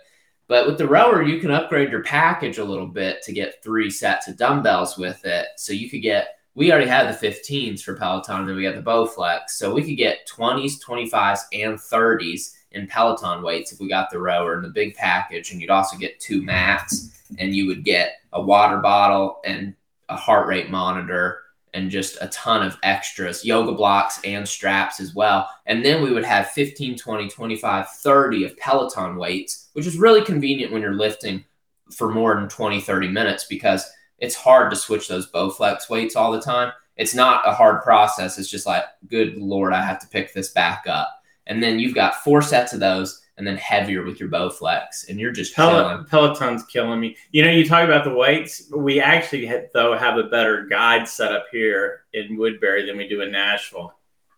But 0.49 0.67
with 0.67 0.79
the 0.79 0.89
rower 0.89 1.23
you 1.23 1.39
can 1.39 1.51
upgrade 1.51 1.91
your 1.91 2.03
package 2.03 2.59
a 2.59 2.65
little 2.65 2.87
bit 2.87 3.23
to 3.25 3.33
get 3.33 3.63
three 3.63 3.91
sets 3.91 4.27
of 4.29 4.37
dumbbells 4.37 4.97
with 4.97 5.25
it. 5.25 5.49
So 5.57 5.73
you 5.73 5.91
could 5.91 6.03
get 6.03 6.29
we 6.55 6.73
already 6.73 6.89
had 6.89 7.09
the 7.15 7.27
15s 7.27 7.83
for 7.83 7.95
peloton 7.95 8.41
and 8.41 8.49
then 8.49 8.57
we 8.57 8.63
got 8.63 8.75
the 8.75 8.91
bowflex. 8.91 9.51
So 9.51 9.75
we 9.75 9.83
could 9.83 9.99
get 9.99 10.27
20s 10.27 10.83
25s 10.83 11.41
and 11.53 11.77
30s 11.79 12.53
in 12.73 12.87
peloton 12.87 13.43
weights 13.43 13.73
if 13.73 13.81
we 13.81 13.89
got 13.89 14.09
the 14.11 14.19
rower 14.19 14.55
and 14.55 14.65
the 14.65 14.71
big 14.71 14.95
package. 14.95 15.53
And 15.53 15.61
you'd 15.61 15.69
also 15.71 15.99
get 15.99 16.21
two 16.21 16.41
mats 16.43 17.11
and 17.39 17.55
you 17.55 17.67
would 17.67 17.85
get 17.85 18.13
a 18.33 18.41
water 18.41 18.79
bottle 18.79 19.41
and 19.45 19.75
a 20.09 20.17
heart 20.17 20.47
rate 20.47 20.71
monitor 20.71 21.43
and 21.75 21.91
just 21.91 22.17
a 22.21 22.29
ton 22.29 22.67
of 22.67 22.79
extras 22.83 23.45
yoga 23.45 23.73
blocks 23.73 24.21
and 24.25 24.49
straps 24.49 24.99
as 24.99 25.15
well. 25.15 25.49
And 25.67 25.85
then 25.85 26.03
we 26.03 26.13
would 26.13 26.25
have 26.25 26.51
15 26.51 26.97
20 26.97 27.29
25 27.29 27.89
30 27.89 28.45
of 28.45 28.57
peloton 28.57 29.17
weights 29.17 29.67
which 29.75 29.87
is 29.87 29.99
really 29.99 30.25
convenient 30.25 30.73
when 30.73 30.81
you're 30.81 30.95
lifting 30.95 31.45
for 31.93 32.11
more 32.11 32.35
than 32.35 32.49
20 32.49 32.81
30 32.81 33.09
minutes 33.09 33.45
because 33.45 33.87
it's 34.19 34.35
hard 34.35 34.71
to 34.71 34.77
switch 34.77 35.07
those 35.07 35.31
bowflex 35.31 35.91
weights 35.91 36.17
all 36.17 36.33
the 36.33 36.41
time. 36.41 36.73
It's 36.97 37.15
not 37.15 37.47
a 37.47 37.53
hard 37.53 37.83
process. 37.83 38.39
It's 38.39 38.49
just 38.49 38.67
like 38.67 38.85
good 39.09 39.37
lord 39.37 39.75
i 39.75 39.83
have 39.83 40.01
to 40.01 40.09
pick 40.09 40.33
this 40.33 40.53
back 40.53 40.85
up. 40.89 41.21
And 41.47 41.63
then 41.63 41.79
you've 41.79 41.95
got 41.95 42.25
four 42.25 42.41
sets 42.41 42.73
of 42.73 42.81
those 42.81 43.21
and 43.39 43.47
then 43.47 43.57
heavier 43.59 44.03
with 44.03 44.19
your 44.19 44.29
bowflex 44.31 45.09
and 45.09 45.21
you're 45.21 45.31
just 45.33 45.55
Pel- 45.55 46.05
Peloton's 46.09 46.65
killing 46.65 46.99
me. 47.01 47.17
You 47.33 47.45
know, 47.45 47.51
you 47.51 47.67
talk 47.67 47.85
about 47.85 48.05
the 48.05 48.15
weights. 48.15 48.71
We 48.75 49.01
actually, 49.01 49.51
though, 49.75 49.97
have 49.97 50.17
a 50.17 50.25
better 50.25 50.65
guide 50.65 51.07
set 51.07 51.33
up 51.33 51.47
here 51.53 52.05
in 52.15 52.37
Woodbury 52.39 52.87
than 52.87 52.97
we 52.97 53.07
do 53.09 53.21
in 53.21 53.31
Nashville. 53.33 53.93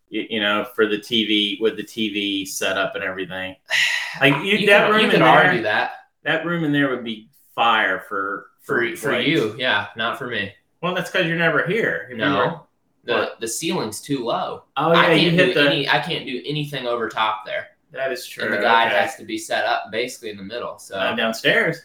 You, 0.08 0.26
you 0.30 0.40
know, 0.40 0.66
for 0.74 0.86
the 0.86 0.96
TV 0.98 1.60
with 1.60 1.76
the 1.76 1.84
TV 1.84 2.46
setup 2.48 2.94
and 2.94 3.04
everything. 3.04 3.56
Like 4.22 4.36
you, 4.36 4.56
you 4.56 4.66
that 4.68 4.86
can, 4.86 4.90
room 4.90 5.00
you 5.00 5.04
in 5.06 5.10
can 5.10 5.20
there, 5.20 5.28
argue 5.28 5.62
that 5.64 5.92
that 6.22 6.46
room 6.46 6.64
in 6.64 6.72
there 6.72 6.88
would 6.88 7.04
be 7.04 7.28
fire 7.54 8.00
for 8.08 8.46
for, 8.62 8.96
for 8.96 9.10
weights. 9.10 9.28
you 9.28 9.54
yeah 9.58 9.88
not 9.96 10.16
for 10.18 10.26
me 10.26 10.50
Well, 10.82 10.94
that's 10.94 11.10
because 11.10 11.26
you're 11.26 11.36
never 11.36 11.66
here. 11.66 12.06
You 12.10 12.16
no 12.16 12.66
the, 13.04 13.32
the 13.38 13.46
ceiling's 13.46 14.00
too 14.00 14.24
low 14.24 14.64
Oh 14.78 14.92
yeah, 14.94 15.12
you 15.12 15.30
can't 15.30 15.34
hit 15.40 15.46
do 15.54 15.62
the. 15.62 15.66
any 15.66 15.88
I 15.88 16.00
can't 16.00 16.24
do 16.24 16.42
anything 16.46 16.86
over 16.86 17.06
top 17.10 17.44
there. 17.44 17.68
That 17.92 18.12
is 18.12 18.26
true. 18.26 18.44
And 18.44 18.52
the 18.54 18.58
guide 18.58 18.88
okay. 18.88 19.00
has 19.00 19.16
to 19.16 19.24
be 19.24 19.38
set 19.38 19.64
up 19.64 19.90
basically 19.90 20.30
in 20.30 20.36
the 20.36 20.42
middle. 20.42 20.78
So 20.78 20.96
Uh, 20.98 21.14
downstairs. 21.14 21.78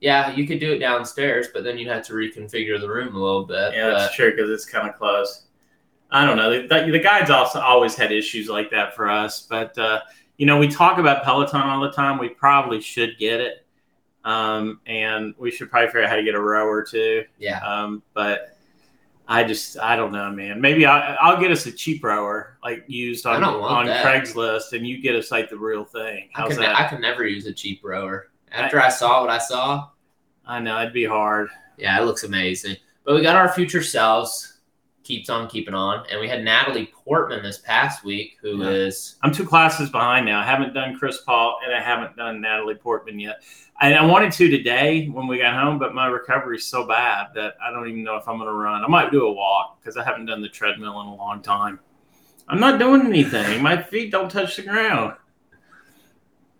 yeah, 0.00 0.30
you 0.34 0.46
could 0.46 0.60
do 0.60 0.72
it 0.72 0.78
downstairs, 0.78 1.48
but 1.52 1.64
then 1.64 1.78
you'd 1.78 1.88
have 1.88 2.04
to 2.06 2.12
reconfigure 2.14 2.80
the 2.80 2.88
room 2.88 3.14
a 3.14 3.18
little 3.18 3.44
bit. 3.44 3.74
Yeah, 3.74 3.90
but 3.90 3.98
that's 3.98 4.14
true 4.14 4.30
because 4.30 4.50
it's 4.50 4.64
kind 4.66 4.88
of 4.88 4.96
close. 4.96 5.46
I 6.10 6.26
don't 6.26 6.36
know. 6.36 6.50
The, 6.50 6.66
the, 6.66 6.90
the 6.92 6.98
guides 6.98 7.30
also 7.30 7.60
always 7.60 7.94
had 7.94 8.10
issues 8.10 8.48
like 8.48 8.70
that 8.70 8.96
for 8.96 9.08
us, 9.08 9.42
but 9.48 9.76
uh, 9.78 10.00
you 10.38 10.46
know, 10.46 10.58
we 10.58 10.68
talk 10.68 10.98
about 10.98 11.22
Peloton 11.22 11.60
all 11.60 11.80
the 11.80 11.92
time. 11.92 12.18
We 12.18 12.30
probably 12.30 12.80
should 12.80 13.16
get 13.18 13.40
it, 13.40 13.64
um, 14.24 14.80
and 14.86 15.34
we 15.38 15.50
should 15.50 15.70
probably 15.70 15.88
figure 15.88 16.02
out 16.02 16.08
how 16.10 16.16
to 16.16 16.24
get 16.24 16.34
a 16.34 16.40
row 16.40 16.66
or 16.66 16.82
two. 16.82 17.24
yeah, 17.38 17.60
Um, 17.64 18.02
but 18.14 18.56
I 19.30 19.44
just, 19.44 19.78
I 19.78 19.94
don't 19.94 20.10
know, 20.10 20.28
man. 20.32 20.60
Maybe 20.60 20.84
I, 20.84 21.14
I'll 21.14 21.40
get 21.40 21.52
us 21.52 21.64
a 21.66 21.70
cheap 21.70 22.02
rower, 22.02 22.58
like 22.64 22.82
used 22.88 23.26
on 23.26 23.44
I 23.44 23.46
on 23.48 23.86
that. 23.86 24.04
Craigslist, 24.04 24.72
and 24.72 24.84
you 24.84 25.00
get 25.00 25.14
us 25.14 25.30
like 25.30 25.48
the 25.48 25.56
real 25.56 25.84
thing. 25.84 26.28
I 26.34 26.40
How's 26.40 26.48
can 26.54 26.62
that? 26.62 26.76
I 26.76 26.88
can 26.88 27.00
never 27.00 27.24
use 27.24 27.46
a 27.46 27.52
cheap 27.52 27.80
rower. 27.84 28.30
After 28.50 28.80
I 28.80 28.88
saw 28.88 29.20
what 29.20 29.30
I 29.30 29.38
saw, 29.38 29.90
I 30.44 30.58
know 30.58 30.80
it'd 30.80 30.92
be 30.92 31.04
hard. 31.04 31.48
yeah, 31.78 32.00
it 32.00 32.04
looks 32.04 32.24
amazing. 32.24 32.76
But 33.04 33.14
we 33.14 33.22
got 33.22 33.36
our 33.36 33.52
future 33.52 33.84
selves 33.84 34.49
keeps 35.02 35.30
on 35.30 35.48
keeping 35.48 35.74
on. 35.74 36.04
And 36.10 36.20
we 36.20 36.28
had 36.28 36.44
Natalie 36.44 36.92
Portman 37.04 37.42
this 37.42 37.58
past 37.58 38.04
week, 38.04 38.36
who 38.40 38.62
is 38.62 39.16
Yeah. 39.16 39.26
I'm 39.26 39.34
two 39.34 39.46
classes 39.46 39.90
behind 39.90 40.26
now. 40.26 40.40
I 40.40 40.44
haven't 40.44 40.74
done 40.74 40.98
Chris 40.98 41.18
Paul 41.18 41.58
and 41.64 41.74
I 41.74 41.80
haven't 41.80 42.16
done 42.16 42.40
Natalie 42.40 42.74
Portman 42.74 43.18
yet. 43.18 43.42
And 43.80 43.94
I 43.94 44.04
wanted 44.04 44.32
to 44.32 44.50
today 44.50 45.06
when 45.08 45.26
we 45.26 45.38
got 45.38 45.54
home, 45.58 45.78
but 45.78 45.94
my 45.94 46.06
recovery 46.06 46.58
is 46.58 46.66
so 46.66 46.86
bad 46.86 47.28
that 47.34 47.54
I 47.64 47.70
don't 47.70 47.88
even 47.88 48.04
know 48.04 48.16
if 48.16 48.28
I'm 48.28 48.36
going 48.36 48.46
to 48.48 48.52
run. 48.52 48.84
I 48.84 48.88
might 48.88 49.10
do 49.10 49.26
a 49.26 49.32
walk 49.32 49.80
because 49.80 49.96
I 49.96 50.04
haven't 50.04 50.26
done 50.26 50.42
the 50.42 50.50
treadmill 50.50 51.00
in 51.00 51.06
a 51.06 51.14
long 51.14 51.40
time. 51.40 51.80
I'm 52.46 52.60
not 52.60 52.78
doing 52.78 53.06
anything. 53.06 53.62
My 53.62 53.82
feet 53.82 54.10
don't 54.10 54.30
touch 54.30 54.56
the 54.56 54.62
ground. 54.62 55.14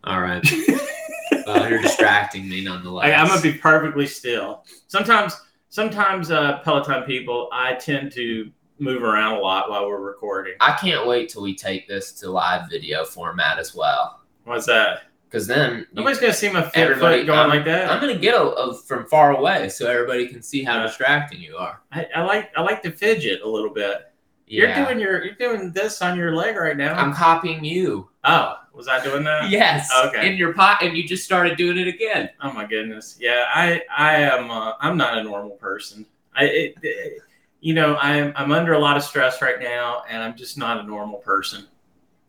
all 0.05 0.21
right. 0.21 0.45
well, 1.47 1.69
you're 1.69 1.83
distracting 1.83 2.49
me 2.49 2.65
nonetheless. 2.65 3.07
I, 3.07 3.13
I'm 3.13 3.27
gonna 3.27 3.41
be 3.43 3.53
perfectly 3.55 4.07
still. 4.07 4.65
Sometimes, 4.87 5.35
sometimes 5.71 6.31
uh, 6.31 6.59
Peloton 6.59 7.05
people, 7.05 7.49
I 7.53 7.75
tend 7.75 8.13
to 8.13 8.51
move 8.79 9.03
around 9.03 9.37
a 9.37 9.41
lot 9.41 9.71
while 9.71 9.87
we're 9.89 10.01
recording. 10.01 10.55
I 10.61 10.73
can't 10.73 11.07
wait 11.07 11.29
till 11.31 11.43
we 11.43 11.55
take 11.55 11.89
this 11.89 12.13
to 12.21 12.31
live 12.31 12.69
video 12.71 13.05
format 13.05 13.59
as 13.59 13.75
well. 13.75 14.21
What's 14.45 14.67
that? 14.67 15.03
Because 15.29 15.47
then 15.47 15.79
you- 15.81 15.87
Nobody's 15.93 16.19
gonna 16.19 16.33
see 16.33 16.51
my 16.51 16.63
foot 16.63 16.99
going 16.99 17.31
I'm- 17.31 17.49
like 17.51 17.65
that. 17.67 17.91
I'm 17.91 18.01
gonna 18.01 18.17
get 18.19 18.35
a, 18.35 18.43
a, 18.43 18.75
from 18.75 19.07
far 19.07 19.37
away 19.37 19.69
so 19.69 19.89
everybody 19.89 20.27
can 20.27 20.43
see 20.43 20.65
how 20.65 20.77
Yeah. 20.79 20.87
distracting 20.87 21.41
you 21.41 21.57
are. 21.57 21.81
I, 21.93 22.07
I 22.17 22.23
like 22.25 22.51
I 22.57 22.63
like 22.63 22.83
to 22.83 22.91
fidget 22.91 23.43
a 23.43 23.49
little 23.49 23.71
bit. 23.71 24.13
You're 24.47 24.75
doing 24.75 24.99
your 24.99 25.25
you're 25.25 25.35
doing 25.37 25.71
this 25.73 26.03
on 26.03 26.19
your 26.19 26.35
leg 26.35 26.57
right 26.57 26.77
now. 26.77 26.95
I'm 26.95 27.13
copying 27.15 27.63
you. 27.65 28.10
Oh, 28.25 28.55
was 28.75 28.89
I 28.89 29.03
doing 29.03 29.25
that? 29.25 29.51
Yes. 29.51 29.91
Okay. 30.07 30.31
In 30.31 30.37
your 30.37 30.53
pot, 30.55 30.83
and 30.83 30.97
you 30.97 31.07
just 31.07 31.25
started 31.25 31.57
doing 31.57 31.79
it 31.79 31.89
again. 31.89 32.31
Oh 32.43 32.53
my 32.53 32.65
goodness. 32.67 33.17
Yeah, 33.21 33.45
I 33.55 33.83
I 33.97 34.17
am 34.17 34.51
uh, 34.51 34.73
I'm 34.81 34.97
not 34.97 35.19
a 35.19 35.23
normal 35.25 35.57
person. 35.57 36.07
I 36.35 36.45
it, 36.45 36.75
it- 36.83 37.23
you 37.63 37.75
know 37.75 37.97
I'm 37.97 38.33
I'm 38.37 38.53
under 38.53 38.73
a 38.73 38.79
lot 38.79 38.97
of 38.97 39.03
stress 39.03 39.43
right 39.43 39.61
now, 39.61 40.03
and 40.09 40.23
I'm 40.23 40.35
just 40.35 40.57
not 40.57 40.81
a 40.81 40.83
normal 40.83 41.19
person. 41.19 41.67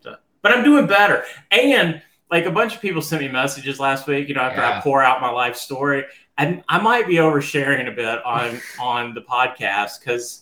So, 0.02 0.18
but 0.42 0.52
I'm 0.52 0.62
doing 0.64 0.88
better. 0.88 1.24
And 1.52 2.02
like 2.30 2.46
a 2.46 2.52
bunch 2.52 2.76
of 2.76 2.82
people 2.82 3.02
sent 3.02 3.22
me 3.22 3.30
messages 3.30 3.80
last 3.80 4.08
week. 4.08 4.28
You 4.28 4.36
know, 4.36 4.42
after 4.42 4.62
I 4.62 4.82
pour 4.82 5.02
out 5.02 5.22
my 5.22 5.30
life 5.30 5.56
story, 5.56 6.04
and 6.38 6.64
I 6.68 6.80
might 6.82 7.08
be 7.08 7.16
oversharing 7.16 7.88
a 7.88 7.92
bit 7.92 8.22
on 8.26 8.60
on 8.82 9.14
the 9.14 9.22
podcast 9.22 10.00
because 10.02 10.42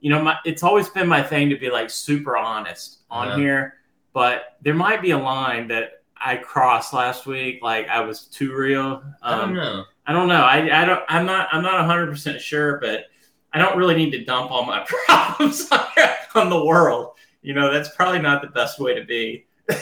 you 0.00 0.10
know 0.10 0.22
my, 0.22 0.36
it's 0.44 0.62
always 0.62 0.90
been 0.90 1.08
my 1.08 1.22
thing 1.22 1.48
to 1.48 1.56
be 1.56 1.70
like 1.70 1.88
super 1.88 2.36
honest 2.36 2.98
on 3.10 3.28
Uh-huh. 3.28 3.38
here. 3.38 3.74
But 4.12 4.56
there 4.62 4.74
might 4.74 5.02
be 5.02 5.12
a 5.12 5.18
line 5.18 5.68
that 5.68 6.02
I 6.16 6.36
crossed 6.36 6.92
last 6.92 7.26
week. 7.26 7.60
Like 7.62 7.88
I 7.88 8.00
was 8.00 8.24
too 8.26 8.54
real. 8.54 9.02
I 9.22 9.36
don't 9.36 9.50
Um, 9.50 9.54
know. 9.54 9.84
I 10.06 10.12
don't 10.12 10.28
know. 10.28 10.42
I, 10.42 10.82
I 10.82 10.84
don't. 10.84 11.02
I'm 11.08 11.24
not. 11.26 11.48
I'm 11.52 11.62
not 11.62 11.78
100 11.78 12.08
percent 12.08 12.40
sure, 12.40 12.78
but 12.80 13.04
I 13.52 13.58
don't 13.58 13.76
really 13.76 13.94
need 13.94 14.10
to 14.12 14.24
dump 14.24 14.50
all 14.50 14.64
my 14.64 14.84
problems 15.06 15.68
on, 15.70 15.86
on 16.34 16.50
the 16.50 16.64
world. 16.64 17.12
You 17.42 17.54
know, 17.54 17.72
that's 17.72 17.94
probably 17.94 18.18
not 18.20 18.42
the 18.42 18.48
best 18.48 18.78
way 18.80 18.94
to 18.94 19.04
be. 19.04 19.46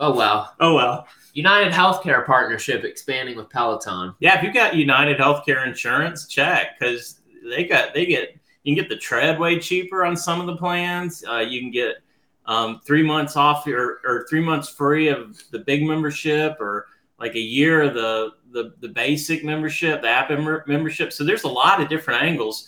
Oh 0.00 0.14
well. 0.14 0.54
oh 0.60 0.74
well. 0.76 1.08
United 1.32 1.72
Healthcare 1.72 2.24
partnership 2.24 2.84
expanding 2.84 3.36
with 3.36 3.50
Peloton. 3.50 4.14
Yeah, 4.20 4.38
if 4.38 4.44
you 4.44 4.52
got 4.52 4.76
United 4.76 5.18
Healthcare 5.18 5.66
insurance, 5.66 6.28
check 6.28 6.78
because 6.78 7.20
they 7.44 7.64
got 7.64 7.94
they 7.94 8.06
get 8.06 8.37
you 8.68 8.74
can 8.74 8.84
get 8.84 8.90
the 8.90 9.00
tread 9.00 9.38
way 9.38 9.58
cheaper 9.58 10.04
on 10.04 10.14
some 10.14 10.42
of 10.42 10.46
the 10.46 10.56
plans. 10.56 11.24
Uh, 11.26 11.38
you 11.38 11.58
can 11.58 11.70
get 11.70 11.96
um, 12.44 12.82
three 12.86 13.02
months 13.02 13.34
off 13.34 13.66
your 13.66 14.00
or 14.04 14.26
three 14.28 14.44
months 14.44 14.68
free 14.68 15.08
of 15.08 15.42
the 15.52 15.60
big 15.60 15.84
membership 15.84 16.58
or 16.60 16.84
like 17.18 17.34
a 17.34 17.40
year 17.40 17.80
of 17.80 17.94
the 17.94 18.32
the, 18.50 18.74
the 18.80 18.88
basic 18.88 19.42
membership, 19.42 20.02
the 20.02 20.08
app 20.08 20.28
member- 20.28 20.64
membership. 20.66 21.14
So 21.14 21.24
there's 21.24 21.44
a 21.44 21.48
lot 21.48 21.80
of 21.80 21.88
different 21.88 22.22
angles. 22.22 22.66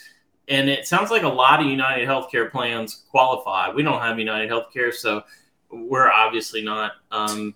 And 0.48 0.70
it 0.70 0.86
sounds 0.86 1.10
like 1.10 1.22
a 1.22 1.28
lot 1.28 1.60
of 1.60 1.66
United 1.66 2.08
Healthcare 2.08 2.50
plans 2.50 3.04
qualify. 3.10 3.70
We 3.70 3.82
don't 3.82 4.00
have 4.00 4.18
United 4.18 4.50
Healthcare, 4.50 4.92
so 4.92 5.22
we're 5.70 6.10
obviously 6.10 6.62
not 6.62 6.92
um, 7.10 7.54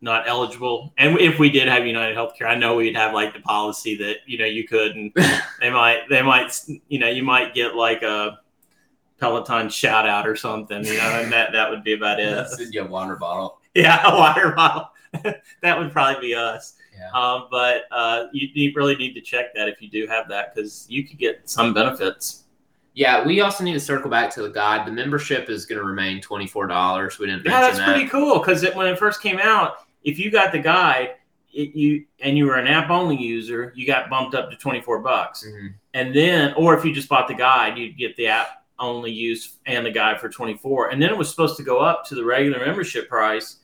not 0.00 0.28
eligible. 0.28 0.92
And 0.98 1.18
if 1.20 1.38
we 1.38 1.50
did 1.50 1.68
have 1.68 1.86
United 1.86 2.16
Healthcare, 2.16 2.46
I 2.46 2.54
know 2.54 2.76
we'd 2.76 2.96
have 2.96 3.12
like 3.12 3.34
the 3.34 3.40
policy 3.40 3.96
that 3.96 4.18
you 4.26 4.38
know 4.38 4.46
you 4.46 4.66
could, 4.66 4.96
and 4.96 5.12
they 5.60 5.70
might 5.70 6.08
they 6.08 6.22
might 6.22 6.58
you 6.88 6.98
know 6.98 7.08
you 7.08 7.22
might 7.22 7.54
get 7.54 7.74
like 7.74 8.02
a 8.02 8.40
Peloton 9.18 9.68
shout 9.68 10.08
out 10.08 10.26
or 10.26 10.34
something, 10.34 10.84
you 10.84 10.96
know, 10.96 11.20
and 11.22 11.30
that 11.32 11.52
that 11.52 11.70
would 11.70 11.84
be 11.84 11.92
about 11.92 12.18
it. 12.18 12.48
Send 12.50 12.74
you 12.74 12.82
a 12.82 12.86
water 12.86 13.16
bottle. 13.16 13.60
Yeah, 13.74 14.00
a 14.10 14.16
water 14.16 14.52
bottle. 14.52 14.88
that 15.62 15.78
would 15.78 15.92
probably 15.92 16.28
be 16.28 16.34
us. 16.34 16.74
Yeah. 16.96 17.10
Um, 17.12 17.48
but 17.50 17.84
uh, 17.90 18.26
you 18.32 18.48
need, 18.54 18.76
really 18.76 18.96
need 18.96 19.14
to 19.14 19.20
check 19.20 19.54
that 19.54 19.68
if 19.68 19.80
you 19.80 19.88
do 19.88 20.06
have 20.06 20.28
that 20.28 20.54
because 20.54 20.86
you 20.88 21.06
could 21.06 21.18
get 21.18 21.48
some 21.48 21.72
benefits. 21.72 22.44
Yeah, 22.94 23.24
we 23.24 23.40
also 23.40 23.64
need 23.64 23.74
to 23.74 23.80
circle 23.80 24.10
back 24.10 24.30
to 24.34 24.42
the 24.42 24.50
guide. 24.50 24.86
The 24.86 24.92
membership 24.92 25.48
is 25.48 25.64
going 25.64 25.78
to 25.80 25.84
remain 25.84 26.20
twenty 26.20 26.46
four 26.46 26.66
dollars. 26.66 27.18
We 27.18 27.26
didn't 27.26 27.44
Yeah, 27.44 27.60
that's 27.60 27.78
that. 27.78 27.86
pretty 27.86 28.08
cool 28.08 28.38
because 28.38 28.64
when 28.74 28.86
it 28.86 28.98
first 28.98 29.22
came 29.22 29.38
out, 29.38 29.86
if 30.04 30.18
you 30.18 30.30
got 30.30 30.52
the 30.52 30.58
guide, 30.58 31.10
it, 31.52 31.74
you 31.74 32.04
and 32.20 32.38
you 32.38 32.46
were 32.46 32.56
an 32.56 32.66
app 32.68 32.90
only 32.90 33.16
user, 33.16 33.72
you 33.76 33.86
got 33.86 34.08
bumped 34.10 34.34
up 34.34 34.50
to 34.50 34.56
twenty 34.56 34.80
four 34.80 35.00
bucks. 35.00 35.44
Mhm. 35.46 35.74
and 35.94 36.14
then 36.14 36.52
or 36.54 36.76
if 36.78 36.84
you 36.84 36.94
just 36.94 37.08
bought 37.08 37.26
the 37.26 37.34
guide 37.34 37.76
you'd 37.76 37.96
get 37.98 38.14
the 38.16 38.28
app 38.28 38.64
only 38.78 39.10
use 39.10 39.56
and 39.66 39.84
the 39.84 39.90
guide 39.90 40.18
for 40.20 40.28
24 40.28 40.88
and 40.90 41.02
then 41.02 41.10
it 41.10 41.16
was 41.18 41.28
supposed 41.28 41.56
to 41.56 41.62
go 41.64 41.80
up 41.80 42.04
to 42.06 42.14
the 42.14 42.24
regular 42.24 42.64
membership 42.64 43.08
price 43.08 43.56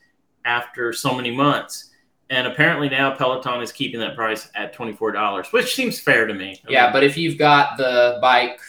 after 0.45 0.91
so 0.93 1.15
many 1.15 1.31
months 1.31 1.91
and 2.29 2.45
apparently 2.45 2.89
now 2.89 3.09
peloton 3.15 3.61
is 3.61 3.71
keeping 3.71 3.99
that 3.99 4.13
price 4.15 4.49
at 4.55 4.75
$24 4.75 5.53
which 5.53 5.73
seems 5.73 5.99
fair 5.99 6.27
to 6.27 6.33
me 6.33 6.59
I 6.67 6.71
Yeah, 6.71 6.83
mean, 6.83 6.93
but 6.93 7.03
if 7.05 7.17
you've 7.17 7.37
got 7.37 7.77
the 7.77 8.19
bike 8.21 8.59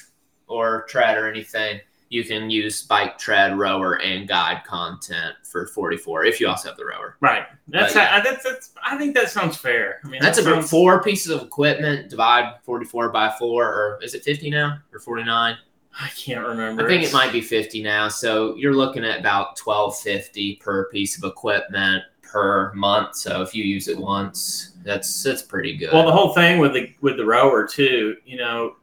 or 0.47 0.85
tread 0.89 1.19
or 1.19 1.29
anything, 1.29 1.81
you 2.11 2.25
can 2.25 2.49
use 2.51 2.83
bike, 2.83 3.19
tread, 3.19 3.59
rower, 3.59 4.01
and 4.01 4.27
guide 4.27 4.63
content 4.65 5.35
for 5.43 5.67
forty 5.67 5.97
four. 5.97 6.25
If 6.25 6.41
you 6.41 6.49
also 6.49 6.69
have 6.69 6.79
the 6.79 6.87
rower, 6.87 7.17
right 7.21 7.45
that's, 7.69 7.95
But, 7.95 8.01
yeah. 8.01 8.17
I, 8.17 8.21
that's, 8.21 8.43
that's 8.45 8.71
i 8.83 8.97
think 8.97 9.15
that 9.15 9.29
sounds 9.31 9.57
fair 9.57 10.01
i 10.05 10.09
mean 10.09 10.21
that's 10.23 10.39
that 10.39 10.47
about 10.47 10.61
sounds- 10.61 10.71
four 10.71 11.03
pieces 11.03 11.31
of 11.33 11.43
equipment. 11.43 12.09
Divide 12.11 12.55
forty 12.63 12.85
four 12.87 13.11
by 13.11 13.35
four, 13.39 13.65
or 13.67 13.99
is 14.03 14.15
it 14.15 14.23
fifty 14.23 14.51
now 14.51 14.79
or 14.93 14.99
forty 15.01 15.25
nine? 15.25 15.57
i 16.01 16.09
can't 16.11 16.47
remember 16.47 16.85
I 16.85 16.87
think 16.89 17.03
it 17.03 17.13
might 17.13 17.33
be 17.33 17.41
50 17.41 17.83
now. 17.83 18.07
So 18.09 18.55
you're 18.55 18.75
looking 18.75 19.05
at 19.05 19.19
about 19.19 19.59
1250 19.59 20.57
per 20.57 20.85
piece 20.91 21.19
of 21.19 21.29
equipment 21.29 22.05
per 22.23 22.73
month. 22.75 23.17
So 23.17 23.43
if 23.43 23.53
you 23.53 23.65
use 23.65 23.89
it 23.89 23.99
once, 23.99 24.75
that's 24.85 25.23
that's 25.25 25.43
pretty 25.43 25.77
good. 25.77 25.93
Well, 25.93 26.07
the 26.07 26.13
whole 26.13 26.35
thing 26.35 26.61
with 26.61 26.73
the 26.75 26.95
with 27.01 27.17
the 27.17 27.25
rower 27.25 27.67
too, 27.67 28.17
you 28.25 28.37
know, 28.37 28.77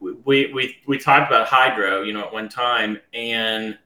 we 0.00 0.52
we 0.52 0.76
we 0.86 0.98
talked 0.98 1.30
about 1.30 1.46
Hydrow, 1.48 2.02
you 2.02 2.12
know, 2.12 2.24
at 2.24 2.32
one 2.32 2.48
time, 2.48 2.98
and 3.12 3.76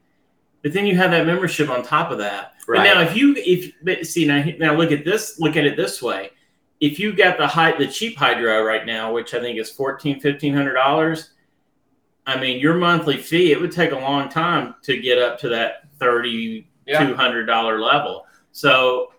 but 0.63 0.73
then 0.73 0.87
you 0.87 0.97
have 0.97 1.11
that 1.11 1.27
membership 1.27 1.69
on 1.71 1.83
top 1.83 2.11
of 2.11 2.19
that. 2.19 2.55
But 2.67 2.73
Right. 2.75 2.85
now, 2.85 3.01
if 3.01 3.17
you 3.17 3.35
if 3.37 3.73
but 3.83 4.07
see 4.07 4.27
now 4.27 4.45
now 4.59 4.75
look 4.75 4.93
at 4.93 5.05
this 5.05 5.41
look 5.41 5.57
at 5.57 5.65
it 5.65 5.77
this 5.77 6.01
way, 6.03 6.31
if 6.81 6.99
you 6.99 7.13
got 7.15 7.39
the 7.39 7.47
high 7.47 7.77
the 7.77 7.87
cheap 7.87 8.17
Hydrow 8.17 8.63
right 8.63 8.87
now, 8.87 9.13
which 9.13 9.35
I 9.35 9.41
think 9.41 9.59
is 9.59 9.71
fourteen 9.71 10.21
fifteen 10.21 10.55
hundred 10.55 10.75
dollars. 10.75 11.31
I 12.25 12.39
mean, 12.39 12.61
your 12.61 12.75
monthly 12.75 13.17
fee 13.17 13.51
it 13.51 13.61
would 13.61 13.73
take 13.73 13.91
a 13.91 13.97
long 13.99 14.29
time 14.29 14.77
to 14.83 14.97
get 15.01 15.19
up 15.19 15.41
to 15.41 15.49
that 15.49 15.89
thirty 15.99 16.69
Yeah. 16.87 17.05
two 17.05 17.17
hundred 17.17 17.47
dollar 17.47 17.81
level. 17.81 18.27
So 18.53 19.12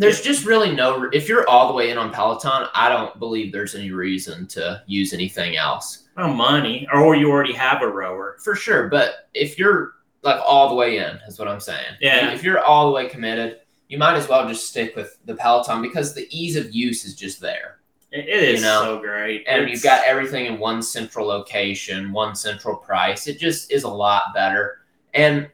There's 0.00 0.20
just 0.20 0.44
really 0.44 0.74
no. 0.74 1.08
If 1.12 1.28
you're 1.28 1.48
all 1.48 1.68
the 1.68 1.74
way 1.74 1.90
in 1.90 1.98
on 1.98 2.10
Peloton, 2.12 2.66
I 2.74 2.88
don't 2.88 3.18
believe 3.18 3.52
there's 3.52 3.74
any 3.74 3.90
reason 3.92 4.46
to 4.48 4.82
use 4.86 5.12
anything 5.12 5.56
else. 5.56 6.08
well, 6.16 6.32
money, 6.32 6.86
or 6.92 7.14
you 7.14 7.30
already 7.30 7.52
have 7.52 7.82
a 7.82 7.88
rower. 7.88 8.36
For 8.42 8.54
sure, 8.54 8.88
but 8.88 9.28
if 9.34 9.58
you're 9.58 9.92
like 10.22 10.40
all 10.46 10.68
the 10.68 10.74
way 10.74 10.98
in, 10.98 11.18
is 11.28 11.38
what 11.38 11.48
I'm 11.48 11.60
saying. 11.60 11.94
Yeah. 12.00 12.32
If 12.32 12.42
you're 12.42 12.60
all 12.60 12.86
the 12.88 12.92
way 12.92 13.08
committed, 13.08 13.60
you 13.88 13.96
might 13.98 14.16
as 14.16 14.28
well 14.28 14.46
just 14.48 14.68
stick 14.68 14.94
with 14.96 15.18
the 15.24 15.34
Peloton 15.34 15.80
because 15.82 16.14
the 16.14 16.26
ease 16.30 16.56
of 16.56 16.74
use 16.74 17.04
is 17.04 17.14
just 17.14 17.40
there. 17.40 17.78
It 18.12 18.28
it 18.28 18.42
is 18.42 18.60
You 18.60 18.66
know, 18.66 18.82
so 18.82 18.98
great. 19.00 19.44
and 19.46 19.62
It's- 19.62 19.70
you've 19.72 19.82
got 19.82 20.04
everything 20.04 20.46
in 20.46 20.58
one 20.58 20.82
central 20.82 21.26
location, 21.26 22.12
one 22.12 22.34
central 22.34 22.76
price. 22.76 23.26
It 23.28 23.38
just 23.38 23.70
is 23.72 23.84
a 23.84 23.88
lot 23.88 24.34
better. 24.34 24.78
And 25.14 25.48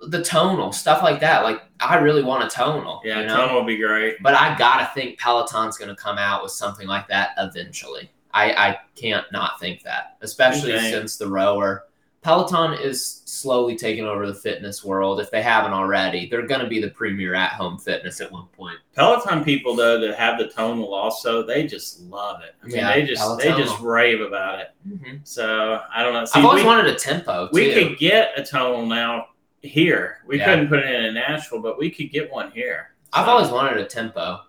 the 0.00 0.22
tonal 0.22 0.72
stuff 0.72 1.02
like 1.02 1.20
that, 1.20 1.42
like 1.42 1.62
I 1.80 1.96
really 1.96 2.22
want 2.22 2.44
a 2.44 2.48
tonal. 2.48 3.00
yeah, 3.04 3.20
you 3.20 3.26
know? 3.26 3.36
tone 3.46 3.54
will 3.54 3.64
be 3.64 3.76
great. 3.78 4.22
But 4.22 4.34
I 4.34 4.56
gotta 4.58 4.90
think 4.94 5.18
Peloton's 5.18 5.78
gonna 5.78 5.96
come 5.96 6.18
out 6.18 6.42
with 6.42 6.52
something 6.52 6.86
like 6.86 7.08
that 7.08 7.30
eventually. 7.38 8.10
I, 8.34 8.52
I 8.52 8.78
can't 8.94 9.24
not 9.32 9.58
think 9.58 9.82
that, 9.84 10.16
especially 10.20 10.74
Okay. 10.74 10.90
since 10.90 11.16
the 11.16 11.26
rower. 11.28 11.84
Peloton 12.20 12.74
is 12.74 13.22
slowly 13.24 13.76
taking 13.76 14.04
over 14.04 14.26
the 14.26 14.34
fitness 14.34 14.84
world. 14.84 15.20
If 15.20 15.30
they 15.30 15.40
haven't 15.40 15.72
already, 15.72 16.28
they're 16.28 16.46
gonna 16.46 16.66
be 16.68 16.80
the 16.80 16.90
premier 16.90 17.34
at-home 17.34 17.78
fitness 17.78 18.20
at 18.20 18.30
one 18.30 18.46
point. 18.48 18.76
Peloton 18.94 19.44
people 19.44 19.74
though 19.76 19.98
that 20.00 20.16
have 20.18 20.36
the 20.38 20.48
tonal 20.48 20.92
also, 20.92 21.46
they 21.46 21.66
just 21.66 22.00
love 22.02 22.42
it. 22.42 22.54
I 22.62 22.66
mean, 22.66 22.76
Yeah, 22.76 22.92
they 22.94 23.06
just 23.06 23.38
they 23.38 23.50
just 23.52 23.80
rave 23.80 24.20
about 24.20 24.58
it. 24.58 24.74
Mm-hmm. 24.86 25.16
So 25.22 25.80
I 25.94 26.02
don't 26.02 26.12
know. 26.12 26.24
See, 26.26 26.38
I've 26.40 26.44
always 26.44 26.64
we, 26.64 26.66
wanted 26.66 26.88
a 26.88 26.96
tempo. 26.98 27.48
we 27.52 27.72
too. 27.72 27.88
could 27.88 27.98
get 27.98 28.32
a 28.36 28.44
tonal 28.44 28.84
now 28.84 29.28
here. 29.66 30.18
We 30.26 30.38
Yeah. 30.38 30.44
couldn't 30.46 30.68
put 30.68 30.80
it 30.80 30.86
in 30.94 31.04
in 31.06 31.14
Nashville, 31.14 31.60
but 31.60 31.78
we 31.78 31.90
could 31.90 32.10
get 32.10 32.30
one 32.30 32.50
here. 32.50 32.90
I've 33.12 33.28
always 33.28 33.50
wanted 33.50 33.78
a 33.78 33.84
tempo. 33.86 34.40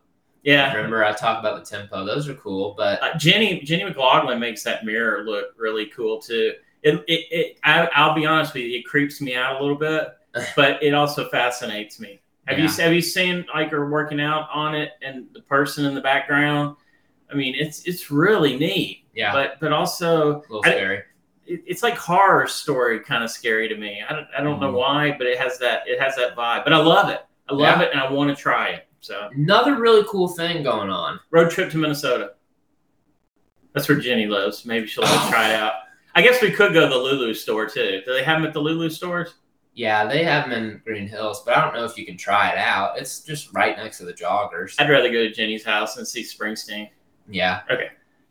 Yeah. 0.43 0.73
Remember, 0.73 1.03
I 1.03 1.11
talked 1.13 1.39
about 1.45 1.63
the 1.63 1.69
tempo. 1.77 2.05
Those 2.05 2.27
are 2.29 2.33
cool, 2.35 2.73
but 2.77 3.01
Uh, 3.03 3.17
Jenny 3.17 3.61
Jenny 3.61 3.83
McLaughlin 3.83 4.39
makes 4.39 4.63
that 4.63 4.85
mirror 4.85 5.23
look 5.23 5.47
really 5.57 5.87
cool 5.87 6.19
too. 6.21 6.53
It, 6.83 6.95
it, 7.07 7.25
it 7.31 7.59
I, 7.63 7.89
I'll 7.95 8.13
be 8.13 8.25
honest 8.25 8.53
with 8.53 8.63
you, 8.63 8.77
it 8.79 8.85
creeps 8.85 9.19
me 9.19 9.35
out 9.35 9.59
a 9.59 9.61
little 9.61 9.77
bit, 9.77 10.07
but 10.55 10.81
it 10.81 10.93
also 10.93 11.27
fascinates 11.29 11.99
me. 11.99 12.21
Have 12.47 12.59
you 12.59 12.69
have 12.69 12.93
you 12.93 13.01
seen 13.01 13.45
like 13.53 13.71
her 13.71 13.89
working 13.89 14.21
out 14.21 14.47
on 14.53 14.73
it 14.73 14.91
and 15.01 15.25
the 15.33 15.41
person 15.41 15.83
in 15.83 15.93
the 15.93 15.99
background? 16.01 16.77
I 17.29 17.35
mean, 17.35 17.55
it's 17.55 17.83
it's 17.85 18.09
really 18.09 18.57
neat, 18.57 19.03
yeah, 19.13 19.33
but 19.33 19.59
but 19.59 19.73
also 19.73 20.35
a 20.37 20.41
little 20.47 20.63
scary. 20.63 20.99
it, 20.99 21.05
it's 21.47 21.83
like 21.83 21.95
horror 21.95 22.47
story 22.47 22.99
kind 22.99 23.23
of 23.23 23.29
scary 23.31 23.67
to 23.69 23.75
me. 23.75 24.03
I 24.07 24.13
don't 24.13 24.27
I 24.37 24.43
don't 24.43 24.59
know 24.59 24.71
Mhm. 24.73 24.77
why, 24.77 25.15
but 25.17 25.27
it 25.27 25.37
has 25.39 25.57
that 25.59 25.83
it 25.87 25.99
has 25.99 26.15
that 26.17 26.35
vibe. 26.35 26.63
But 26.63 26.73
I 26.73 26.77
love 26.77 27.09
it. 27.09 27.25
I 27.49 27.53
love 27.53 27.79
Yeah. 27.79 27.83
it, 27.87 27.91
and 27.93 27.99
I 28.01 28.11
want 28.11 28.29
to 28.35 28.41
try 28.41 28.69
it. 28.69 28.87
So 28.99 29.29
Another 29.33 29.75
really 29.75 30.03
cool 30.09 30.27
thing 30.27 30.63
going 30.63 30.89
on. 30.89 31.19
road 31.31 31.49
trip 31.51 31.71
to 31.71 31.77
Minnesota. 31.77 32.31
That's 33.73 33.87
where 33.87 33.99
Jenny 33.99 34.25
lives. 34.25 34.65
Maybe 34.65 34.87
she'll 34.87 35.03
us 35.03 35.29
try 35.29 35.49
it 35.49 35.55
out. 35.55 35.73
I 36.15 36.21
guess 36.21 36.41
we 36.41 36.51
could 36.51 36.73
go 36.73 36.81
to 36.81 36.87
the 36.87 36.97
Lulu 36.97 37.33
store 37.33 37.67
too. 37.67 38.01
Do 38.05 38.13
they 38.13 38.23
have 38.23 38.39
them 38.39 38.47
at 38.47 38.53
the 38.53 38.59
Lulu 38.59 38.89
stores? 38.89 39.35
Yeah, 39.75 40.05
they 40.07 40.23
have 40.23 40.49
them 40.49 40.53
in 40.71 40.81
Green 40.83 41.07
Hills, 41.07 41.43
but 41.45 41.55
I 41.55 41.61
don't 41.63 41.75
know 41.75 41.85
if 41.85 41.95
you 41.97 42.05
can 42.05 42.17
try 42.17 42.49
it 42.49 42.57
out. 42.57 42.97
It's 42.97 43.19
just 43.19 43.53
right 43.53 43.77
next 43.77 43.99
to 43.99 44.05
the 44.05 44.13
joggers. 44.13 44.73
I'd 44.79 44.89
rather 44.89 45.09
go 45.11 45.19
to 45.23 45.31
Jenny's 45.31 45.63
house 45.63 45.97
and 45.97 46.07
see 46.07 46.23
Springsteen. 46.23 46.89
Yeah. 47.29 47.61
Okay. 47.69 47.89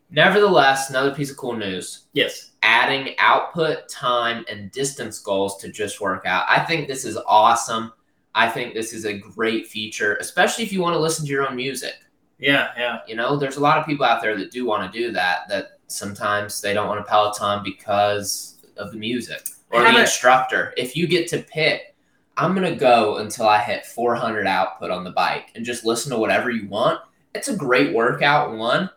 Nevertheless, 0.09 0.89
another 0.89 1.15
piece 1.15 1.31
of 1.31 1.37
cool 1.37 1.55
news. 1.55 2.07
Yes. 2.11 2.46
Adding 2.63 3.15
output, 3.19 3.87
time, 3.89 4.45
and 4.49 4.71
distance 4.71 5.19
goals 5.19 5.57
to 5.57 5.71
just 5.71 6.01
work 6.01 6.25
out. 6.25 6.45
I 6.49 6.59
think 6.59 6.87
this 6.87 7.05
is 7.05 7.17
awesome. 7.27 7.93
I 8.35 8.49
think 8.49 8.73
this 8.73 8.93
is 8.93 9.05
a 9.05 9.17
great 9.17 9.67
feature, 9.67 10.17
especially 10.17 10.63
if 10.63 10.71
you 10.71 10.81
want 10.81 10.93
to 10.93 10.99
listen 10.99 11.25
to 11.25 11.31
your 11.31 11.47
own 11.47 11.55
music. 11.55 11.93
Yeah, 12.39 12.69
yeah. 12.77 12.99
You 13.07 13.15
know, 13.15 13.35
there's 13.35 13.57
a 13.57 13.61
lot 13.61 13.77
of 13.77 13.85
people 13.85 14.05
out 14.05 14.21
there 14.21 14.37
that 14.37 14.51
do 14.51 14.65
want 14.65 14.91
to 14.91 14.99
do 14.99 15.11
that, 15.13 15.47
that 15.49 15.79
sometimes 15.87 16.61
they 16.61 16.73
don't 16.73 16.87
want 16.87 16.99
to 16.99 17.09
Peloton 17.09 17.63
because 17.63 18.57
of 18.77 18.91
the 18.91 18.97
music 18.97 19.47
or 19.71 19.81
the 19.81 20.01
instructor. 20.01 20.73
If 20.77 20.95
you 20.95 21.07
get 21.07 21.27
to 21.29 21.39
pick, 21.39 21.95
I'm 22.37 22.53
going 22.53 22.71
to 22.71 22.79
go 22.79 23.17
until 23.17 23.47
I 23.47 23.59
hit 23.59 23.85
400 23.85 24.45
output 24.45 24.91
on 24.91 25.03
the 25.03 25.11
bike 25.11 25.51
and 25.55 25.65
just 25.65 25.85
listen 25.85 26.11
to 26.11 26.19
whatever 26.19 26.51
you 26.51 26.67
want. 26.67 27.01
It's 27.33 27.47
a 27.47 27.55
great 27.55 27.93
workout, 27.93 28.55
one, 28.55 28.89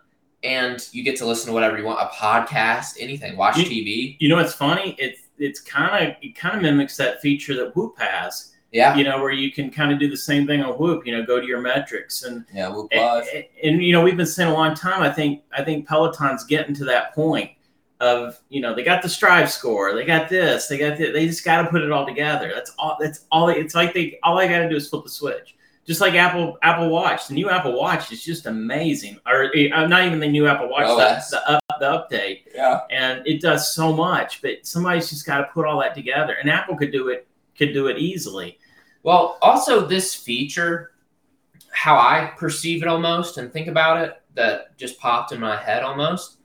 and 0.43 0.88
you 0.93 1.03
get 1.03 1.16
to 1.18 1.26
listen 1.26 1.49
to 1.49 1.53
whatever 1.53 1.76
you 1.78 1.84
want 1.84 2.01
a 2.01 2.07
podcast, 2.14 2.97
anything, 2.99 3.36
watch 3.36 3.59
You- 3.59 3.64
TV. 3.64 4.16
You 4.20 4.28
know 4.28 4.36
what's 4.36 4.55
funny? 4.55 4.95
It's 4.99 5.20
it's 5.38 5.61
kind 5.61 6.07
of 6.09 6.16
it 6.22 6.34
kind 6.34 6.57
of 6.57 6.62
mimics 6.62 6.97
that 6.99 7.20
feature 7.20 7.55
that 7.57 7.74
Whoop 7.76 7.99
has. 7.99 8.55
Yeah. 8.72 8.95
You 8.95 9.03
know, 9.03 9.20
where 9.20 9.32
you 9.32 9.51
can 9.51 9.70
kind 9.70 9.93
of 9.93 9.99
do 9.99 10.09
the 10.09 10.16
same 10.16 10.47
thing 10.47 10.62
on 10.62 10.74
Whoop. 10.74 11.05
You 11.05 11.16
know, 11.16 11.24
go 11.26 11.41
to 11.41 11.47
your 11.47 11.61
metrics 11.61 12.22
and 12.22 12.45
Yeah, 12.55 12.68
Whoop 12.68 12.88
and, 12.93 13.26
and, 13.34 13.45
and, 13.64 13.82
you 13.82 13.93
know 13.93 14.03
we've 14.03 14.16
been 14.16 14.26
saying 14.26 14.51
a 14.51 14.55
long 14.55 14.74
time. 14.74 15.03
I 15.03 15.11
think 15.11 15.43
I 15.57 15.64
think 15.64 15.88
Peloton's 15.88 16.45
getting 16.45 16.74
to 16.76 16.84
that 16.84 17.14
point 17.14 17.51
of 18.01 18.41
you 18.49 18.61
know 18.61 18.74
they 18.74 18.82
got 18.82 19.03
the 19.03 19.09
Strive 19.09 19.51
score, 19.51 19.95
they 19.95 20.05
got 20.05 20.28
this, 20.28 20.68
they 20.68 20.78
got 20.78 20.97
this, 20.97 21.12
they 21.12 21.26
just 21.26 21.45
got 21.45 21.62
to 21.62 21.68
put 21.68 21.82
it 21.82 21.91
all 21.91 22.07
together. 22.07 22.53
That's 22.55 22.72
all. 22.78 22.97
That's 23.01 23.26
all. 23.30 23.49
It's 23.49 23.74
like 23.74 23.93
they 23.93 24.18
all 24.22 24.36
they 24.36 24.49
got 24.49 24.61
to 24.61 24.68
do 24.68 24.76
is 24.76 24.88
flip 24.88 25.05
the 25.05 25.11
switch. 25.11 25.57
Just 25.91 26.01
like 26.01 26.14
Apple 26.14 26.57
Apple 26.62 26.88
Watch, 26.88 27.26
the 27.26 27.34
new 27.34 27.51
Apple 27.51 27.76
Watch 27.76 28.12
is 28.12 28.22
just 28.22 28.47
amazing. 28.47 29.18
Or 29.26 29.47
uh, 29.74 29.88
not 29.88 30.05
even 30.05 30.20
the 30.20 30.28
new 30.28 30.47
Apple 30.47 30.68
Watch, 30.70 30.84
OS. 30.86 31.30
the, 31.30 31.36
the, 31.49 31.53
up, 31.57 31.80
the 31.80 32.16
update, 32.16 32.43
Yeah. 32.55 32.82
and 32.93 33.26
it 33.26 33.41
does 33.41 33.74
so 33.74 33.93
much. 33.93 34.41
But 34.41 34.64
somebody's 34.64 35.11
just 35.11 35.26
got 35.26 35.38
to 35.38 35.45
put 35.53 35.66
all 35.66 35.80
that 35.80 35.97
together, 35.97 36.34
and 36.41 36.49
Apple 36.49 36.76
could 36.76 36.93
do 36.93 37.09
it 37.09 37.26
could 37.59 37.72
do 37.72 37.88
it 37.88 37.99
easily. 37.99 38.61
Well, 39.03 39.36
also 39.43 39.84
this 39.84 40.14
feature, 40.14 40.93
how 41.72 41.97
I 41.97 42.34
perceive 42.36 42.82
it 42.82 42.88
almost 42.88 43.36
and 43.38 43.53
think 43.53 43.66
about 43.66 44.01
it, 44.01 44.22
that 44.34 44.78
just 44.78 45.01
popped 45.01 45.32
in 45.32 45.41
my 45.41 45.57
head 45.57 45.82
almost. 45.82 46.36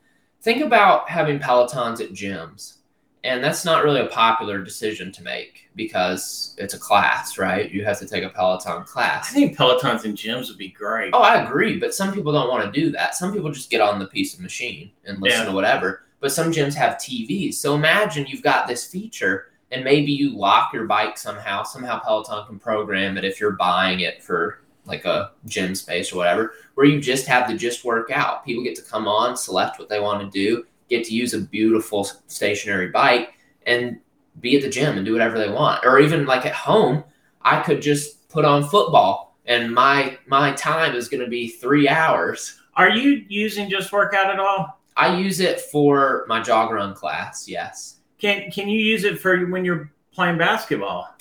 Think 0.42 0.64
about 0.64 1.08
having 1.08 1.38
Pelotons 1.38 2.02
at 2.02 2.14
gyms. 2.14 2.78
And 3.26 3.44
that's 3.44 3.66
not 3.66 3.84
really 3.84 4.02
a 4.02 4.06
popular 4.06 4.62
decision 4.64 5.12
to 5.14 5.24
make 5.24 5.68
because 5.76 6.54
it's 6.60 6.76
a 6.76 6.78
class, 6.80 7.40
right? 7.40 7.72
You 7.72 7.84
have 7.84 7.98
to 7.98 8.08
take 8.08 8.24
a 8.24 8.30
Peloton 8.30 8.84
class. 8.84 9.32
I 9.32 9.34
think 9.34 9.58
Pelotons 9.58 10.06
and 10.06 10.16
gyms 10.16 10.48
would 10.48 10.60
be 10.60 10.68
great. 10.70 11.10
Oh, 11.12 11.24
I 11.24 11.44
agree, 11.44 11.80
but 11.80 11.96
some 11.96 12.14
people 12.14 12.32
don't 12.32 12.50
want 12.50 12.72
to 12.72 12.80
do 12.80 12.92
that. 12.92 13.16
Some 13.16 13.34
people 13.34 13.52
just 13.52 13.72
get 13.72 13.82
on 13.82 13.98
the 13.98 14.06
piece 14.06 14.36
of 14.36 14.42
machine 14.42 14.92
and 15.06 15.20
listen 15.20 15.40
Yeah. 15.40 15.46
to 15.48 15.52
whatever. 15.54 16.04
But 16.20 16.34
some 16.34 16.52
gyms 16.52 16.76
have 16.76 16.98
TVs. 17.00 17.56
So 17.56 17.74
imagine 17.74 18.28
you've 18.28 18.44
got 18.44 18.68
this 18.68 18.86
feature 18.86 19.48
and 19.72 19.84
maybe 19.84 20.12
you 20.12 20.38
lock 20.38 20.72
your 20.72 20.86
bike 20.86 21.18
somehow. 21.18 21.64
Somehow 21.64 21.98
Peloton 22.00 22.46
can 22.46 22.60
program 22.60 23.18
it 23.18 23.26
if 23.26 23.40
you're 23.40 23.54
buying 23.54 24.02
it 24.02 24.24
for 24.24 24.60
like 24.86 25.04
a 25.06 25.32
gym 25.48 25.74
space 25.74 26.14
or 26.14 26.18
whatever, 26.18 26.54
where 26.76 26.86
you 26.86 27.02
just 27.02 27.26
have 27.26 27.48
the 27.50 27.56
just 27.58 27.84
workout. 27.84 28.46
People 28.46 28.64
get 28.64 28.76
to 28.76 28.84
come 28.84 29.08
on, 29.08 29.36
select 29.36 29.80
what 29.80 29.90
they 29.90 30.00
want 30.00 30.22
to 30.22 30.30
do, 30.30 30.64
get 30.90 31.04
to 31.06 31.14
use 31.14 31.34
a 31.34 31.40
beautiful 31.40 32.04
stationary 32.28 32.90
bike 32.90 33.34
and 33.66 34.00
be 34.40 34.56
at 34.56 34.62
the 34.62 34.70
gym 34.70 34.98
and 34.98 35.06
do 35.06 35.14
whatever 35.14 35.38
they 35.38 35.50
want. 35.50 35.86
Or 35.86 36.00
even 36.00 36.26
like 36.26 36.46
at 36.46 36.54
home, 36.54 37.04
I 37.42 37.62
could 37.62 37.82
just 37.82 38.28
put 38.30 38.46
on 38.46 38.68
football 38.68 39.38
and 39.46 39.74
my 39.74 40.18
my 40.28 40.52
time 40.54 40.96
is 40.96 41.08
going 41.08 41.24
to 41.24 41.30
be 41.30 41.48
3 41.48 41.88
hours. 41.88 42.60
Are 42.76 42.90
you 42.90 43.26
using 43.30 43.70
Just 43.70 43.92
Workout 43.92 44.30
at 44.30 44.40
all? 44.40 44.80
I 44.98 45.18
use 45.18 45.40
it 45.40 45.62
for 45.62 46.26
my 46.28 46.42
jog 46.42 46.72
run 46.72 46.94
class, 46.94 47.48
yes. 47.48 47.98
Can 48.20 48.52
Can 48.52 48.68
you 48.68 48.80
use 48.80 49.04
it 49.04 49.20
for 49.20 49.46
when 49.48 49.66
you're 49.66 49.92
playing 50.12 50.38
basketball? 50.38 51.15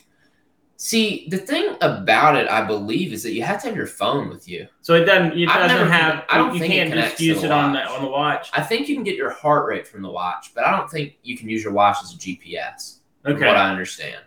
See, 0.77 1.27
the 1.31 1.39
thing 1.39 1.77
about 1.81 2.37
it, 2.37 2.49
I 2.51 2.65
believe, 2.65 3.13
is 3.13 3.23
that 3.23 3.33
you 3.33 3.43
have 3.45 3.61
to 3.63 3.69
have 3.69 3.77
your 3.77 3.87
phone 3.87 4.29
with 4.29 4.49
you. 4.49 4.67
So 4.83 4.95
it 4.95 5.05
doesn't. 5.05 5.39
It 5.39 5.49
I've 5.49 5.61
doesn't 5.63 5.79
never- 5.79 5.91
have. 5.91 6.25
I 6.29 6.37
don't 6.37 6.55
you 6.55 6.61
can't 6.67 6.93
just 6.93 7.21
use 7.21 7.43
it 7.45 7.51
on 7.53 7.73
the 7.73 7.79
watch. 7.79 7.89
on 7.91 8.03
the 8.05 8.11
watch. 8.11 8.51
I 8.53 8.61
think 8.61 8.89
you 8.89 8.95
can 8.97 9.05
get 9.05 9.15
your 9.17 9.31
heart 9.31 9.67
rate 9.69 9.87
from 9.87 10.03
the 10.03 10.11
watch, 10.11 10.53
but 10.55 10.65
I 10.65 10.77
don't 10.77 10.91
think 10.91 11.15
you 11.23 11.39
can 11.39 11.49
use 11.49 11.63
your 11.63 11.73
watch 11.73 11.99
as 12.03 12.13
a 12.13 12.17
GPS. 12.17 12.99
Okay. 13.25 13.47
What 13.47 13.57
I 13.57 13.71
understand. 13.71 14.23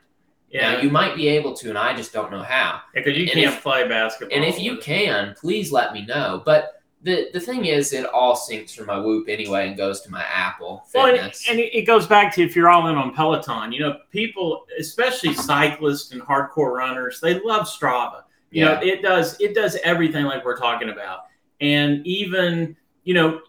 yeah. 0.49 0.71
Now, 0.73 0.81
you 0.81 0.89
might 0.89 1.15
be 1.15 1.27
able 1.27 1.53
to, 1.55 1.69
and 1.69 1.77
I 1.77 1.93
just 1.95 2.13
don't 2.13 2.31
know 2.31 2.41
how. 2.41 2.79
Because 2.93 3.15
you 3.17 3.23
and 3.23 3.31
can't 3.33 3.55
if- 3.55 3.61
play 3.61 3.87
basketball. 3.87 4.35
And 4.35 4.45
if 4.45 4.59
you 4.59 4.77
can, 4.77 5.35
please 5.39 5.71
let 5.71 5.91
me 5.93 6.05
know. 6.05 6.41
But 6.45 6.76
the 7.01 7.29
the 7.31 7.39
thing 7.39 7.65
is, 7.65 7.93
it 7.93 8.05
all 8.05 8.35
syncs 8.35 8.75
from 8.75 8.87
my 8.87 8.97
Whoop 8.97 9.29
anyway 9.29 9.67
and 9.67 9.77
goes 9.77 10.01
to 10.01 10.11
my 10.11 10.23
Apple 10.23 10.85
Well, 10.93 11.07
and, 11.07 11.33
and 11.49 11.59
it 11.59 11.85
goes 11.85 12.07
back 12.07 12.33
to 12.35 12.43
if 12.43 12.55
you're 12.55 12.69
all 12.69 12.87
in 12.87 12.95
on 12.95 13.13
Peloton, 13.13 13.71
you 13.71 13.79
know, 13.81 13.97
people, 14.11 14.65
especially 14.79 15.33
cyclists 15.33 16.11
and 16.11 16.21
hardcore 16.21 16.73
runners, 16.73 17.19
they 17.19 17.39
love 17.39 17.67
Strava. 17.67 18.23
You 18.49 18.65
know, 18.65 18.79
it 18.81 19.01
does 19.01 19.39
it 19.39 19.53
does 19.53 19.77
everything 19.83 20.25
like 20.25 20.43
we're 20.43 20.57
talking 20.57 20.89
about, 20.89 21.25
and 21.61 22.05
even 22.07 22.75
you 23.03 23.13
know, 23.13 23.41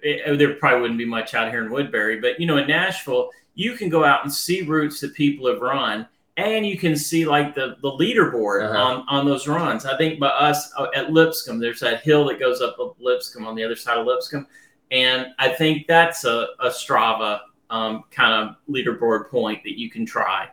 it, 0.00 0.38
there 0.38 0.54
probably 0.54 0.82
wouldn't 0.82 0.98
be 0.98 1.04
much 1.04 1.34
out 1.34 1.50
here 1.50 1.64
in 1.64 1.70
Woodbury, 1.70 2.20
but 2.20 2.38
you 2.38 2.46
know, 2.46 2.58
in 2.58 2.68
Nashville, 2.68 3.30
you 3.54 3.74
can 3.74 3.88
go 3.88 4.04
out 4.04 4.22
and 4.24 4.32
see 4.32 4.62
routes 4.62 5.00
that 5.00 5.14
people 5.14 5.48
have 5.48 5.60
run, 5.60 6.06
and 6.36 6.66
you 6.66 6.78
can 6.78 6.96
see 6.96 7.26
like 7.26 7.54
the 7.54 7.76
the 7.82 7.90
leaderboard 7.90 8.64
Uh-huh. 8.68 8.78
on 8.78 9.04
on 9.08 9.26
those 9.26 9.46
runs. 9.46 9.84
I 9.84 9.96
think 9.96 10.18
by 10.18 10.28
us 10.28 10.72
uh, 10.78 10.86
at 10.94 11.12
Lipscomb, 11.12 11.58
there's 11.58 11.80
that 11.80 12.02
hill 12.02 12.24
that 12.26 12.38
goes 12.40 12.60
up 12.60 12.76
of 12.78 12.96
Lipscomb 12.98 13.46
on 13.46 13.54
the 13.54 13.64
other 13.64 13.76
side 13.76 13.98
of 13.98 14.06
Lipscomb, 14.06 14.46
and 14.90 15.26
I 15.38 15.48
think 15.50 15.86
that's 15.86 16.24
a, 16.24 16.48
a 16.60 16.68
Strava 16.68 17.40
um, 17.70 18.04
kind 18.10 18.48
of 18.48 18.56
leaderboard 18.68 19.30
point 19.30 19.62
that 19.64 19.78
you 19.78 19.90
can 19.90 20.04
try. 20.06 20.48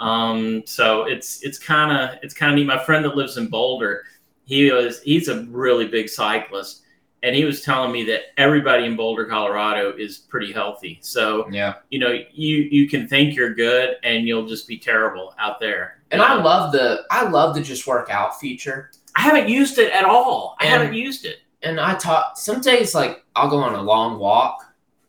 Um, 0.00 0.62
so 0.66 1.04
it's 1.04 1.42
it's 1.42 1.58
kind 1.58 1.90
of 1.96 2.18
it's 2.22 2.34
kind 2.34 2.52
of 2.52 2.56
neat. 2.56 2.66
My 2.66 2.78
friend 2.84 3.04
that 3.04 3.16
lives 3.16 3.36
in 3.36 3.48
Boulder, 3.48 4.04
he 4.44 4.70
was 4.70 5.02
he's 5.02 5.28
a 5.28 5.42
really 5.44 5.88
big 5.88 6.08
cyclist, 6.08 6.82
and 7.22 7.34
he 7.34 7.44
was 7.44 7.62
telling 7.62 7.90
me 7.90 8.04
that 8.04 8.38
everybody 8.38 8.84
in 8.84 8.96
Boulder, 8.96 9.24
Colorado, 9.24 9.92
is 9.96 10.18
pretty 10.18 10.52
healthy. 10.52 10.98
So 11.00 11.48
yeah. 11.50 11.74
you 11.90 11.98
know 11.98 12.12
you 12.32 12.56
you 12.70 12.88
can 12.88 13.08
think 13.08 13.34
you're 13.34 13.54
good, 13.54 13.96
and 14.02 14.26
you'll 14.26 14.46
just 14.46 14.68
be 14.68 14.78
terrible 14.78 15.34
out 15.38 15.60
there. 15.60 16.00
And 16.10 16.22
I 16.22 16.36
um, 16.36 16.44
love 16.44 16.72
the 16.72 17.04
I 17.10 17.28
love 17.28 17.54
the 17.54 17.62
just 17.62 17.86
work 17.86 18.10
out 18.10 18.38
feature. 18.38 18.90
I 19.16 19.22
haven't 19.22 19.48
used 19.48 19.78
it 19.78 19.92
at 19.92 20.04
all. 20.04 20.56
I 20.60 20.66
haven't 20.66 20.94
used 20.94 21.24
it. 21.24 21.38
And 21.62 21.80
I 21.80 21.96
taught 21.96 22.38
some 22.38 22.60
days 22.60 22.94
like 22.94 23.24
I'll 23.34 23.50
go 23.50 23.56
on 23.58 23.74
a 23.74 23.82
long 23.82 24.18
walk 24.18 24.64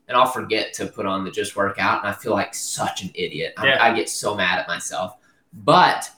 and 0.08 0.18
I'll 0.18 0.26
forget 0.26 0.74
to 0.74 0.88
put 0.88 1.06
on 1.06 1.24
the 1.24 1.30
just 1.30 1.56
work 1.56 1.78
out 1.78 2.04
and 2.04 2.10
I 2.10 2.14
feel 2.14 2.34
like 2.34 2.56
such 2.56 3.04
an 3.04 3.12
idiot. 3.14 3.54
I, 3.58 3.68
Yeah. 3.68 3.84
I 3.84 3.94
get 3.94 4.10
so 4.10 4.34
mad 4.36 4.58
at 4.58 4.68
myself. 4.68 5.18
But 5.54 6.10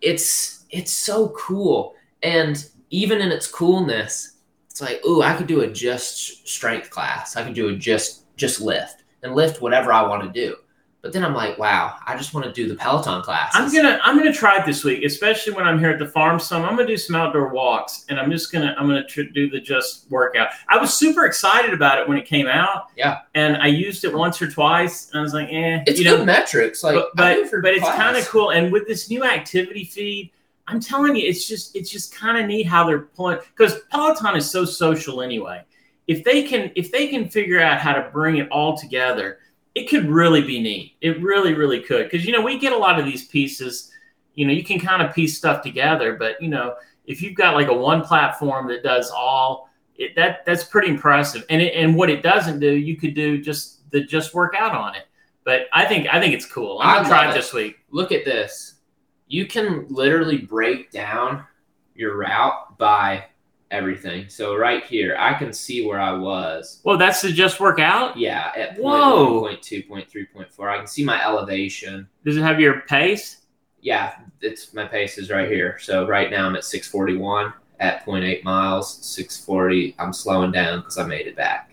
it's 0.00 0.64
it's 0.70 0.92
so 0.92 1.30
cool. 1.30 1.94
And 2.22 2.64
even 2.90 3.20
in 3.20 3.32
its 3.32 3.50
coolness, 3.50 4.37
it's 4.80 4.90
like, 4.90 5.04
ooh, 5.04 5.22
I 5.22 5.34
could 5.34 5.48
do 5.48 5.62
a 5.62 5.66
just 5.66 6.46
strength 6.46 6.90
class. 6.90 7.34
I 7.34 7.42
could 7.42 7.54
do 7.54 7.68
a 7.68 7.74
just 7.74 8.24
just 8.36 8.60
lift 8.60 9.02
and 9.24 9.34
lift 9.34 9.60
whatever 9.60 9.92
I 9.92 10.02
want 10.02 10.22
to 10.22 10.28
do. 10.28 10.56
But 11.02 11.12
then 11.12 11.24
I'm 11.24 11.34
like, 11.34 11.58
wow, 11.58 11.96
I 12.06 12.16
just 12.16 12.34
want 12.34 12.46
to 12.46 12.52
do 12.52 12.68
the 12.68 12.76
Peloton 12.76 13.22
class. 13.22 13.52
I'm 13.54 13.72
gonna 13.72 13.98
I'm 14.04 14.16
gonna 14.16 14.32
try 14.32 14.58
it 14.58 14.66
this 14.66 14.84
week, 14.84 15.04
especially 15.04 15.52
when 15.52 15.66
I'm 15.66 15.80
here 15.80 15.90
at 15.90 15.98
the 15.98 16.06
farm. 16.06 16.38
Some 16.38 16.64
I'm 16.64 16.76
gonna 16.76 16.86
do 16.86 16.96
some 16.96 17.16
outdoor 17.16 17.48
walks, 17.48 18.04
and 18.08 18.20
I'm 18.20 18.30
just 18.30 18.52
gonna 18.52 18.74
I'm 18.78 18.86
gonna 18.86 19.04
tr- 19.04 19.22
do 19.22 19.50
the 19.50 19.60
just 19.60 20.08
workout. 20.10 20.50
I 20.68 20.78
was 20.78 20.94
super 20.94 21.24
excited 21.24 21.72
about 21.72 21.98
it 21.98 22.08
when 22.08 22.16
it 22.16 22.26
came 22.26 22.46
out. 22.46 22.90
Yeah. 22.96 23.20
and 23.34 23.56
I 23.56 23.66
used 23.66 24.04
it 24.04 24.14
once 24.14 24.40
or 24.40 24.48
twice, 24.48 25.10
and 25.10 25.18
I 25.18 25.22
was 25.22 25.34
like, 25.34 25.48
eh, 25.50 25.82
it's 25.88 25.98
you 25.98 26.04
good 26.04 26.20
know. 26.20 26.24
metrics. 26.24 26.84
Like, 26.84 26.94
but 26.94 27.16
but, 27.16 27.62
but 27.62 27.74
it's 27.74 27.88
kind 27.88 28.16
of 28.16 28.28
cool. 28.28 28.50
And 28.50 28.70
with 28.70 28.86
this 28.86 29.10
new 29.10 29.24
activity 29.24 29.84
feed, 29.84 30.30
I'm 30.68 30.80
telling 30.80 31.16
you, 31.16 31.26
it's 31.26 31.48
just 31.48 31.74
it's 31.74 31.90
just 31.90 32.14
kind 32.14 32.38
of 32.38 32.46
neat 32.46 32.64
how 32.64 32.86
they're 32.86 33.00
pulling 33.00 33.38
because 33.38 33.80
Peloton 33.90 34.36
is 34.36 34.50
so 34.50 34.64
social 34.64 35.22
anyway. 35.22 35.62
If 36.06 36.24
they 36.24 36.42
can 36.42 36.70
if 36.76 36.92
they 36.92 37.08
can 37.08 37.28
figure 37.28 37.60
out 37.60 37.80
how 37.80 37.94
to 37.94 38.10
bring 38.10 38.36
it 38.36 38.48
all 38.50 38.76
together, 38.76 39.38
it 39.74 39.88
could 39.88 40.06
really 40.06 40.42
be 40.42 40.60
neat. 40.60 40.96
It 41.00 41.22
really 41.22 41.54
really 41.54 41.80
could 41.80 42.10
because 42.10 42.26
you 42.26 42.32
know 42.32 42.42
we 42.42 42.58
get 42.58 42.72
a 42.72 42.76
lot 42.76 42.98
of 42.98 43.06
these 43.06 43.26
pieces. 43.28 43.90
You 44.34 44.46
know, 44.46 44.52
you 44.52 44.62
can 44.62 44.78
kind 44.78 45.02
of 45.02 45.14
piece 45.14 45.36
stuff 45.36 45.62
together, 45.62 46.14
but 46.14 46.40
you 46.40 46.48
know, 46.48 46.76
if 47.06 47.22
you've 47.22 47.34
got 47.34 47.54
like 47.54 47.68
a 47.68 47.74
one 47.74 48.02
platform 48.02 48.68
that 48.68 48.82
does 48.82 49.10
all 49.10 49.70
it, 49.96 50.14
that 50.16 50.44
that's 50.44 50.64
pretty 50.64 50.88
impressive. 50.88 51.44
And 51.48 51.62
it, 51.62 51.74
and 51.74 51.96
what 51.96 52.10
it 52.10 52.22
doesn't 52.22 52.60
do, 52.60 52.72
you 52.72 52.96
could 52.96 53.14
do 53.14 53.40
just 53.40 53.90
the 53.90 54.04
just 54.04 54.34
work 54.34 54.54
out 54.56 54.74
on 54.74 54.94
it. 54.94 55.06
But 55.44 55.62
I 55.72 55.86
think 55.86 56.12
I 56.12 56.20
think 56.20 56.34
it's 56.34 56.46
cool. 56.46 56.78
I'm 56.80 57.02
gonna 57.02 57.08
try 57.08 57.30
it. 57.30 57.34
this 57.34 57.54
week. 57.54 57.78
Look 57.90 58.12
at 58.12 58.24
this. 58.24 58.74
You 59.28 59.46
can 59.46 59.86
literally 59.88 60.38
break 60.38 60.90
down 60.90 61.44
your 61.94 62.16
route 62.16 62.76
by 62.78 63.24
everything. 63.70 64.28
So 64.28 64.56
right 64.56 64.84
here, 64.84 65.16
I 65.18 65.34
can 65.34 65.52
see 65.52 65.86
where 65.86 66.00
I 66.00 66.12
was. 66.12 66.80
Well, 66.84 66.96
that's 66.96 67.22
the 67.22 67.32
just 67.32 67.60
work 67.60 67.78
out. 67.78 68.16
Yeah, 68.16 68.52
at 68.56 68.70
point 68.70 68.82
Whoa. 68.82 69.40
point 69.40 69.62
two, 69.62 69.82
point 69.82 70.10
three, 70.10 70.26
point 70.26 70.50
four. 70.52 70.70
I 70.70 70.78
can 70.78 70.86
see 70.86 71.04
my 71.04 71.22
elevation. 71.24 72.08
Does 72.24 72.36
it 72.36 72.42
have 72.42 72.60
your 72.60 72.80
pace? 72.82 73.42
Yeah, 73.80 74.14
it's 74.40 74.74
my 74.74 74.86
pace 74.86 75.18
is 75.18 75.30
right 75.30 75.48
here. 75.48 75.78
So 75.78 76.06
right 76.06 76.30
now 76.30 76.46
I'm 76.46 76.56
at 76.56 76.64
641 76.64 77.52
at 77.80 78.04
0.8 78.04 78.42
miles. 78.42 79.04
640. 79.06 79.94
I'm 79.98 80.12
slowing 80.12 80.50
down 80.50 80.80
because 80.80 80.98
I 80.98 81.06
made 81.06 81.26
it 81.26 81.36
back. 81.36 81.68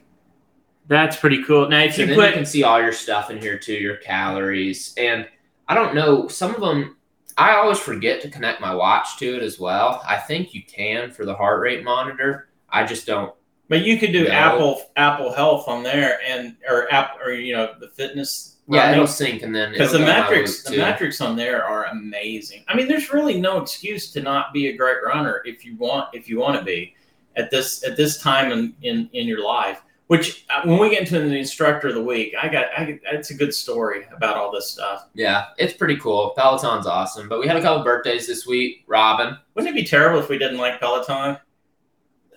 That's 0.88 1.18
pretty 1.18 1.44
cool. 1.44 1.68
Now, 1.68 1.80
if 1.80 1.98
you 1.98 2.06
put 2.14 2.28
you 2.28 2.34
can 2.34 2.46
see 2.46 2.64
all 2.64 2.80
your 2.80 2.94
stuff 2.94 3.32
in 3.32 3.40
here 3.40 3.58
too, 3.58 3.74
your 3.74 3.98
calories, 3.98 4.94
and 4.98 5.28
I 5.68 5.74
don't 5.74 5.96
know. 5.96 6.28
Some 6.28 6.54
of 6.54 6.62
them, 6.62 6.98
I 7.38 7.56
always 7.56 7.80
forget 7.80 8.22
to 8.22 8.30
connect 8.30 8.62
my 8.62 8.74
watch 8.74 9.18
to 9.18 9.36
it 9.36 9.44
as 9.44 9.60
well. 9.60 10.02
I 10.08 10.18
think 10.18 10.54
you 10.54 10.64
can 10.64 11.12
for 11.12 11.26
the 11.26 11.36
heart 11.36 11.60
rate 11.60 11.84
monitor. 11.84 12.50
I 12.70 12.86
just 12.86 13.06
don't. 13.06 13.34
But 13.68 13.82
you 13.82 13.98
could 13.98 14.12
do 14.12 14.26
No. 14.26 14.30
Apple 14.30 14.92
Apple 14.96 15.34
Health 15.34 15.68
on 15.68 15.84
there, 15.84 16.20
and 16.26 16.56
or 16.70 16.92
app 16.94 17.18
or 17.24 17.32
you 17.32 17.54
know 17.54 17.74
the 17.80 17.90
fitness. 17.90 18.58
Yeah, 18.68 18.92
it'll 18.92 19.06
sync 19.06 19.44
and 19.44 19.56
then 19.56 19.74
because 19.74 19.92
the 19.92 20.00
it'll 20.00 20.08
go 20.08 20.12
in 20.12 20.18
my 20.18 20.30
metrics 20.30 20.64
the 20.64 20.78
metrics 20.78 21.22
on 21.22 21.36
there 21.36 21.64
are 21.64 21.86
amazing. 21.86 22.64
I 22.68 22.76
mean, 22.76 22.88
there's 22.88 23.14
really 23.14 23.40
no 23.40 23.62
excuse 23.62 24.12
to 24.14 24.22
not 24.22 24.54
be 24.54 24.68
a 24.68 24.76
great 24.76 24.98
runner 25.06 25.42
if 25.46 25.64
you 25.64 25.76
want 25.78 26.10
if 26.14 26.28
you 26.28 26.40
want 26.40 26.58
to 26.58 26.66
be 26.66 26.96
at 27.36 27.52
this 27.52 27.84
at 27.84 27.98
this 27.98 28.22
time 28.22 28.52
in 28.52 28.74
in, 28.82 29.10
in 29.14 29.28
your 29.28 29.44
life. 29.44 29.82
Which 30.08 30.46
uh, 30.56 30.62
when 30.66 30.78
we 30.80 30.92
get 30.92 31.00
into 31.02 31.20
the 31.20 31.36
instructor 31.36 31.88
of 31.88 31.96
the 31.96 32.04
week, 32.04 32.36
I 32.40 32.48
got 32.48 32.66
I 32.78 33.00
it's 33.12 33.32
a 33.32 33.34
good 33.34 33.54
story 33.54 34.06
about 34.16 34.38
all 34.38 34.52
this 34.52 34.70
stuff. 34.70 35.08
Yeah, 35.16 35.46
it's 35.58 35.74
pretty 35.74 35.98
cool. 35.98 36.34
Peloton's 36.38 36.86
awesome, 36.86 37.28
but 37.28 37.40
we 37.40 37.48
had 37.48 37.58
a 37.58 37.62
couple 37.62 37.84
birthdays 37.84 38.28
this 38.28 38.46
week. 38.46 38.84
Robin, 38.88 39.36
Wouldn't 39.56 39.76
it 39.76 39.80
be 39.80 39.86
terrible 39.88 40.20
if 40.20 40.30
we 40.30 40.38
didn't 40.38 40.58
like 40.60 40.80
Peloton? 40.80 41.38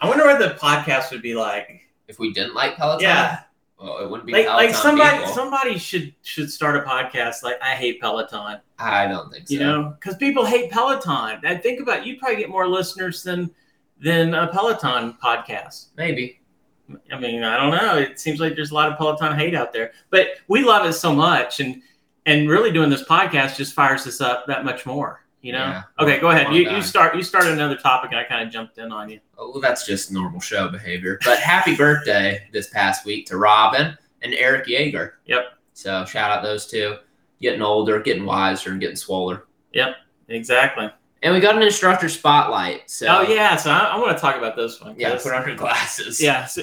I 0.00 0.08
wonder 0.08 0.24
what 0.24 0.38
the 0.38 0.54
podcast 0.58 1.10
would 1.10 1.20
be 1.22 1.34
like. 1.34 1.82
if 2.06 2.18
we 2.18 2.32
didn't 2.32 2.54
like 2.54 2.76
Peloton, 2.76 3.02
Yeah, 3.02 3.40
well, 3.78 3.98
it 3.98 4.08
wouldn't 4.08 4.26
be 4.26 4.32
like, 4.32 4.46
like 4.46 4.74
somebody 4.74 5.18
people. 5.18 5.32
somebody 5.34 5.76
should 5.78 6.14
should 6.22 6.50
start 6.50 6.74
a 6.76 6.80
podcast 6.88 7.42
like 7.42 7.60
I 7.60 7.74
hate 7.74 8.00
Peloton. 8.00 8.60
I 8.78 9.06
don't 9.08 9.30
think 9.30 9.46
so. 9.46 9.52
You 9.54 9.60
know, 9.60 9.94
because 10.00 10.16
people 10.16 10.46
hate 10.46 10.70
Peloton. 10.70 11.40
I 11.44 11.54
think 11.62 11.80
about 11.80 12.06
you 12.06 12.18
probably 12.18 12.36
get 12.38 12.48
more 12.48 12.66
listeners 12.66 13.22
than 13.22 13.50
than 14.00 14.32
a 14.32 14.46
Peloton 14.46 15.18
podcast. 15.22 15.88
maybe. 15.96 16.37
I 17.12 17.18
mean, 17.18 17.42
I 17.42 17.56
don't 17.56 17.70
know. 17.70 17.98
It 17.98 18.18
seems 18.18 18.40
like 18.40 18.54
there's 18.54 18.70
a 18.70 18.74
lot 18.74 18.90
of 18.90 18.98
Peloton 18.98 19.36
hate 19.36 19.54
out 19.54 19.72
there, 19.72 19.92
but 20.10 20.28
we 20.48 20.64
love 20.64 20.86
it 20.86 20.94
so 20.94 21.14
much, 21.14 21.60
and 21.60 21.82
and 22.26 22.48
really 22.48 22.70
doing 22.70 22.90
this 22.90 23.04
podcast 23.04 23.56
just 23.56 23.74
fires 23.74 24.06
us 24.06 24.20
up 24.20 24.46
that 24.46 24.64
much 24.64 24.86
more. 24.86 25.24
You 25.42 25.52
know. 25.52 25.58
Yeah. 25.58 25.82
Okay, 26.00 26.18
go 26.18 26.30
ahead. 26.30 26.52
You, 26.54 26.70
you 26.70 26.82
start. 26.82 27.14
You 27.14 27.22
started 27.22 27.52
another 27.52 27.76
topic, 27.76 28.10
and 28.10 28.20
I 28.20 28.24
kind 28.24 28.46
of 28.46 28.52
jumped 28.52 28.78
in 28.78 28.90
on 28.90 29.08
you. 29.08 29.20
Oh, 29.36 29.50
well, 29.50 29.60
that's 29.60 29.86
just 29.86 30.10
normal 30.10 30.40
show 30.40 30.68
behavior. 30.68 31.18
But 31.24 31.38
happy 31.38 31.76
birthday 31.76 32.48
this 32.52 32.68
past 32.70 33.04
week 33.04 33.26
to 33.26 33.36
Robin 33.36 33.96
and 34.22 34.34
Eric 34.34 34.66
Yeager. 34.66 35.12
Yep. 35.26 35.52
So 35.74 36.04
shout 36.04 36.30
out 36.30 36.42
those 36.42 36.66
two. 36.66 36.96
Getting 37.40 37.62
older, 37.62 38.00
getting 38.00 38.24
wiser, 38.24 38.72
and 38.72 38.80
getting 38.80 38.96
swoller. 38.96 39.46
Yep, 39.72 39.94
exactly. 40.28 40.90
And 41.22 41.34
we 41.34 41.40
got 41.40 41.56
an 41.56 41.62
instructor 41.62 42.08
spotlight. 42.08 42.88
So 42.90 43.06
oh 43.08 43.22
yeah. 43.22 43.56
So 43.56 43.70
I, 43.70 43.78
I 43.94 43.98
want 43.98 44.16
to 44.16 44.20
talk 44.20 44.36
about 44.36 44.56
this 44.56 44.80
one. 44.80 44.94
yeah. 44.98 45.18
Put 45.20 45.32
on 45.34 45.46
your 45.46 45.56
glasses. 45.56 46.20
yeah. 46.22 46.44
so- 46.46 46.62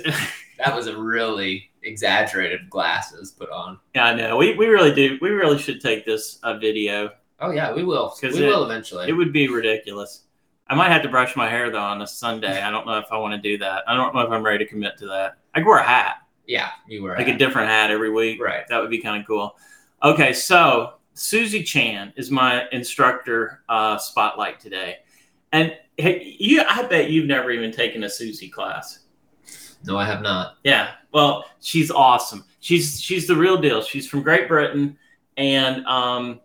that 0.58 0.74
was 0.74 0.88
a 0.88 0.98
really 0.98 1.70
exaggerated 1.84 2.70
glasses 2.70 3.32
put 3.32 3.50
on. 3.50 3.78
yeah. 3.94 4.06
I 4.06 4.14
know. 4.16 4.38
We 4.38 4.56
we 4.56 4.68
really 4.68 4.94
do. 4.94 5.18
We 5.22 5.30
really 5.30 5.58
should 5.58 5.82
take 5.82 6.06
this 6.06 6.40
uh, 6.44 6.58
video. 6.58 7.10
Oh 7.40 7.52
yeah, 7.52 7.74
we 7.74 7.84
will. 7.84 8.16
Because 8.20 8.38
We 8.38 8.46
it- 8.46 8.50
will 8.50 8.64
eventually. 8.64 9.10
It 9.10 9.14
would 9.14 9.34
be 9.34 9.48
ridiculous. 9.50 10.22
I 10.68 10.74
might 10.74 10.92
have 10.92 11.04
to 11.04 11.10
brush 11.10 11.36
my 11.36 11.48
hair 11.50 11.70
though 11.70 11.78
on 11.80 12.02
a 12.02 12.08
Sunday. 12.08 12.62
I 12.62 12.72
don't 12.72 12.88
know 12.88 12.98
if 12.98 13.06
I 13.12 13.18
want 13.18 13.34
to 13.36 13.42
do 13.50 13.58
that. 13.60 13.84
I 13.88 13.94
don't 13.96 14.16
know 14.16 14.22
if 14.22 14.32
I'm 14.32 14.44
ready 14.44 14.64
to 14.64 14.70
commit 14.70 14.98
to 15.00 15.08
that. 15.08 15.38
I 15.54 15.60
could 15.60 15.68
wear 15.68 15.78
a 15.78 15.84
hat, 15.84 16.16
yeah, 16.48 16.70
you 16.88 17.04
wear 17.04 17.16
like 17.18 17.28
a 17.28 17.38
different 17.38 17.68
hat 17.70 17.92
every 17.92 18.10
week. 18.10 18.42
right. 18.42 18.64
That 18.70 18.80
would 18.82 18.90
be 18.90 18.98
kind 19.00 19.22
of 19.22 19.28
cool. 19.28 19.56
Okay, 20.02 20.34
so 20.34 20.94
Susie 21.16 21.64
Chan 21.64 22.14
is 22.18 22.30
my 22.30 22.68
instructor 22.72 23.62
uh, 23.70 23.98
spotlight 23.98 24.60
today, 24.60 24.98
and 25.54 25.76
hey, 25.98 26.36
you. 26.40 26.62
I 26.68 26.84
bet 26.84 27.10
you've 27.10 27.26
never 27.26 27.52
even 27.52 27.72
taken 27.72 28.04
a 28.04 28.10
Susie 28.10 28.50
class. 28.50 29.00
No, 29.86 29.98
I 29.98 30.06
have 30.06 30.22
not. 30.22 30.58
Yeah. 30.64 30.92
Well, 31.14 31.46
she's 31.62 31.90
awesome. 31.90 32.44
She's 32.60 33.02
she's 33.02 33.28
the 33.28 33.36
real 33.36 33.58
deal. 33.58 33.82
She's 33.82 34.08
from 34.08 34.24
Great 34.24 34.50
Britain, 34.50 34.98
and 35.38 35.86
um, 35.86 36.42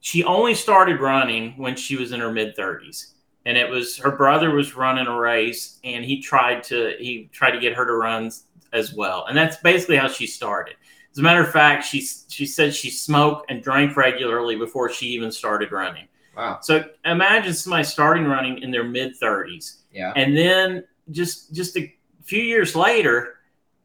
she 0.00 0.24
only 0.24 0.54
started 0.54 1.00
running 1.00 1.52
when 1.56 1.74
she 1.74 1.96
was 1.96 2.12
in 2.12 2.20
her 2.20 2.32
mid 2.32 2.54
thirties. 2.54 3.14
And 3.46 3.56
it 3.56 3.68
was 3.68 3.96
her 3.96 4.14
brother 4.14 4.50
was 4.50 4.76
running 4.76 5.06
a 5.06 5.18
race, 5.18 5.78
and 5.84 6.04
he 6.04 6.20
tried 6.20 6.62
to 6.64 6.94
he 6.98 7.30
tried 7.32 7.52
to 7.52 7.60
get 7.60 7.72
her 7.72 7.86
to 7.86 7.94
run 7.94 8.30
as 8.74 8.94
well. 8.94 9.24
And 9.26 9.36
that's 9.36 9.56
basically 9.56 9.96
how 9.96 10.08
she 10.08 10.26
started. 10.26 10.74
As 11.12 11.18
a 11.18 11.22
matter 11.22 11.42
of 11.42 11.50
fact, 11.52 11.84
she 11.84 12.00
she 12.28 12.46
said 12.46 12.74
she 12.74 12.90
smoked 12.90 13.50
and 13.50 13.62
drank 13.62 13.96
regularly 13.96 14.56
before 14.56 14.88
she 14.90 15.06
even 15.08 15.30
started 15.30 15.70
running. 15.72 16.08
Wow. 16.36 16.58
So 16.62 16.84
imagine 17.04 17.52
somebody 17.52 17.84
starting 17.84 18.24
running 18.24 18.62
in 18.62 18.70
their 18.70 18.84
mid 18.84 19.14
thirties 19.16 19.82
Yeah. 19.92 20.12
and 20.16 20.34
then 20.36 20.84
just 21.10 21.52
just 21.54 21.76
a 21.76 21.94
few 22.22 22.42
years 22.42 22.74
later, 22.74 23.34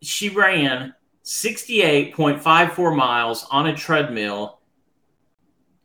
she 0.02 0.30
ran 0.30 0.94
68.54 1.26 2.96
miles 2.96 3.46
on 3.52 3.68
a 3.68 3.76
treadmill 3.76 4.60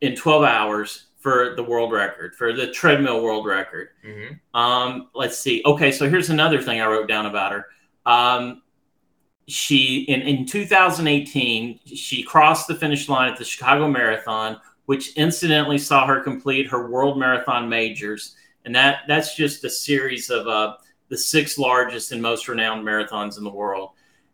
in 0.00 0.14
12 0.14 0.44
hours 0.44 1.06
for 1.18 1.54
the 1.56 1.62
world 1.62 1.92
record, 1.92 2.34
for 2.34 2.52
the 2.52 2.70
treadmill 2.72 3.22
world 3.22 3.46
record. 3.46 3.88
hmm 4.04 4.34
Um, 4.58 5.08
let's 5.14 5.38
see. 5.38 5.62
Okay, 5.64 5.92
so 5.92 6.08
here's 6.08 6.30
another 6.30 6.60
thing 6.60 6.80
I 6.80 6.86
wrote 6.86 7.08
down 7.08 7.26
about 7.26 7.52
her. 7.52 7.66
Um, 8.06 8.62
she 9.48 10.02
in, 10.08 10.22
in 10.22 10.46
2018 10.46 11.80
she 11.84 12.22
crossed 12.22 12.68
the 12.68 12.74
finish 12.74 13.08
line 13.08 13.30
at 13.32 13.38
the 13.38 13.44
Chicago 13.44 13.88
Marathon, 13.88 14.58
which 14.86 15.16
incidentally 15.16 15.78
saw 15.78 16.06
her 16.06 16.20
complete 16.20 16.68
her 16.68 16.88
world 16.90 17.18
marathon 17.18 17.68
majors, 17.68 18.36
and 18.64 18.74
that 18.74 19.00
that's 19.08 19.34
just 19.34 19.64
a 19.64 19.70
series 19.70 20.30
of 20.30 20.46
uh, 20.48 20.76
the 21.08 21.16
six 21.18 21.58
largest 21.58 22.12
and 22.12 22.22
most 22.22 22.48
renowned 22.48 22.86
marathons 22.86 23.36
in 23.38 23.44
the 23.44 23.50
world. 23.50 23.90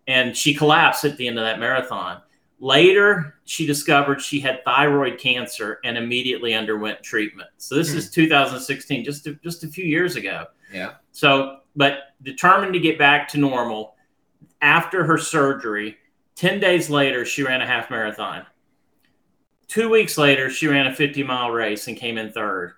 And 0.06 0.36
she 0.36 0.54
collapsed 0.54 1.04
at 1.04 1.16
the 1.16 1.26
end 1.28 1.38
of 1.38 1.44
that 1.44 1.58
marathon. 1.58 2.22
Later, 2.60 3.34
she 3.44 3.66
discovered 3.66 4.20
she 4.20 4.40
had 4.40 4.64
thyroid 4.64 5.18
cancer 5.18 5.78
and 5.84 5.96
immediately 5.96 6.54
underwent 6.54 7.02
treatment. 7.02 7.48
So 7.58 7.74
this 7.76 7.92
Hmm. 7.92 7.98
is 7.98 8.10
2016, 8.10 9.04
just 9.04 9.26
a, 9.26 9.34
just 9.34 9.64
a 9.64 9.68
few 9.68 9.84
years 9.84 10.16
ago. 10.16 10.46
Yeah. 10.72 10.94
So, 11.12 11.58
but 11.76 12.14
determined 12.22 12.72
to 12.72 12.80
get 12.80 12.98
back 12.98 13.28
to 13.28 13.38
normal 13.38 13.94
after 14.60 15.04
her 15.04 15.18
surgery, 15.18 15.96
10 16.36 16.60
days 16.60 16.88
later, 16.88 17.24
she 17.24 17.42
ran 17.42 17.60
a 17.60 17.66
half 17.66 17.90
marathon. 17.90 18.46
Two 19.66 19.90
weeks 19.90 20.16
later, 20.16 20.48
she 20.48 20.66
ran 20.66 20.86
a 20.86 20.94
50 20.94 21.22
mile 21.24 21.50
race 21.50 21.88
and 21.88 21.96
came 21.96 22.16
in 22.16 22.32
third. 22.32 22.74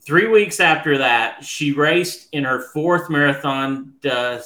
Three 0.00 0.26
weeks 0.26 0.60
after 0.60 0.98
that, 0.98 1.44
she 1.44 1.72
raced 1.72 2.28
in 2.32 2.44
her 2.44 2.60
fourth 2.60 3.08
marathon, 3.08 3.94
uh, 4.10 4.40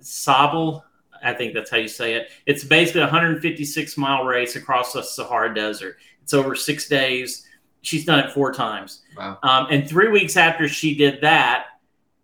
Sabel. 0.00 0.84
I 1.22 1.34
think 1.34 1.54
that's 1.54 1.70
how 1.70 1.78
you 1.78 1.88
say 1.88 2.14
it. 2.14 2.30
It's 2.46 2.64
basically 2.64 3.00
a 3.00 3.04
156 3.04 3.96
mile 3.96 4.24
race 4.24 4.56
across 4.56 4.92
the 4.92 5.02
Sahara 5.02 5.54
Desert. 5.54 5.96
It's 6.22 6.34
over 6.34 6.54
six 6.54 6.88
days. 6.88 7.46
She's 7.82 8.04
done 8.04 8.20
it 8.20 8.32
four 8.32 8.52
times. 8.52 9.02
Wow. 9.16 9.38
Um, 9.42 9.66
and 9.70 9.88
three 9.88 10.08
weeks 10.08 10.36
after 10.36 10.68
she 10.68 10.94
did 10.94 11.20
that, 11.22 11.66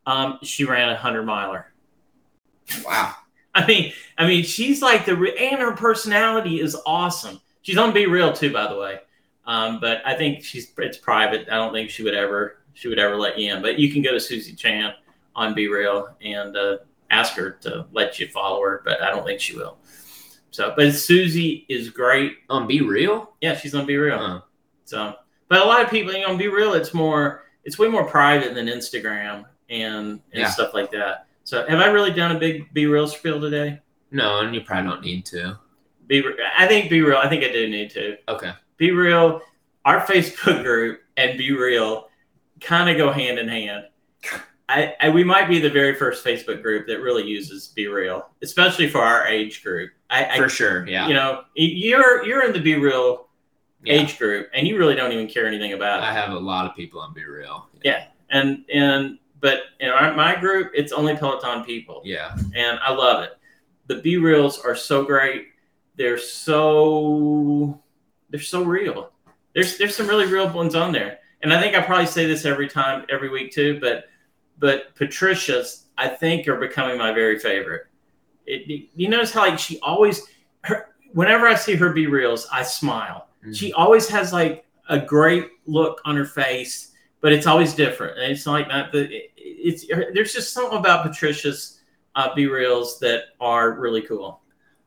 um, 0.07 0.39
she 0.43 0.65
ran 0.65 0.89
a 0.89 0.97
hundred 0.97 1.25
miler. 1.25 1.73
Wow. 2.85 3.15
I 3.57 3.67
mean, 3.67 3.93
I 4.19 4.27
mean, 4.27 4.45
she's 4.45 4.83
like 4.83 5.05
the 5.07 5.17
re- 5.17 5.37
and 5.37 5.61
her 5.61 5.73
personality 5.73 6.61
is 6.61 6.77
awesome. 6.87 7.41
She's 7.63 7.79
on 7.79 7.93
Be 7.93 8.07
Real 8.07 8.33
too, 8.33 8.53
by 8.53 8.69
the 8.69 8.79
way. 8.79 9.01
Um, 9.47 9.81
but 9.81 10.03
I 10.05 10.15
think 10.15 10.45
she's 10.45 10.71
it's 10.79 10.99
private. 10.99 11.49
I 11.51 11.55
don't 11.57 11.73
think 11.73 11.91
she 11.91 12.03
would 12.03 12.15
ever 12.15 12.59
she 12.75 12.89
would 12.89 12.99
ever 12.99 13.17
let 13.17 13.39
you 13.39 13.55
in. 13.55 13.63
But 13.63 13.79
you 13.79 13.91
can 13.93 14.03
go 14.03 14.13
to 14.13 14.21
Susie 14.21 14.55
Chan 14.55 14.93
on 15.35 15.55
Be 15.55 15.69
Real 15.69 16.09
and 16.23 16.57
uh, 16.57 16.79
ask 17.11 17.35
her 17.35 17.53
to 17.63 17.87
let 17.93 18.19
you 18.21 18.29
follow 18.29 18.61
her. 18.63 18.83
But 18.85 19.03
I 19.03 19.11
don't 19.11 19.25
think 19.25 19.41
she 19.41 19.57
will. 19.57 19.79
So, 20.51 20.73
but 20.77 20.93
Susie 20.93 21.67
is 21.69 21.91
great. 21.91 22.39
on 22.49 22.67
be 22.67 22.81
real. 22.81 23.33
Yeah, 23.41 23.55
she's 23.57 23.75
on 23.75 23.85
Be 23.87 23.97
Real. 23.97 24.19
Huh. 24.19 24.41
So, 24.85 25.15
but 25.49 25.61
a 25.61 25.65
lot 25.65 25.83
of 25.85 25.91
people, 25.91 26.13
you 26.15 26.27
know, 26.27 26.35
be 26.37 26.49
real. 26.49 26.73
It's 26.73 26.95
more, 26.95 27.43
it's 27.65 27.79
way 27.79 27.89
more 27.89 28.05
private 28.05 28.55
than 28.55 28.67
Instagram 28.67 29.45
and, 29.69 30.07
and 30.09 30.21
Yeah. 30.33 30.49
stuff 30.49 30.73
like 30.73 30.91
that. 30.93 31.26
So 31.47 31.65
have 31.69 31.79
I 31.79 31.87
really 31.87 32.11
done 32.11 32.35
a 32.35 32.39
big 32.41 32.73
Be 32.75 32.87
Real 32.87 33.07
spiel 33.07 33.41
today? 33.41 33.81
No, 34.11 34.41
and 34.41 34.53
you 34.53 34.63
probably 34.63 34.91
don't 34.91 35.03
need 35.05 35.25
to. 35.27 35.57
Be 36.09 36.21
Re- 36.21 36.35
I 36.59 36.67
think 36.67 36.91
Be 36.91 37.01
Real. 37.03 37.19
I 37.19 37.29
think 37.29 37.45
I 37.45 37.53
do 37.53 37.69
need 37.69 37.89
to. 37.91 38.17
Okay. 38.29 38.51
Be 38.79 38.91
Real. 38.91 39.41
Our 39.85 40.01
Facebook 40.01 40.65
group 40.65 41.03
and 41.17 41.39
Be 41.39 41.53
Real 41.53 42.09
kind 42.61 42.91
of 42.91 42.97
go 42.97 43.13
hand 43.13 43.39
in 43.39 43.47
hand. 43.47 43.85
I, 44.69 44.95
I 45.01 45.11
we 45.11 45.23
might 45.23 45.49
be 45.49 45.61
the 45.61 45.71
very 45.71 45.95
first 45.95 46.25
Facebook 46.25 46.63
group 46.63 46.89
that 46.89 47.01
really 47.01 47.23
uses 47.23 47.69
Be 47.69 47.87
Real, 47.87 48.29
especially 48.43 48.89
for 48.89 49.01
our 49.01 49.25
age 49.29 49.63
group. 49.63 49.93
I, 50.11 50.25
I 50.25 50.37
For 50.39 50.49
sure. 50.49 50.85
Yeah. 50.89 51.07
you 51.07 51.15
know 51.15 51.43
you're 51.55 52.27
you're 52.27 52.45
in 52.45 52.53
the 52.53 52.61
Be 52.61 52.75
Real 52.75 53.29
Yeah. 53.85 53.95
age 54.01 54.19
group, 54.19 54.49
and 54.53 54.67
you 54.67 54.77
really 54.79 54.97
don't 54.97 55.13
even 55.13 55.29
care 55.29 55.47
anything 55.47 55.75
about 55.75 56.01
it. 56.01 56.07
I 56.07 56.13
have 56.13 56.33
a 56.33 56.39
lot 56.41 56.67
of 56.69 56.75
people 56.75 57.01
on 57.01 57.15
Be 57.15 57.25
Real. 57.25 57.69
Yeah. 57.85 58.07
and 58.31 58.65
and 58.75 59.19
but 59.41 59.61
in 59.81 59.89
our, 59.89 60.15
my 60.15 60.35
group, 60.37 60.73
it's 60.75 60.93
only 60.93 61.17
Peloton 61.17 61.65
people, 61.65 62.03
Yeah. 62.05 62.37
and 62.55 62.79
I 62.81 62.93
love 62.93 63.23
it. 63.23 63.33
The 63.87 63.97
B 63.97 64.17
reels 64.17 64.59
are 64.59 64.75
so 64.75 65.05
great. 65.05 65.49
They're 65.97 66.19
so 66.19 67.81
they're 68.31 68.41
so 68.41 68.63
real. 68.63 69.13
There's 69.55 69.79
there's 69.79 69.95
some 69.95 70.09
really 70.09 70.27
real 70.27 70.49
ones 70.53 70.75
on 70.75 70.93
there, 70.93 71.21
and 71.43 71.53
I 71.53 71.61
think 71.61 71.75
I 71.75 71.81
probably 71.83 72.07
say 72.07 72.27
this 72.27 72.45
every 72.45 72.69
time, 72.69 73.07
every 73.09 73.31
week 73.31 73.53
too. 73.53 73.79
But 73.81 74.07
but 74.59 74.95
Patricia's, 74.95 75.87
I 75.97 76.09
think, 76.09 76.49
are 76.49 76.57
becoming 76.57 76.99
my 76.99 77.13
very 77.13 77.39
favorite. 77.39 77.87
It, 78.47 78.89
you 78.95 79.09
notice 79.09 79.33
how 79.33 79.41
like 79.41 79.59
she 79.59 79.79
always, 79.81 80.23
her, 80.63 80.95
whenever 81.13 81.47
I 81.47 81.55
see 81.55 81.75
her 81.75 81.93
B 81.93 82.07
reels, 82.07 82.47
I 82.53 82.63
smile 82.63 83.29
mm. 83.45 83.57
she 83.57 83.73
always 83.73 84.09
has 84.09 84.33
like 84.33 84.65
a 84.89 84.99
great 84.99 85.49
look 85.67 86.01
on 86.05 86.17
her 86.17 86.25
face, 86.25 86.93
but 87.21 87.33
it's 87.33 87.47
always 87.47 87.75
different. 87.75 88.19
And 88.19 88.33
it's 88.33 88.47
like 88.47 88.69
the 88.93 89.09
it's 89.37 89.87
there's 90.15 90.33
just 90.33 90.53
something 90.53 90.79
about 90.79 91.05
Patricia's 91.05 91.81
uh, 92.15 92.35
B 92.35 92.47
reels 92.47 92.99
that 93.01 93.25
are 93.41 93.73
really 93.73 94.03
cool. 94.03 94.41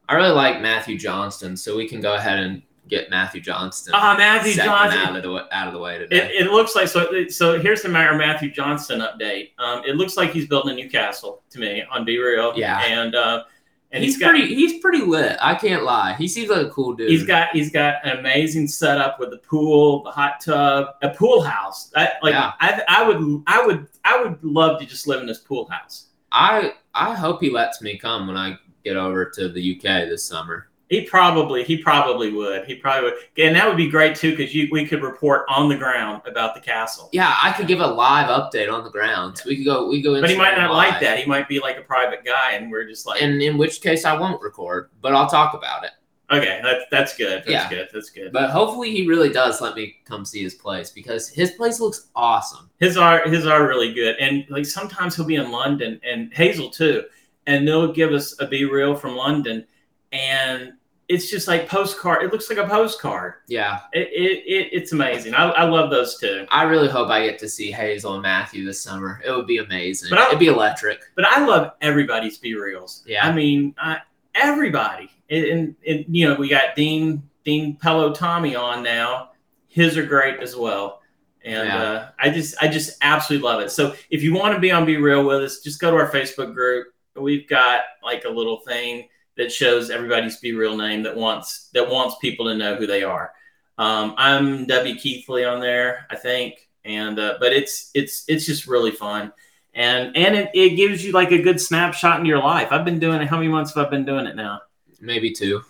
I 0.08 0.16
really 0.16 0.32
like 0.32 0.62
Matthew 0.62 0.98
Johnston, 0.98 1.56
so 1.56 1.78
we 1.78 1.88
can 1.88 2.02
go 2.02 2.16
ahead 2.16 2.40
and 2.40 2.64
get 2.88 3.10
Matthew 3.10 3.40
Johnston. 3.40 3.94
Ah, 3.96 4.16
Matthew 4.18 4.54
Johnston. 4.54 5.00
out 5.00 5.16
of 5.16 5.22
the 5.22 5.32
way, 5.32 5.44
out 5.52 5.68
of 5.68 5.74
the 5.74 5.80
way 5.80 6.00
today. 6.00 6.18
It, 6.18 6.48
it 6.48 6.52
looks 6.52 6.76
like 6.76 6.88
so. 6.88 7.28
So 7.30 7.60
here's 7.60 7.84
the 7.84 7.90
Mayor 7.90 8.16
Matthew 8.16 8.52
Johnston 8.52 9.02
update. 9.02 9.52
Um, 9.60 9.84
it 9.86 9.96
looks 9.96 10.18
like 10.18 10.32
he's 10.32 10.48
building 10.48 10.74
a 10.74 10.76
new 10.84 10.90
castle 10.90 11.44
to 11.52 11.60
me 11.60 11.84
on 11.92 12.04
B 12.06 12.18
Real. 12.18 12.54
Yeah. 12.58 12.82
and 12.82 13.14
uh, 13.14 13.44
and 13.92 14.04
he's, 14.04 14.16
he's 14.16 14.22
got 14.22 14.32
pretty. 14.32 14.54
He's 14.54 14.80
pretty 14.82 15.04
lit. 15.04 15.38
I 15.42 15.56
can't 15.56 15.84
lie. 15.84 16.14
He 16.14 16.28
seems 16.28 16.50
like 16.50 16.66
a 16.66 16.70
cool 16.70 16.94
dude. 16.94 17.10
He's 17.10 17.26
got 17.26 17.50
he's 17.52 17.72
got 17.72 18.06
an 18.06 18.18
amazing 18.20 18.68
setup 18.68 19.20
with 19.20 19.32
the 19.32 19.38
pool, 19.38 20.04
the 20.04 20.12
hot 20.12 20.42
tub, 20.42 20.96
a 21.02 21.10
pool 21.10 21.42
house. 21.42 21.92
I, 21.96 22.12
like 22.22 22.34
Yeah. 22.34 22.54
I, 22.60 22.84
I 22.88 23.08
would 23.08 23.44
I 23.48 23.66
would 23.66 23.88
I 24.06 24.22
would 24.22 24.44
love 24.44 24.80
to 24.80 24.86
just 24.86 25.08
live 25.08 25.22
in 25.22 25.28
this 25.28 25.40
pool 25.40 25.68
house. 25.70 26.08
I 26.32 26.74
I 26.94 27.16
hope 27.16 27.42
he 27.42 27.50
lets 27.50 27.82
me 27.82 27.98
come 27.98 28.28
when 28.28 28.38
I 28.38 28.58
get 28.84 28.96
over 28.96 29.26
to 29.32 29.50
the 29.50 29.76
UK 29.76 30.08
this 30.08 30.24
summer. 30.24 30.69
He 30.90 31.02
probably 31.02 31.64
he 31.64 31.78
probably 31.78 32.32
would. 32.32 32.66
He 32.66 32.74
probably 32.76 33.12
would, 33.12 33.20
and 33.38 33.56
that 33.56 33.68
would 33.68 33.78
be 33.78 33.88
great 33.88 34.16
too 34.16 34.36
because 34.36 34.56
you 34.56 34.68
we 34.72 34.86
could 34.88 35.04
report 35.04 35.46
on 35.48 35.70
the 35.70 35.76
ground 35.78 36.24
about 36.26 36.56
the 36.56 36.62
castle. 36.62 37.10
Yeah, 37.14 37.34
I 37.44 37.52
could 37.54 37.68
give 37.68 37.80
a 37.80 37.86
live 37.88 38.28
update 38.28 38.74
on 38.74 38.84
the 38.84 38.90
grounds. 38.90 39.46
We 39.46 39.58
could 39.58 39.66
go. 39.66 39.88
We 39.88 40.02
go. 40.02 40.20
But 40.20 40.30
he 40.32 40.36
might 40.38 40.58
not 40.58 40.72
like 40.74 41.00
that. 41.02 41.20
He 41.20 41.26
might 41.28 41.48
be 41.48 41.60
like 41.60 41.78
a 41.78 41.82
private 41.84 42.26
guy, 42.26 42.54
and 42.54 42.72
we're 42.72 42.86
just 42.88 43.06
like, 43.06 43.22
And 43.22 43.40
in 43.42 43.56
which 43.58 43.82
case, 43.82 44.04
I 44.04 44.18
won't 44.20 44.42
record, 44.42 44.90
but 45.02 45.14
I'll 45.14 45.30
talk 45.30 45.54
about 45.54 45.84
it. 45.84 45.92
okay, 46.32 46.60
that's 46.64 46.86
that's 46.90 47.16
good. 47.16 47.40
That's 47.44 47.50
Yeah. 47.50 47.70
good. 47.70 47.88
That's 47.94 48.10
good. 48.10 48.34
But 48.34 48.50
hopefully, 48.50 48.90
he 48.92 49.08
really 49.08 49.30
does 49.30 49.62
let 49.62 49.76
me 49.76 49.98
come 50.06 50.26
see 50.26 50.42
his 50.42 50.56
place 50.56 50.90
because 50.90 51.30
his 51.30 51.52
place 51.52 51.80
looks 51.80 52.08
awesome. 52.16 52.68
his 52.80 52.98
are 52.98 53.28
his 53.30 53.46
are 53.46 53.68
really 53.68 53.94
good 53.94 54.16
and 54.20 54.44
like 54.50 54.66
sometimes 54.66 55.16
he'll 55.16 55.26
be 55.26 55.36
in 55.36 55.52
london 55.52 56.00
and 56.04 56.34
hazel 56.34 56.70
too 56.72 57.04
and 57.46 57.68
they'll 57.68 57.92
give 57.94 58.12
us 58.12 58.36
a 58.42 58.48
be 58.48 58.66
real 58.66 58.96
from 58.96 59.16
london 59.16 59.66
and 60.12 60.74
it's 61.10 61.30
just 61.30 61.48
like 61.48 61.68
postcard 61.68 62.24
it 62.24 62.32
looks 62.32 62.50
like 62.50 62.60
a 62.60 62.68
postcard. 62.68 63.34
Yeah, 63.48 63.80
it, 63.94 64.08
it, 64.10 64.44
it 64.46 64.70
it's 64.72 64.92
amazing. 64.94 65.34
I, 65.34 65.50
I 65.50 65.64
love 65.64 65.90
those 65.90 66.18
two 66.18 66.46
I 66.52 66.64
really 66.64 66.88
hope 66.88 67.10
I 67.10 67.26
get 67.26 67.40
to 67.40 67.50
see 67.50 67.72
Hazel 67.72 68.14
and 68.14 68.22
Matthew 68.24 68.64
this 68.64 68.80
summer. 68.82 69.20
It 69.26 69.32
would 69.32 69.48
be 69.48 69.58
amazing. 69.58 70.10
But 70.12 70.20
I- 70.20 70.28
It'd 70.28 70.40
be 70.40 70.48
electric. 70.48 71.00
but 71.16 71.26
i 71.26 71.46
love 71.46 71.72
everybody's 71.82 72.38
be 72.38 72.54
reals 72.56 73.04
Yeah. 73.08 73.28
i 73.28 73.32
mean 73.34 73.74
I, 73.78 73.98
everybody. 74.36 75.10
And, 75.32 75.46
and, 75.46 75.76
and 75.88 76.06
you 76.16 76.28
know 76.28 76.36
we 76.36 76.48
got 76.50 76.76
dean 76.76 77.24
dean 77.44 77.78
pello 77.78 78.14
tommy 78.14 78.56
on 78.56 78.84
now. 78.84 79.32
His 79.68 79.98
are 79.98 80.06
great 80.06 80.40
as 80.42 80.56
well. 80.56 81.02
And 81.44 81.68
Yeah. 81.68 81.82
uh, 81.84 82.10
i 82.20 82.30
just 82.30 82.56
i 82.62 82.68
just 82.68 82.98
absolutely 83.02 83.48
love 83.48 83.62
it. 83.62 83.72
So 83.72 83.96
if 84.10 84.22
you 84.24 84.34
want 84.34 84.54
to 84.54 84.60
be 84.60 84.72
on 84.72 84.86
be 84.86 84.98
real 84.98 85.24
with 85.26 85.42
us 85.44 85.60
just 85.60 85.80
go 85.82 85.90
to 85.92 85.98
our 85.98 86.12
facebook 86.12 86.54
group. 86.54 86.88
We've 87.16 87.48
got 87.50 87.82
like 88.04 88.24
a 88.26 88.30
little 88.30 88.60
thing 88.60 89.10
that 89.40 89.52
shows 89.52 89.90
everybody's 89.90 90.38
be 90.38 90.54
real 90.54 90.78
name 90.78 91.02
that 91.04 91.16
wants 91.16 91.70
that 91.74 91.90
wants 91.90 92.16
people 92.22 92.46
to 92.46 92.56
know 92.56 92.76
who 92.76 92.86
they 92.86 93.02
are. 93.04 93.32
Um, 93.80 94.14
i'm 94.18 94.66
w 94.68 94.96
keithley 95.00 95.46
on 95.46 95.62
there 95.62 96.06
i 96.12 96.16
think 96.16 96.70
and 96.86 97.20
uh, 97.20 97.38
but 97.40 97.54
it's 97.54 97.92
it's 97.94 98.26
it's 98.28 98.46
just 98.46 98.68
really 98.68 98.92
fun. 98.92 99.32
And 99.74 100.16
and 100.18 100.36
it, 100.36 100.50
it 100.54 100.70
gives 100.72 101.06
you 101.06 101.12
like 101.12 101.32
a 101.32 101.42
good 101.42 101.62
snapshot 101.62 102.18
into 102.18 102.28
your 102.28 102.40
life. 102.40 102.70
I've 102.72 102.86
been 102.86 103.00
doing 103.00 103.22
it. 103.22 103.28
How 103.28 103.38
many 103.38 103.50
months 103.50 103.74
have 103.76 103.88
i 103.88 103.90
been 103.90 104.06
doing 104.06 104.26
it 104.26 104.36
now? 104.36 104.62
Maybe 105.00 105.32
two. 105.32 105.62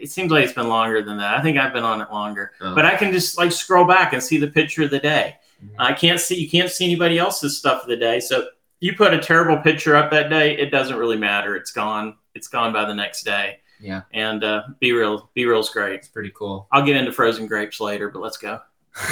it 0.00 0.10
seems 0.10 0.30
like 0.30 0.44
it's 0.44 0.54
been 0.54 0.68
longer 0.68 1.02
than 1.02 1.18
that. 1.18 1.38
I 1.38 1.42
think 1.42 1.58
i've 1.58 1.72
been 1.72 1.84
on 1.84 2.00
it 2.00 2.10
longer. 2.10 2.52
Oh. 2.60 2.74
but 2.74 2.84
i 2.84 2.96
can 2.96 3.12
just 3.12 3.38
like 3.38 3.52
scroll 3.52 3.84
back 3.84 4.12
and 4.12 4.22
see 4.22 4.38
the 4.38 4.48
picture 4.48 4.82
of 4.82 4.90
the 4.90 4.98
day. 4.98 5.36
Mhm. 5.64 5.74
i 5.78 5.92
can't 5.92 6.20
see 6.20 6.36
you 6.36 6.50
can't 6.50 6.70
see 6.70 6.84
anybody 6.84 7.18
else's 7.18 7.58
stuff 7.58 7.82
of 7.82 7.88
the 7.88 7.96
day. 7.96 8.18
So 8.20 8.48
you 8.84 8.94
put 8.94 9.14
a 9.14 9.18
terrible 9.18 9.56
picture 9.62 9.96
up 9.96 10.10
that 10.10 10.28
day 10.28 10.56
it 10.58 10.70
doesn't 10.70 10.96
really 10.96 11.16
matter 11.16 11.56
it's 11.56 11.72
gone 11.72 12.16
it's 12.34 12.48
gone 12.48 12.72
by 12.72 12.84
the 12.84 12.94
next 12.94 13.22
day 13.24 13.58
Yeah. 13.80 14.02
and 14.12 14.42
uh, 14.44 14.62
be 14.80 14.92
real 14.92 15.30
be 15.34 15.44
real's 15.46 15.70
great 15.70 15.94
It's 16.00 16.08
pretty 16.08 16.32
cool. 16.34 16.68
i'll 16.72 16.84
get 16.84 16.96
into 16.96 17.12
frozen 17.12 17.46
grapes 17.46 17.80
later 17.80 18.08
but 18.10 18.20
let's 18.22 18.36
go 18.38 18.60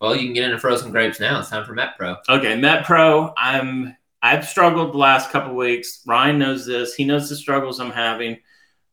Well, 0.00 0.14
you 0.14 0.24
can 0.26 0.34
get 0.34 0.44
into 0.44 0.58
frozen 0.58 0.90
grapes 0.90 1.18
now. 1.18 1.38
It's 1.40 1.48
time 1.48 1.64
for 1.64 1.72
Met 1.72 1.96
Pro. 1.96 2.16
Okay, 2.28 2.56
Met 2.60 2.84
Pro. 2.84 3.32
I'm 3.38 3.96
I've 4.20 4.44
struggled 4.46 4.92
the 4.92 4.98
last 4.98 5.30
couple 5.30 5.54
weeks. 5.54 6.02
Ryan 6.04 6.38
knows 6.38 6.66
this. 6.66 6.94
He 6.94 7.04
knows 7.06 7.30
the 7.30 7.36
struggles 7.36 7.80
I'm 7.80 7.90
having. 7.92 8.38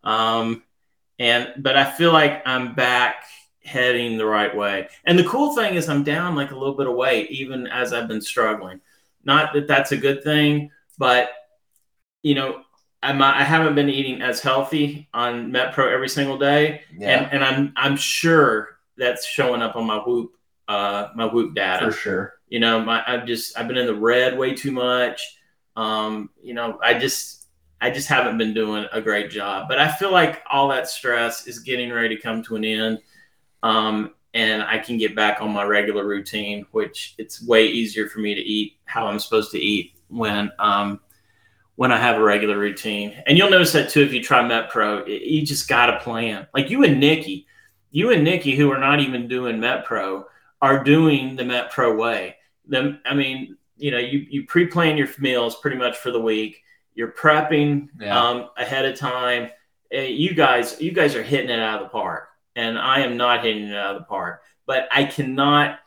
Um, 0.05 0.63
and 1.19 1.49
but 1.57 1.75
I 1.75 1.91
feel 1.91 2.13
like 2.13 2.41
I'm 2.45 2.75
back 2.75 3.25
heading 3.63 4.17
the 4.17 4.25
right 4.25 4.55
way. 4.55 4.87
And 5.03 5.19
the 5.19 5.25
cool 5.25 5.53
thing 5.53 5.73
is 5.75 5.89
I'm 5.89 6.03
down 6.03 6.35
like 6.35 6.51
a 6.51 6.57
little 6.57 6.75
bit 6.75 6.87
of 6.87 6.95
weight 6.95 7.29
even 7.31 7.67
as 7.67 7.91
I've 7.91 8.07
been 8.07 8.21
struggling. 8.21 8.79
Not 9.23 9.53
that 9.53 9.67
that's 9.67 9.91
a 9.91 9.97
good 9.97 10.23
thing, 10.23 10.71
but 10.97 11.29
you 12.23 12.35
know, 12.35 12.61
I'm 13.03 13.21
I 13.21 13.43
haven't 13.43 13.75
been 13.75 13.89
eating 13.89 14.21
as 14.21 14.41
healthy 14.41 15.09
on 15.13 15.51
Met 15.51 15.73
Pro 15.73 15.91
every 15.91 16.09
single 16.09 16.37
day, 16.37 16.81
and 16.99 17.27
and 17.31 17.43
I'm 17.43 17.73
I'm 17.75 17.97
sure 17.97 18.77
that's 18.97 19.25
showing 19.25 19.61
up 19.61 19.75
on 19.75 19.87
my 19.87 19.97
Whoop 19.97 20.33
uh 20.67 21.07
my 21.15 21.25
Whoop 21.25 21.55
data. 21.55 21.87
For 21.87 21.91
sure. 21.91 22.33
you 22.47 22.59
know 22.59 22.79
my 22.85 23.03
i've 23.07 23.25
just 23.25 23.57
i've 23.57 23.67
been 23.67 23.77
in 23.77 23.87
the 23.87 23.95
red 23.95 24.37
way 24.37 24.53
too 24.53 24.71
much. 24.71 25.37
Um 25.75 26.29
you 26.43 26.53
know 26.53 26.77
i 26.83 26.93
just 26.93 27.47
i 27.81 27.89
just 27.89 28.07
haven't 28.07 28.37
been 28.37 28.53
doing 28.53 28.85
a 28.91 29.01
great 29.01 29.31
job. 29.31 29.67
But 29.67 29.79
i 29.79 29.91
feel 29.91 30.11
like 30.11 30.43
all 30.51 30.67
that 30.69 30.87
stress 30.87 31.47
is 31.47 31.59
getting 31.59 31.91
ready 31.91 32.15
to 32.15 32.21
come 32.21 32.43
to 32.43 32.55
an 32.55 32.63
end. 32.63 32.99
Um 33.63 34.13
and 34.33 34.61
i 34.63 34.77
can 34.77 34.97
get 34.97 35.15
back 35.15 35.41
on 35.41 35.51
my 35.51 35.63
regular 35.63 36.05
routine 36.05 36.65
which 36.71 37.15
it's 37.17 37.45
way 37.45 37.67
easier 37.67 38.07
for 38.07 38.19
me 38.19 38.33
to 38.33 38.41
eat 38.41 38.77
how 38.85 39.07
i'm 39.07 39.19
supposed 39.19 39.51
to 39.51 39.59
eat 39.59 39.93
when 40.09 40.51
um 40.59 40.99
when 41.75 41.91
i 41.91 41.97
have 41.97 42.17
a 42.17 42.23
regular 42.23 42.57
routine 42.57 43.13
and 43.27 43.37
you'll 43.37 43.49
notice 43.49 43.71
that 43.73 43.89
too 43.89 44.01
if 44.01 44.13
you 44.13 44.21
try 44.23 44.45
met 44.45 44.69
pro 44.69 45.05
you 45.05 45.45
just 45.45 45.67
got 45.67 45.87
to 45.87 45.99
plan 45.99 46.47
like 46.53 46.69
you 46.69 46.83
and 46.83 46.99
nikki 46.99 47.45
you 47.91 48.11
and 48.11 48.23
nikki 48.23 48.55
who 48.55 48.71
are 48.71 48.79
not 48.79 48.99
even 48.99 49.27
doing 49.27 49.59
met 49.59 49.83
pro 49.85 50.25
are 50.61 50.83
doing 50.83 51.35
the 51.35 51.43
Met 51.43 51.71
Pro 51.71 51.95
way. 51.95 52.35
The, 52.67 52.99
I 53.03 53.15
mean, 53.15 53.57
you 53.77 53.89
know, 53.89 53.97
you, 53.97 54.27
you 54.29 54.45
pre-plan 54.45 54.95
your 54.95 55.07
meals 55.17 55.55
pretty 55.55 55.75
much 55.75 55.97
for 55.97 56.11
the 56.11 56.21
week. 56.21 56.61
You're 56.93 57.13
prepping 57.13 57.89
Yeah. 57.99 58.15
um, 58.15 58.49
ahead 58.57 58.85
of 58.85 58.95
time. 58.95 59.49
Uh, 59.91 60.01
you 60.01 60.35
guys, 60.35 60.79
you 60.79 60.91
guys 60.91 61.15
are 61.15 61.23
hitting 61.23 61.49
it 61.49 61.57
out 61.59 61.81
of 61.81 61.87
the 61.87 61.89
park, 61.89 62.29
and 62.55 62.77
I 62.77 62.99
am 62.99 63.17
not 63.17 63.43
hitting 63.43 63.67
it 63.67 63.75
out 63.75 63.95
of 63.95 64.01
the 64.01 64.05
park. 64.05 64.41
But 64.65 64.87
I 64.91 65.05
cannot. 65.05 65.79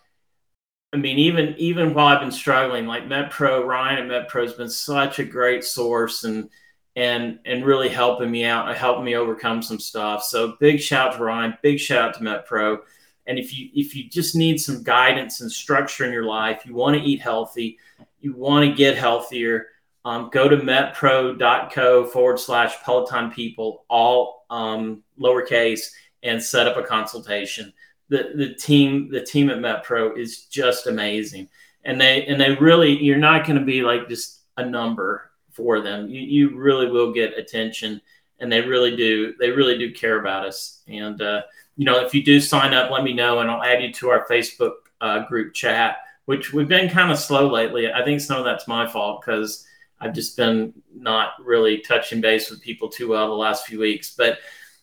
I 0.93 0.97
mean, 0.97 1.19
even 1.19 1.55
even 1.59 1.95
while 1.95 2.09
I've 2.09 2.21
been 2.21 2.31
struggling, 2.31 2.87
like 2.87 3.07
Met 3.07 3.31
Pro, 3.31 3.65
Ryan 3.65 3.99
at 3.99 4.07
Met 4.07 4.29
Pro 4.29 4.43
has 4.43 4.53
been 4.53 4.71
such 4.71 5.19
a 5.19 5.25
great 5.25 5.65
source 5.65 6.25
and 6.25 6.49
and 6.97 7.39
and 7.45 7.65
really 7.65 7.89
helping 7.89 8.31
me 8.31 8.45
out, 8.45 8.75
helping 8.77 9.05
me 9.05 9.17
overcome 9.17 9.63
some 9.63 9.81
stuff. 9.81 10.23
So 10.23 10.57
big 10.61 10.81
shout 10.81 11.15
out 11.15 11.17
to 11.19 11.25
Ryan, 11.25 11.59
big 11.63 11.79
shout 11.79 12.09
out 12.09 12.15
to 12.15 12.23
Met 12.23 12.47
Pro. 12.47 12.79
And 13.27 13.39
if 13.39 13.57
you 13.57 13.71
if 13.75 13.97
you 13.97 14.09
just 14.09 14.37
need 14.37 14.59
some 14.61 14.83
guidance 14.83 15.41
and 15.41 15.51
structure 15.51 16.05
in 16.05 16.13
your 16.13 16.25
life, 16.25 16.65
you 16.65 16.75
want 16.75 16.97
to 16.97 17.03
eat 17.03 17.21
healthy, 17.21 17.79
you 18.21 18.35
want 18.35 18.69
to 18.69 18.75
get 18.75 18.97
healthier, 18.97 19.69
um, 20.05 20.29
go 20.31 20.49
to 20.49 20.59
metpro.co 20.59 22.07
forward 22.07 22.39
slash 22.39 22.81
Peloton 22.83 23.31
people, 23.31 23.85
all 23.89 24.47
um, 24.51 25.03
lowercase, 25.19 25.91
and 26.25 26.43
set 26.43 26.67
up 26.67 26.77
a 26.77 26.83
consultation. 26.83 27.73
The 28.09 28.33
the 28.35 28.55
team 28.55 29.11
the 29.11 29.23
team 29.23 29.51
at 29.51 29.59
MetPro 29.59 30.19
is 30.19 30.47
just 30.47 30.87
amazing, 30.87 31.49
and 31.85 32.01
they 32.01 32.25
and 32.27 32.41
they 32.41 32.55
really 32.57 33.01
you're 33.03 33.17
not 33.17 33.47
going 33.47 33.59
to 33.59 33.65
be 33.65 33.83
like 33.83 34.09
just 34.09 34.41
a 34.57 34.65
number 34.65 35.31
for 35.53 35.81
them. 35.81 36.09
You 36.09 36.21
you 36.21 36.59
really 36.59 36.91
will 36.91 37.13
get 37.13 37.39
attention, 37.39 38.01
and 38.41 38.51
they 38.51 38.61
really 38.61 38.97
do 38.97 39.35
they 39.39 39.51
really 39.51 39.79
do 39.79 39.93
care 39.93 40.19
about 40.19 40.47
us. 40.47 40.83
And 40.89 41.21
uh, 41.23 41.43
you 41.77 41.85
know, 41.85 42.05
if 42.05 42.15
you 42.15 42.25
do 42.25 42.41
sign 42.41 42.75
up, 42.75 42.91
let 42.91 43.05
me 43.05 43.13
know, 43.13 43.41
and 43.41 43.51
I'll 43.51 43.63
add 43.63 43.83
you 43.83 43.93
to 43.93 44.11
our 44.11 44.27
Facebook 44.27 44.73
uh, 45.01 45.27
group 45.27 45.55
chat. 45.55 45.99
Which 46.27 46.55
we've 46.55 46.69
been 46.69 46.89
kind 46.89 47.13
of 47.13 47.19
slow 47.19 47.51
lately. 47.51 47.93
I 47.93 48.03
think 48.03 48.19
some 48.19 48.39
of 48.39 48.47
that's 48.47 48.67
my 48.67 48.87
fault 48.87 49.21
because 49.21 49.67
I've 50.01 50.15
just 50.15 50.39
been 50.39 50.73
not 50.95 51.33
really 51.39 51.79
touching 51.79 52.23
base 52.23 52.51
with 52.51 52.63
people 52.63 52.89
too 52.89 53.09
well 53.09 53.29
the 53.29 53.35
last 53.35 53.67
few 53.67 53.79
weeks. 53.79 54.15
But 54.17 54.39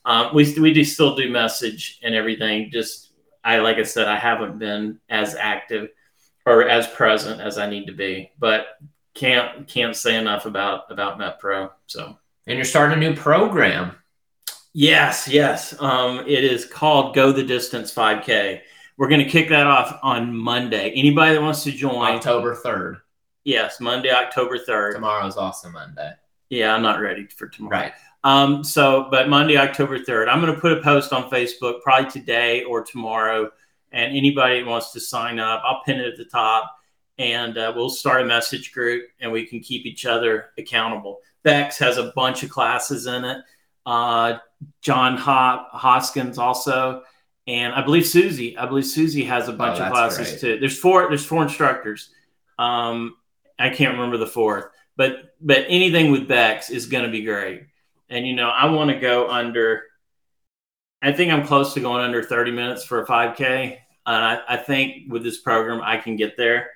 um, 0.06 0.34
we 0.34 0.58
we 0.60 0.74
do 0.74 0.84
still 0.84 1.16
do 1.16 1.30
message 1.30 1.99
and 2.04 2.16
everything. 2.16 2.70
Just 2.72 3.12
I 3.43 3.60
like 3.60 3.78
I 3.78 3.84
said, 3.84 4.08
I 4.08 4.18
haven't 4.18 4.60
been 4.60 4.99
as 5.10 5.36
active 5.36 5.89
or 6.45 6.68
as 6.68 6.88
present 6.88 7.39
as 7.41 7.58
I 7.58 7.70
need 7.70 7.86
to 7.88 7.93
be, 7.93 8.32
but 8.39 8.68
can't 9.14 9.68
can't 9.68 9.95
say 9.95 10.16
enough 10.18 10.45
about 10.45 10.91
about 10.91 11.20
MetPro. 11.20 11.72
So 11.88 12.18
And 12.47 12.56
you're 12.58 12.66
starting 12.66 12.97
a 12.97 13.10
new 13.10 13.16
program. 13.16 13.95
yes, 14.74 15.28
yes, 15.28 15.76
um, 15.82 16.20
it 16.28 16.43
is 16.43 16.66
called 16.66 17.14
Go 17.16 17.32
the 17.32 17.43
Distance 17.43 17.93
5K. 17.93 18.62
We're 18.97 19.08
going 19.10 19.24
to 19.24 19.30
kick 19.30 19.49
that 19.49 19.68
off 19.68 19.99
on 20.04 20.36
Monday. 20.36 20.91
Anybody 20.91 21.34
that 21.36 21.41
wants 21.41 21.64
to 21.64 21.72
join, 21.72 22.16
October 22.16 22.56
3rd. 22.56 23.02
yes, 23.43 23.80
Monday, 23.80 24.12
October 24.12 24.58
third. 24.60 24.93
Tomorrow's 24.95 25.38
also 25.38 25.70
Monday. 25.70 26.12
Yeah, 26.49 26.74
I'm 26.76 26.82
not 26.84 26.99
ready 26.99 27.26
for 27.28 27.47
tomorrow. 27.47 27.78
Right. 27.78 27.93
Um, 28.24 28.63
so, 28.63 29.07
but 29.09 29.30
Monday, 29.30 29.57
October 29.57 29.97
3rd, 29.99 30.28
I'm 30.30 30.41
going 30.41 30.53
to 30.53 30.59
put 30.61 30.78
a 30.78 30.82
post 30.82 31.11
on 31.11 31.30
Facebook 31.30 31.82
probably 31.82 32.09
today 32.11 32.63
or 32.63 32.84
tomorrow. 32.84 33.49
And 33.91 34.15
anybody 34.15 34.59
that 34.61 34.69
wants 34.69 34.91
to 34.93 34.99
sign 34.99 35.39
up, 35.39 35.61
I'll 35.65 35.82
pin 35.84 35.99
it 35.99 36.07
at 36.07 36.17
the 36.17 36.26
top 36.26 36.72
and 37.17 37.57
uh, 37.57 37.74
we'll 37.76 37.89
start 37.89 38.22
a 38.22 38.26
message 38.26 38.72
group 38.72 39.05
and 39.19 39.32
we 39.32 39.45
can 39.45 39.59
keep 39.59 39.86
each 39.86 40.05
other 40.05 40.51
accountable. 40.57 41.19
Becs 41.43 41.78
has 41.80 41.97
a 41.97 42.11
bunch 42.15 42.43
of 42.43 42.49
classes 42.49 43.07
in 43.07 43.26
it. 43.26 43.38
Uh, 43.86 44.38
Jon 44.82 45.17
Ho- 45.17 45.65
Hoskins 45.72 46.38
also. 46.38 47.03
And 47.47 47.74
I 47.74 47.82
believe 47.84 48.05
Susie, 48.05 48.55
I 48.55 48.65
believe 48.67 48.86
Susie 48.86 49.24
has 49.26 49.49
a 49.49 49.53
bunch 49.53 49.80
Oh, 49.80 49.84
of 49.86 49.91
classes 49.91 50.30
great. 50.30 50.39
too. 50.39 50.59
There's 50.59 50.78
four, 50.78 51.09
there's 51.09 51.26
four 51.26 51.41
instructors. 51.43 52.11
Um, 52.59 53.17
I 53.57 53.69
can't 53.72 53.93
remember 53.93 54.17
the 54.17 54.28
fourth, 54.28 54.65
but 54.95 55.34
but 55.41 55.65
anything 55.67 56.11
with 56.11 56.28
Becs 56.28 56.69
is 56.69 56.86
going 56.86 57.03
to 57.03 57.09
be 57.11 57.24
great. 57.24 57.63
And 58.12 58.28
you 58.28 58.36
know, 58.36 58.49
I 58.49 58.70
want 58.70 58.91
to 58.91 58.99
go 58.99 59.30
under. 59.30 59.84
I 61.01 61.12
think 61.12 61.32
I'm 61.32 61.47
close 61.47 61.74
to 61.74 61.80
going 61.80 62.03
under 62.03 62.22
30 62.22 62.51
minutes 62.51 62.84
for 62.84 63.01
a 63.01 63.07
5K, 63.07 63.78
and 64.05 64.26
I, 64.26 64.39
I 64.47 64.57
think 64.57 65.12
with 65.12 65.24
this 65.24 65.39
program 65.39 65.82
I 65.84 65.97
can 65.97 66.16
get 66.16 66.38
there 66.38 66.70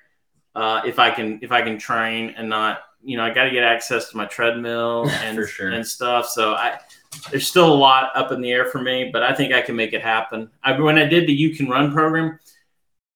uh, 0.56 0.80
if 0.84 0.98
I 0.98 1.10
can 1.10 1.38
if 1.42 1.52
I 1.52 1.62
can 1.62 1.78
train 1.78 2.34
and 2.36 2.48
not 2.48 2.80
you 3.02 3.16
know 3.16 3.24
I 3.24 3.30
got 3.32 3.44
to 3.44 3.50
get 3.50 3.62
access 3.62 4.10
to 4.10 4.16
my 4.16 4.24
treadmill 4.24 5.08
and 5.22 5.46
sure. 5.48 5.70
and 5.70 5.86
stuff. 5.86 6.28
So 6.28 6.54
I 6.54 6.78
there's 7.30 7.46
still 7.46 7.72
a 7.72 7.74
lot 7.74 8.10
up 8.16 8.32
in 8.32 8.40
the 8.40 8.50
air 8.50 8.64
for 8.64 8.80
me, 8.80 9.10
but 9.12 9.22
I 9.22 9.34
think 9.34 9.52
I 9.52 9.60
can 9.60 9.76
make 9.76 9.92
it 9.92 10.02
happen. 10.02 10.50
I, 10.62 10.78
when 10.78 10.98
I 10.98 11.04
did 11.04 11.26
the 11.26 11.32
You 11.32 11.54
Can 11.54 11.68
Run 11.68 11.92
program, 11.92 12.38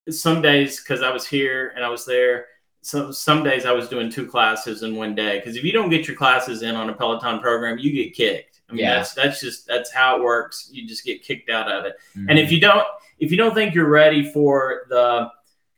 some 0.09 0.41
days 0.41 0.79
because 0.79 1.01
I 1.01 1.11
was 1.11 1.27
here 1.27 1.73
and 1.75 1.83
I 1.83 1.89
was 1.89 2.05
there. 2.05 2.45
So 2.81 3.11
some 3.11 3.43
days 3.43 3.65
I 3.65 3.71
was 3.71 3.87
doing 3.89 4.09
two 4.09 4.25
classes 4.25 4.81
in 4.83 4.95
one 4.95 5.13
day 5.13 5.37
because 5.39 5.55
if 5.55 5.63
you 5.63 5.71
don't 5.71 5.89
get 5.89 6.07
your 6.07 6.17
classes 6.17 6.63
in 6.63 6.75
on 6.75 6.89
a 6.89 6.93
Peloton 6.93 7.39
program, 7.39 7.77
you 7.77 7.91
get 7.91 8.15
kicked. 8.15 8.61
I 8.69 8.73
mean, 8.73 8.83
Yeah. 8.85 8.95
that's 8.97 9.13
that's 9.13 9.39
just 9.39 9.67
that's 9.67 9.91
how 9.91 10.17
it 10.17 10.23
works. 10.23 10.69
You 10.71 10.87
just 10.87 11.05
get 11.05 11.21
kicked 11.23 11.49
out 11.49 11.71
of 11.71 11.85
it. 11.85 11.95
Mm-hmm. 12.17 12.29
And 12.29 12.39
if 12.39 12.51
you 12.51 12.59
don't 12.59 12.85
if 13.19 13.29
you 13.31 13.37
don't 13.37 13.53
think 13.53 13.75
you're 13.75 13.89
ready 13.89 14.31
for 14.31 14.87
the 14.89 15.29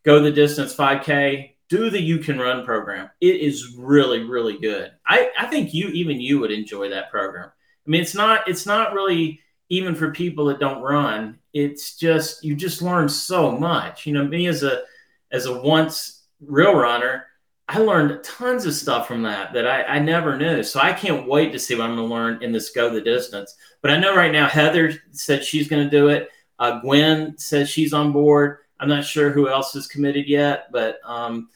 go 0.03 0.21
the 0.21 0.31
distance 0.31 0.73
5K, 0.75 1.51
do 1.69 1.89
the 1.89 1.99
you 2.01 2.19
can 2.19 2.39
run 2.39 2.63
program. 2.63 3.09
It 3.19 3.37
is 3.41 3.75
really 3.77 4.23
really 4.23 4.57
good. 4.59 4.91
I 5.05 5.29
I 5.37 5.47
think 5.47 5.73
you 5.73 5.89
even 5.89 6.21
you 6.21 6.39
would 6.39 6.51
enjoy 6.51 6.89
that 6.89 7.11
program. 7.11 7.49
I 7.85 7.89
mean, 7.89 8.01
it's 8.01 8.15
not 8.15 8.47
it's 8.47 8.65
not 8.65 8.93
really 8.93 9.41
even 9.69 9.93
for 9.95 10.11
people 10.11 10.45
that 10.45 10.59
don't 10.59 10.81
run. 10.81 11.39
It's 11.51 11.97
just 11.97 12.45
you 12.45 12.55
just 12.55 12.81
learn 12.81 13.09
so 13.09 13.51
much. 13.51 14.05
You 14.05 14.13
know, 14.13 14.23
me 14.25 14.47
as 14.47 14.63
a 14.63 14.83
as 15.31 15.47
a 15.47 15.61
once 15.61 16.21
real 16.47 16.75
runner, 16.75 17.25
I 17.67 17.79
learned 17.79 18.23
tons 18.23 18.65
of 18.65 18.73
stuff 18.73 19.07
from 19.07 19.23
that 19.23 19.53
that 19.53 19.65
I, 19.67 19.83
I 19.83 19.99
never 19.99 20.37
knew. 20.37 20.63
So 20.63 20.79
I 20.79 20.93
can't 20.93 21.27
wait 21.27 21.51
to 21.53 21.59
see 21.59 21.75
what 21.75 21.85
I'm 21.85 21.95
going 21.95 22.07
to 22.07 22.13
learn 22.13 22.43
in 22.43 22.51
this 22.51 22.71
go 22.71 22.89
the 22.89 23.01
distance. 23.01 23.55
But 23.81 23.91
I 23.91 23.97
know 23.97 24.15
right 24.15 24.31
now 24.31 24.47
Heather 24.47 24.93
said 25.11 25.43
she's 25.43 25.67
going 25.67 25.83
to 25.83 25.89
do 25.89 26.09
it. 26.09 26.29
Uh, 26.59 26.79
Gwen 26.81 27.37
says 27.37 27.69
she's 27.69 27.93
on 27.93 28.11
board. 28.11 28.59
I'm 28.79 28.89
not 28.89 29.05
sure 29.05 29.31
who 29.31 29.49
else 29.49 29.75
is 29.75 29.87
committed 29.87 30.27
yet, 30.27 30.71
but 30.71 30.99
um, 31.05 31.49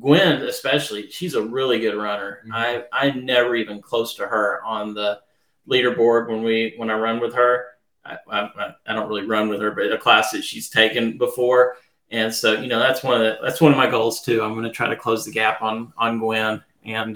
Gwen 0.00 0.42
especially, 0.42 1.10
she's 1.10 1.34
a 1.34 1.42
really 1.42 1.78
good 1.78 1.96
runner. 1.96 2.42
Mhm. 2.46 2.52
I 2.54 2.84
I 2.92 3.10
never 3.10 3.54
even 3.54 3.82
close 3.82 4.14
to 4.14 4.26
her 4.26 4.62
on 4.64 4.94
the 4.94 5.20
leaderboard 5.68 6.28
when 6.28 6.42
we 6.42 6.74
when 6.76 6.90
I 6.90 6.94
run 6.94 7.20
with 7.20 7.34
her. 7.34 7.66
I, 8.04 8.16
I, 8.30 8.74
I 8.86 8.94
don't 8.94 9.08
really 9.08 9.26
run 9.26 9.48
with 9.48 9.60
her, 9.60 9.72
but 9.72 9.92
a 9.92 9.98
class 9.98 10.30
that 10.30 10.42
she's 10.42 10.70
taken 10.70 11.18
before, 11.18 11.76
and 12.10 12.34
so 12.34 12.52
you 12.60 12.68
know 12.68 12.78
that's 12.78 13.02
one 13.02 13.14
of 13.14 13.20
the, 13.20 13.38
that's 13.42 13.60
one 13.60 13.72
of 13.72 13.78
my 13.78 13.88
goals 13.90 14.22
too. 14.22 14.42
I'm 14.42 14.52
going 14.52 14.64
to 14.64 14.70
try 14.70 14.88
to 14.88 14.96
close 14.96 15.24
the 15.24 15.32
gap 15.32 15.62
on 15.62 15.92
on 15.96 16.18
Gwen, 16.18 16.62
and 16.84 17.14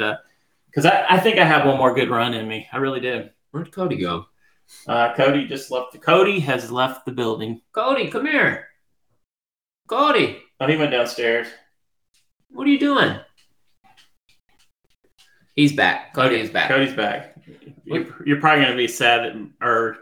because 0.66 0.86
I, 0.86 1.06
I 1.08 1.20
think 1.20 1.38
I 1.38 1.44
have 1.44 1.66
one 1.66 1.78
more 1.78 1.94
good 1.94 2.10
run 2.10 2.34
in 2.34 2.46
me. 2.48 2.68
I 2.72 2.78
really 2.78 3.00
do. 3.00 3.28
Where'd 3.50 3.72
Cody 3.72 3.96
go? 3.96 4.26
Uh, 4.88 5.14
Cody 5.14 5.46
just 5.46 5.70
left. 5.70 5.92
The, 5.92 5.98
Cody 5.98 6.40
has 6.40 6.70
left 6.70 7.04
the 7.06 7.12
building. 7.12 7.60
Cody, 7.72 8.08
come 8.08 8.26
here. 8.26 8.68
Cody, 9.86 10.40
Oh, 10.60 10.66
he 10.66 10.76
went 10.76 10.92
downstairs. 10.92 11.48
what 12.48 12.66
are 12.66 12.70
you 12.70 12.78
doing? 12.78 13.18
He's 15.54 15.72
back. 15.72 16.14
Cody 16.14 16.36
is 16.40 16.50
back. 16.50 16.68
Cody's 16.68 16.94
back. 16.94 17.36
You're, 17.84 18.06
you're 18.24 18.40
probably 18.40 18.64
going 18.64 18.76
to 18.76 18.82
be 18.82 18.88
sad, 18.88 19.24
that, 19.24 19.50
or 19.66 19.98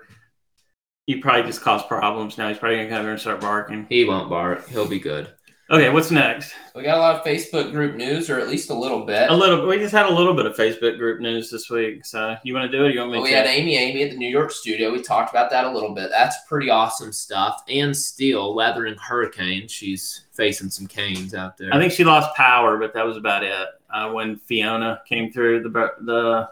you 1.07 1.20
probably 1.20 1.42
just 1.42 1.62
caused 1.62 1.88
problems. 1.88 2.38
Now 2.38 2.48
he's 2.48 2.59
probably 2.59 2.76
going 2.78 2.88
to 2.88 2.94
come 2.94 3.03
here 3.05 3.12
and 3.12 3.20
start 3.20 3.40
barking. 3.40 3.86
He 3.88 4.05
won't 4.05 4.30
bark. 4.30 4.68
He'll 4.68 4.88
be 4.88 5.00
good. 5.00 5.32
Okay, 5.70 5.88
what's 5.88 6.11
next? 6.11 6.53
We 6.74 6.82
got 6.82 6.98
a 6.98 7.00
lot 7.00 7.14
of 7.16 7.24
Facebook 7.24 7.70
group 7.72 7.96
news, 7.96 8.28
or 8.28 8.38
at 8.38 8.48
least 8.48 8.68
a 8.68 8.74
little 8.74 9.07
bit. 9.07 9.30
A 9.30 9.34
little. 9.34 9.66
We 9.66 9.78
just 9.78 9.92
had 9.94 10.05
a 10.05 10.12
little 10.12 10.34
bit 10.34 10.44
of 10.44 10.55
Facebook 10.55 10.98
group 10.98 11.20
news 11.20 11.50
this 11.50 11.70
week. 11.70 12.05
So 12.05 12.36
you 12.44 12.53
want 12.53 12.70
to 12.70 12.76
do 12.76 12.84
it? 12.84 12.88
Or 12.88 12.90
you 12.90 12.98
want 13.00 13.12
me 13.12 13.18
Well, 13.18 13.26
to? 13.26 13.30
we 13.32 13.36
had 13.36 13.46
Amy 13.46 13.76
Amy 13.76 14.03
at 14.03 14.11
the 14.11 14.18
New 14.18 14.28
York 14.28 14.50
studio. 14.50 14.92
We 14.92 15.00
talked 15.00 15.30
about 15.30 15.50
that 15.50 15.64
a 15.64 15.70
little 15.70 15.94
bit. 15.94 16.11
That's 16.11 16.36
pretty 16.46 16.68
awesome 16.68 17.11
stuff. 17.11 17.62
And 17.70 17.96
Steele 17.96 18.55
weathering 18.55 18.96
hurricane. 18.96 19.66
She's 19.66 20.26
facing 20.32 20.68
some 20.68 20.86
canes 20.86 21.32
out 21.34 21.57
there. 21.57 21.72
I 21.72 21.78
think 21.78 21.92
she 21.92 22.05
lost 22.05 22.36
power, 22.36 22.76
but 22.76 22.92
that 22.92 23.07
was 23.07 23.16
about 23.16 23.42
it 23.42 23.55
uh, 23.94 24.11
when 24.11 24.36
Fiona 24.36 25.00
came 25.09 25.32
through 25.32 25.62
the 25.62 25.70
the 26.03 26.50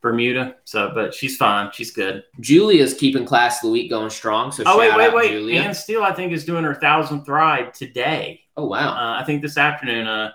Bermuda. 0.00 0.56
So, 0.64 0.90
but 0.94 1.12
she's 1.14 1.36
fine. 1.36 1.70
She's 1.72 1.90
good. 1.90 2.24
Julia's 2.40 2.94
keeping 2.94 3.24
class 3.24 3.58
of 3.58 3.68
the 3.68 3.72
week 3.72 3.90
going 3.90 4.10
strong. 4.10 4.52
So 4.52 4.62
Oh 4.66 4.78
wait, 4.78 4.96
wait, 4.96 5.12
wait! 5.14 5.30
Julia. 5.30 5.60
Ann 5.60 5.74
Steele, 5.74 6.02
I 6.02 6.12
think, 6.12 6.32
is 6.32 6.44
doing 6.44 6.64
her 6.64 6.74
thousandth 6.74 7.28
ride 7.28 7.74
today. 7.74 8.42
oh 8.56 8.66
wow, 8.66 8.90
Uh, 8.90 9.20
I 9.20 9.24
think 9.24 9.42
this 9.42 9.56
afternoon. 9.58 10.06
Uh, 10.06 10.30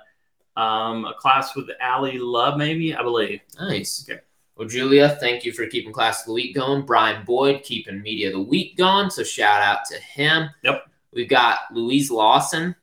um, 0.55 1.05
a 1.05 1.16
class 1.16 1.55
with 1.55 1.68
Ali 1.84 2.20
Love, 2.20 2.59
maybe 2.59 2.95
I 2.95 3.01
believe. 3.01 3.39
nice. 3.59 4.05
Okay. 4.07 4.22
Well, 4.55 4.68
Julia, 4.68 5.18
thank 5.20 5.43
you 5.45 5.51
for 5.51 5.66
keeping 5.66 5.91
class 5.91 6.22
of 6.22 6.28
the 6.28 6.34
week 6.34 6.53
going. 6.53 6.86
Brian 6.86 7.26
Boyd 7.26 7.64
keeping 7.64 8.03
media 8.03 8.28
of 8.28 8.34
the 8.34 8.41
week 8.41 8.78
going. 8.78 9.09
So 9.09 9.24
shout 9.24 9.64
out 9.64 9.80
to 9.89 9.97
him. 9.97 10.49
Yep. 10.64 10.86
We've 11.11 11.28
got 11.28 11.61
Louise 11.72 12.11
Lawson. 12.11 12.76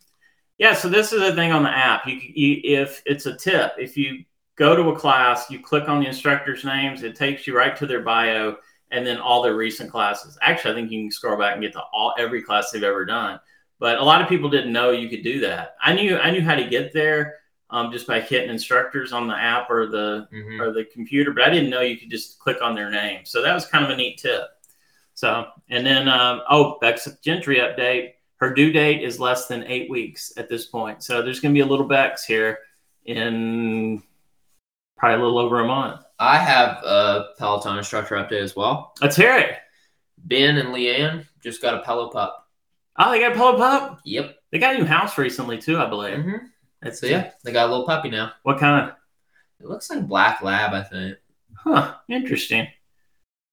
Yeah, 0.59 0.75
so 0.75 0.89
this 0.89 1.13
is 1.13 1.21
the 1.21 1.33
thing 1.37 1.53
on 1.53 1.63
the 1.63 1.71
app. 1.71 2.09
You, 2.09 2.15
you 2.17 2.61
if 2.65 3.03
it's 3.07 3.27
a 3.27 3.37
tip, 3.37 3.75
if 3.79 3.97
you 3.97 4.25
go 4.57 4.77
to 4.77 4.91
a 4.91 4.97
class, 4.99 5.51
you 5.51 5.61
click 5.61 5.89
on 5.89 6.01
the 6.01 6.07
instructors' 6.07 6.65
names, 6.65 7.03
it 7.03 7.17
takes 7.17 7.47
you 7.47 7.57
right 7.57 7.77
to 7.77 7.87
their 7.87 8.03
bio 8.03 8.57
and 8.91 9.07
then 9.07 9.19
all 9.19 9.43
their 9.43 9.55
recent 9.55 9.91
classes. 9.91 10.37
Actually, 10.43 10.73
I 10.73 10.75
think 10.75 10.91
you 10.91 11.03
can 11.05 11.11
scroll 11.11 11.39
back 11.39 11.55
and 11.55 11.63
get 11.63 11.73
to 11.75 11.83
all 11.93 12.15
every 12.19 12.43
class 12.43 12.71
they've 12.71 12.83
ever 12.83 13.05
done. 13.05 13.39
But 13.79 13.99
a 13.99 14.05
lot 14.05 14.21
of 14.21 14.29
people 14.29 14.51
didn't 14.51 14.73
know 14.73 14.91
you 14.91 15.09
could 15.09 15.23
do 15.23 15.41
that. 15.41 15.77
I 15.83 15.95
knew 15.95 16.19
I 16.19 16.31
knew 16.31 16.43
how 16.43 16.55
to 16.55 16.69
get 16.69 16.93
there 16.93 17.37
um, 17.71 17.93
just 17.93 18.07
by 18.07 18.21
hitting 18.21 18.51
instructors 18.51 19.13
on 19.13 19.29
the 19.29 19.35
app 19.35 19.71
or 19.71 19.87
the 19.87 20.29
Mhm. 20.33 20.61
or 20.61 20.73
the 20.73 20.85
computer, 20.85 21.31
but 21.33 21.45
I 21.45 21.51
didn't 21.51 21.71
know 21.71 21.81
you 21.81 21.97
could 21.97 22.11
just 22.11 22.39
click 22.41 22.61
on 22.61 22.75
their 22.75 22.91
name. 22.91 23.25
So 23.25 23.41
that 23.43 23.55
was 23.55 23.65
kind 23.65 23.85
of 23.85 23.91
a 23.91 23.97
neat 23.97 24.19
tip. 24.19 24.43
So, 25.15 25.47
and 25.69 25.87
then, 25.87 26.09
um, 26.09 26.43
oh, 26.51 26.79
Becs 26.83 27.07
Gentry 27.23 27.57
update. 27.59 28.15
Her 28.37 28.53
due 28.53 28.73
date 28.73 29.03
is 29.03 29.21
less 29.21 29.47
than 29.47 29.65
eight 29.65 29.89
weeks 29.89 30.33
at 30.37 30.49
this 30.49 30.67
point. 30.67 31.03
So 31.05 31.23
there's 31.23 31.41
going 31.41 31.55
to 31.55 31.59
be 31.59 31.61
a 31.63 31.67
little 31.67 31.89
Becs 31.89 32.25
here 32.25 32.59
in 33.05 34.03
probably 35.01 35.21
a 35.21 35.25
little 35.25 35.39
over 35.39 35.61
a 35.61 35.67
month. 35.67 36.03
I 36.19 36.37
have 36.39 36.85
a 36.85 37.29
Peloton 37.39 37.79
instructor 37.79 38.15
update 38.17 38.43
as 38.43 38.55
well. 38.55 38.93
Let's 39.01 39.17
hear 39.17 39.35
it. 39.37 39.57
Ben 40.19 40.59
and 40.59 40.69
Leanne 40.69 41.27
just 41.43 41.63
got 41.63 41.75
a 41.75 41.83
Pello 41.83 42.13
pup. 42.13 42.47
Oh, 42.99 43.11
they 43.11 43.19
got 43.21 43.33
a 43.33 43.35
Pello 43.35 43.57
Pup. 43.57 44.01
Yep. 44.05 44.37
They 44.53 44.59
got 44.59 44.75
a 44.75 44.79
new 44.79 44.85
house 44.85 45.17
recently, 45.17 45.57
too, 45.57 45.79
I 45.79 45.87
believe. 45.89 46.19
hmm 46.23 46.37
That's 46.83 47.01
So 47.01 47.07
yeah, 47.07 47.31
they 47.43 47.53
got 47.53 47.67
a 47.69 47.71
little 47.71 47.87
puppy 47.87 48.11
now. 48.11 48.33
What 48.43 48.59
kind? 48.59 48.93
It 49.61 49.67
looks 49.67 49.89
like 49.89 50.07
black 50.07 50.43
lab, 50.43 50.75
I 50.75 50.83
think. 50.83 51.17
Huh. 51.57 51.95
Interesting. 52.09 52.69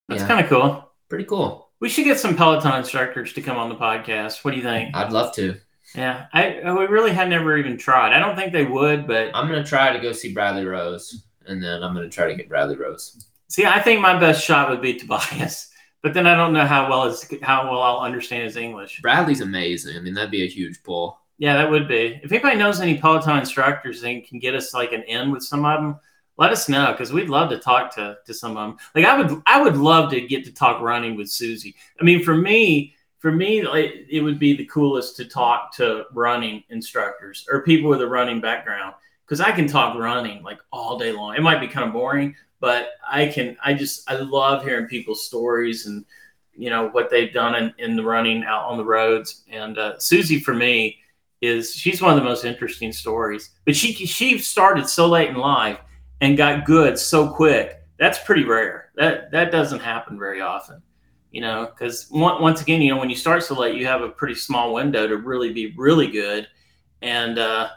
That's 0.09 0.21
Yeah. 0.21 0.27
kind 0.27 0.41
of 0.43 0.49
cool. 0.49 0.91
Pretty 1.07 1.23
cool. 1.25 1.69
We 1.79 1.87
should 1.87 2.03
get 2.05 2.19
some 2.19 2.35
Peloton 2.35 2.75
instructors 2.75 3.31
to 3.33 3.41
come 3.41 3.57
on 3.57 3.69
the 3.69 3.75
podcast. 3.75 4.43
What 4.43 4.51
do 4.51 4.57
you 4.57 4.63
think? 4.63 4.93
I'd 4.95 5.13
love 5.13 5.33
to. 5.35 5.55
Yeah, 5.95 6.25
I 6.33 6.59
we 6.73 6.85
really 6.87 7.11
had 7.13 7.29
never 7.29 7.55
even 7.57 7.77
tried. 7.77 8.11
I 8.11 8.19
don't 8.19 8.35
think 8.35 8.51
they 8.51 8.65
would, 8.65 9.07
but 9.07 9.31
I'm 9.33 9.47
gonna 9.47 9.63
try 9.63 9.93
to 9.93 9.99
go 9.99 10.11
see 10.11 10.33
Bradley 10.33 10.65
Rose, 10.65 11.23
and 11.47 11.61
then 11.61 11.83
I'm 11.83 11.93
gonna 11.93 12.09
try 12.09 12.27
to 12.27 12.35
get 12.35 12.49
Bradley 12.49 12.75
Rose. 12.75 13.25
see, 13.47 13.65
I 13.65 13.81
think 13.81 14.01
my 14.01 14.17
best 14.19 14.43
shot 14.43 14.69
would 14.69 14.81
be 14.81 14.93
Tobias, 14.95 15.71
but 16.01 16.13
then 16.13 16.27
I 16.27 16.35
don't 16.35 16.53
know 16.53 16.65
how 16.65 16.89
well 16.89 17.09
his, 17.09 17.25
how 17.41 17.69
well 17.69 17.81
I'll 17.81 17.99
understand 17.99 18.43
his 18.43 18.57
English. 18.57 19.01
Bradley's 19.01 19.41
amazing. 19.41 19.97
I 19.97 19.99
mean, 19.99 20.13
that'd 20.13 20.31
be 20.31 20.43
a 20.43 20.47
huge 20.47 20.81
pull. 20.83 21.19
Yeah, 21.37 21.55
that 21.57 21.69
would 21.69 21.87
be. 21.87 22.19
If 22.23 22.31
anybody 22.31 22.57
knows 22.57 22.81
any 22.81 22.97
Peloton 22.97 23.37
instructors 23.37 24.03
and 24.03 24.25
can 24.25 24.39
get 24.39 24.55
us 24.55 24.73
like 24.73 24.91
an 24.91 25.03
in 25.03 25.31
with 25.31 25.43
some 25.43 25.65
of 25.65 25.81
them, 25.81 25.99
let 26.37 26.51
us 26.51 26.69
know 26.69 26.91
because 26.91 27.13
we'd 27.13 27.29
love 27.29 27.49
to 27.49 27.59
talk 27.59 27.93
to 27.95 28.17
to 28.25 28.33
some 28.33 28.57
of 28.57 28.69
them. 28.69 28.77
Like 28.95 29.05
I 29.05 29.19
would, 29.19 29.41
I 29.45 29.61
would 29.61 29.77
love 29.77 30.11
to 30.11 30.21
get 30.21 30.45
to 30.45 30.53
talk 30.53 30.81
running 30.81 31.15
with 31.15 31.29
Susie. 31.29 31.75
I 31.99 32.03
mean, 32.03 32.23
for 32.23 32.35
me, 32.35 32.95
for 33.19 33.31
me, 33.31 33.63
like, 33.63 34.05
it 34.09 34.21
would 34.21 34.39
be 34.39 34.55
the 34.55 34.65
coolest 34.65 35.15
to 35.17 35.25
talk 35.25 35.73
to 35.75 36.05
running 36.13 36.63
instructors 36.69 37.45
or 37.51 37.63
people 37.63 37.89
with 37.89 38.01
a 38.01 38.07
running 38.07 38.39
background 38.39 38.93
because 39.28 39.41
I 39.41 39.51
can 39.51 39.67
talk 39.67 39.97
running 39.97 40.41
like 40.41 40.59
all 40.71 40.97
day 40.97 41.11
long. 41.11 41.36
It 41.36 41.41
might 41.41 41.59
be 41.59 41.67
kind 41.67 41.86
of 41.86 41.93
boring, 41.93 42.36
but 42.59 42.91
I 43.07 43.28
can. 43.28 43.57
I 43.63 43.73
just 43.73 44.09
I 44.09 44.15
love 44.15 44.63
hearing 44.63 44.88
people's 44.88 45.25
stories 45.25 45.86
and 45.86 46.05
you 46.55 46.69
know 46.69 46.88
what 46.89 47.09
they've 47.09 47.34
done 47.34 47.55
in, 47.55 47.73
in 47.78 47.95
the 47.95 48.03
running 48.03 48.43
out 48.43 48.65
on 48.65 48.78
the 48.78 48.86
roads. 48.86 49.43
And 49.49 49.78
uh, 49.78 49.99
Susie, 49.99 50.39
for 50.39 50.53
me, 50.53 50.97
is 51.41 51.73
she's 51.75 52.01
one 52.01 52.11
of 52.11 52.17
the 52.17 52.23
most 52.23 52.45
interesting 52.45 52.91
stories. 52.91 53.51
But 53.65 53.75
she 53.75 53.93
she 53.93 54.38
started 54.38 54.88
so 54.88 55.07
late 55.07 55.30
in 55.30 55.36
life 55.36 55.80
and 56.21 56.38
got 56.38 56.65
good 56.65 56.97
so 56.97 57.30
quick. 57.30 57.84
That's 57.99 58.19
pretty 58.23 58.45
rare. 58.45 58.91
That 58.95 59.32
that 59.32 59.51
doesn't 59.51 59.82
happen 59.82 60.17
very 60.17 60.41
often. 60.41 60.82
You 61.32 61.41
know, 61.41 61.69
because 61.71 62.07
once 62.09 62.61
again, 62.61 62.82
you 62.82 62.93
know, 62.93 62.99
when 62.99 63.09
you 63.09 63.15
start 63.15 63.43
so 63.43 63.59
late, 63.59 63.75
you 63.75 63.86
have 63.86 64.01
a 64.01 64.09
pretty 64.09 64.34
small 64.34 64.73
window 64.73 65.07
to 65.07 65.17
really 65.17 65.51
be 65.51 65.73
really 65.78 66.07
good, 66.07 66.47
and 67.01 67.38
uh, 67.38 67.69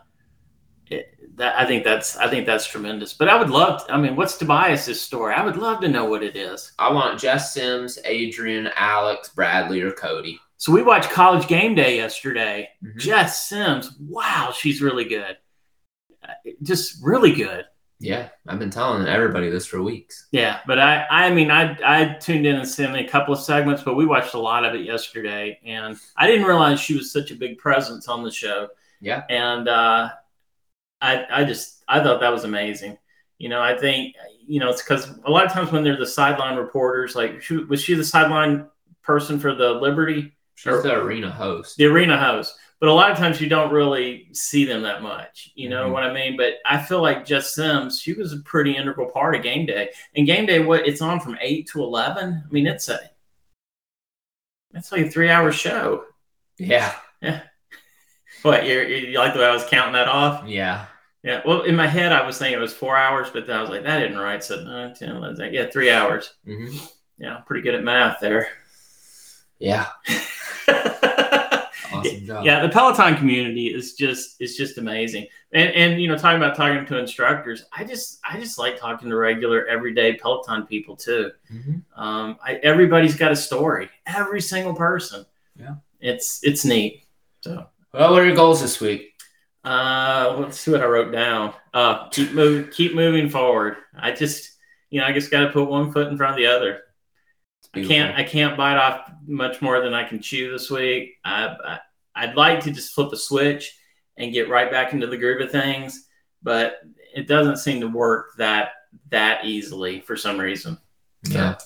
that 1.40 1.58
I 1.58 1.66
think 1.66 1.84
that's 1.84 2.16
I 2.16 2.28
think 2.28 2.46
that's 2.46 2.66
tremendous. 2.66 3.12
But 3.12 3.28
I 3.28 3.36
would 3.36 3.50
love. 3.50 3.86
To, 3.86 3.94
I 3.94 3.96
mean, 3.98 4.14
what's 4.16 4.36
Tobias's 4.36 5.00
story? 5.00 5.34
I 5.34 5.44
would 5.44 5.56
love 5.56 5.80
to 5.80 5.88
know 5.88 6.04
what 6.04 6.22
it 6.22 6.36
is. 6.36 6.72
I 6.78 6.92
want 6.92 7.18
Jess 7.20 7.54
Sims, 7.54 7.98
Adrian, 8.04 8.68
Alex, 8.76 9.30
Bradley, 9.30 9.80
or 9.80 9.92
Cody. 9.92 10.38
So 10.58 10.70
we 10.72 10.82
watched 10.82 11.10
College 11.10 11.46
Game 11.48 11.74
Day 11.74 11.96
yesterday. 11.96 12.68
Mhm. 12.84 12.98
Jess 12.98 13.48
Sims, 13.48 13.92
wow, 13.98 14.52
she's 14.56 14.82
really 14.82 15.06
good. 15.06 15.36
Just 16.62 17.02
really 17.02 17.32
good. 17.32 17.64
Yeah, 17.98 18.28
I've 18.46 18.58
been 18.58 18.70
telling 18.70 19.06
everybody 19.06 19.50
this 19.50 19.66
for 19.66 19.82
weeks. 19.82 20.28
Yeah, 20.32 20.60
but 20.66 20.78
I, 20.78 21.06
I 21.10 21.30
mean, 21.30 21.50
I, 21.50 21.76
I 21.84 22.14
tuned 22.14 22.46
in 22.46 22.56
and 22.56 22.66
seen 22.68 22.94
a 22.94 23.06
couple 23.06 23.34
of 23.34 23.40
segments, 23.40 23.82
but 23.82 23.94
we 23.94 24.06
watched 24.06 24.32
a 24.32 24.38
lot 24.38 24.64
of 24.64 24.74
it 24.74 24.86
yesterday, 24.86 25.58
and 25.66 25.98
I 26.16 26.26
didn't 26.26 26.46
realize 26.46 26.80
she 26.80 26.96
was 26.96 27.12
such 27.12 27.30
a 27.30 27.34
big 27.34 27.58
presence 27.58 28.08
on 28.08 28.22
the 28.22 28.30
show. 28.30 28.68
Yeah. 29.02 29.22
and 29.30 29.66
uh, 29.66 30.10
I, 31.00 31.26
I 31.30 31.44
just, 31.44 31.82
I 31.88 32.02
thought 32.02 32.20
that 32.20 32.32
was 32.32 32.44
amazing. 32.44 32.98
You 33.38 33.48
know, 33.48 33.60
I 33.60 33.76
think, 33.76 34.14
you 34.46 34.60
know, 34.60 34.68
it's 34.70 34.82
because 34.82 35.08
a 35.24 35.30
lot 35.30 35.46
of 35.46 35.52
times 35.52 35.72
when 35.72 35.82
they're 35.82 35.96
the 35.96 36.06
sideline 36.06 36.56
reporters, 36.56 37.14
like, 37.16 37.40
she, 37.42 37.56
was 37.56 37.80
she 37.82 37.94
the 37.94 38.04
sideline 38.04 38.66
person 39.02 39.38
for 39.40 39.54
the 39.54 39.70
Liberty, 39.70 40.32
She's 40.56 40.82
the 40.82 40.94
arena 40.94 41.30
host. 41.30 41.76
the 41.78 41.86
arena 41.86 42.18
host? 42.18 42.54
But 42.80 42.88
a 42.90 42.92
lot 42.92 43.10
of 43.10 43.16
times 43.18 43.40
you 43.40 43.48
don't 43.48 43.72
really 43.72 44.28
see 44.32 44.64
them 44.64 44.82
that 44.82 45.02
much. 45.02 45.50
You 45.54 45.68
know 45.70 45.88
Mhm. 45.88 45.92
what 45.92 46.02
I 46.02 46.12
mean? 46.14 46.36
But 46.36 46.54
I 46.66 46.78
feel 46.82 47.00
like 47.02 47.26
Jess 47.26 47.54
Sims, 47.54 48.00
she 48.00 48.12
was 48.14 48.32
a 48.32 48.38
pretty 48.38 48.76
integral 48.76 49.10
part 49.10 49.34
of 49.34 49.42
game 49.42 49.66
day. 49.66 49.90
And 50.16 50.26
game 50.26 50.46
day, 50.46 50.60
what 50.60 50.86
it's 50.86 51.00
on 51.02 51.20
from 51.20 51.36
eight 51.42 51.66
to 51.72 51.82
eleven. 51.82 52.42
I 52.46 52.52
mean, 52.52 52.66
it's 52.66 52.88
a 52.88 52.98
it's 54.74 54.92
like 54.92 55.06
a 55.06 55.10
three 55.10 55.28
hour 55.30 55.50
show. 55.52 56.04
Yeah, 56.58 56.94
Yeah. 57.22 57.40
What 58.42 58.66
you're, 58.66 58.84
you 58.88 59.18
like 59.18 59.34
the 59.34 59.40
way 59.40 59.46
I 59.46 59.52
was 59.52 59.64
counting 59.66 59.92
that 59.94 60.08
off? 60.08 60.46
yeah. 60.48 60.86
Yeah. 61.22 61.42
Well, 61.46 61.62
in 61.62 61.76
my 61.76 61.86
head, 61.86 62.12
I 62.12 62.24
was 62.26 62.38
thinking 62.38 62.58
it 62.58 62.62
was 62.62 62.72
four 62.72 62.96
hours, 62.96 63.28
but 63.30 63.46
then 63.46 63.56
I 63.56 63.60
was 63.60 63.70
like, 63.70 63.82
that 63.84 64.02
isn't 64.02 64.18
right. 64.18 64.42
So 64.42 64.62
nine, 64.62 64.94
10, 64.94 65.16
11, 65.16 65.52
yeah, 65.54 65.66
three 65.70 65.90
hours. 65.90 66.34
hmm 66.44 66.76
Yeah, 67.18 67.38
pretty 67.46 67.62
good 67.62 67.74
at 67.74 67.82
math 67.84 68.20
there. 68.20 68.48
Yeah, 69.58 69.88
awesome 71.92 72.26
job. 72.26 72.44
yeah, 72.44 72.62
the 72.62 72.68
Peloton 72.70 73.16
community 73.16 73.66
is 73.74 73.94
just 73.94 74.40
is 74.40 74.56
just 74.56 74.78
amazing. 74.78 75.26
And 75.52 75.70
and 75.74 76.00
you 76.00 76.08
know, 76.08 76.16
talking 76.16 76.38
about 76.42 76.56
talking 76.56 76.86
to 76.86 76.96
instructors, 76.98 77.64
I 77.72 77.84
just 77.84 78.20
I 78.28 78.38
just 78.40 78.58
like 78.58 78.78
talking 78.78 79.10
to 79.10 79.16
regular 79.16 79.66
everyday 79.66 80.14
Peloton 80.14 80.66
people 80.66 80.96
too. 80.96 81.32
Mhm. 81.52 81.82
Um, 81.96 82.38
I, 82.44 82.54
everybody's 82.62 83.16
got 83.16 83.32
a 83.32 83.36
story. 83.36 83.90
Every 84.06 84.40
single 84.40 84.74
person. 84.74 85.26
Yeah. 85.58 85.74
It's 86.00 86.42
it's 86.42 86.64
neat. 86.64 87.04
So 87.42 87.66
Well, 87.92 88.12
what 88.12 88.22
are 88.22 88.26
your 88.26 88.36
goals 88.36 88.62
this 88.62 88.80
week? 88.80 89.09
Uh, 89.64 90.36
let's 90.38 90.58
see 90.58 90.70
what 90.70 90.82
I 90.82 90.86
wrote 90.86 91.12
down. 91.12 91.54
Uh, 91.74 92.08
keep 92.08 92.32
moving, 92.32 92.70
keep 92.70 92.94
moving 92.94 93.28
forward. 93.28 93.76
I 93.98 94.12
just, 94.12 94.56
you 94.90 95.00
know, 95.00 95.06
I 95.06 95.12
just 95.12 95.30
got 95.30 95.40
to 95.40 95.52
put 95.52 95.68
one 95.68 95.92
foot 95.92 96.08
in 96.08 96.16
front 96.16 96.32
of 96.32 96.36
the 96.36 96.46
other. 96.46 96.82
I 97.74 97.84
can't, 97.84 98.18
I 98.18 98.24
can't 98.24 98.56
bite 98.56 98.76
off 98.76 99.12
much 99.26 99.62
more 99.62 99.80
than 99.80 99.94
I 99.94 100.02
can 100.02 100.20
chew 100.20 100.50
this 100.50 100.70
week. 100.70 101.18
I, 101.24 101.56
I, 101.64 101.78
I'd 102.16 102.34
like 102.34 102.60
to 102.64 102.72
just 102.72 102.94
flip 102.94 103.12
a 103.12 103.16
switch 103.16 103.76
and 104.16 104.32
get 104.32 104.48
right 104.48 104.70
back 104.70 104.92
into 104.92 105.06
the 105.06 105.16
groove 105.16 105.40
of 105.40 105.52
things, 105.52 106.08
but 106.42 106.80
it 107.14 107.28
doesn't 107.28 107.58
seem 107.58 107.80
to 107.80 107.86
work 107.88 108.32
that 108.38 108.70
that 109.10 109.44
easily 109.44 110.00
for 110.00 110.16
some 110.16 110.38
reason. 110.38 110.78
Yeah. 111.28 111.56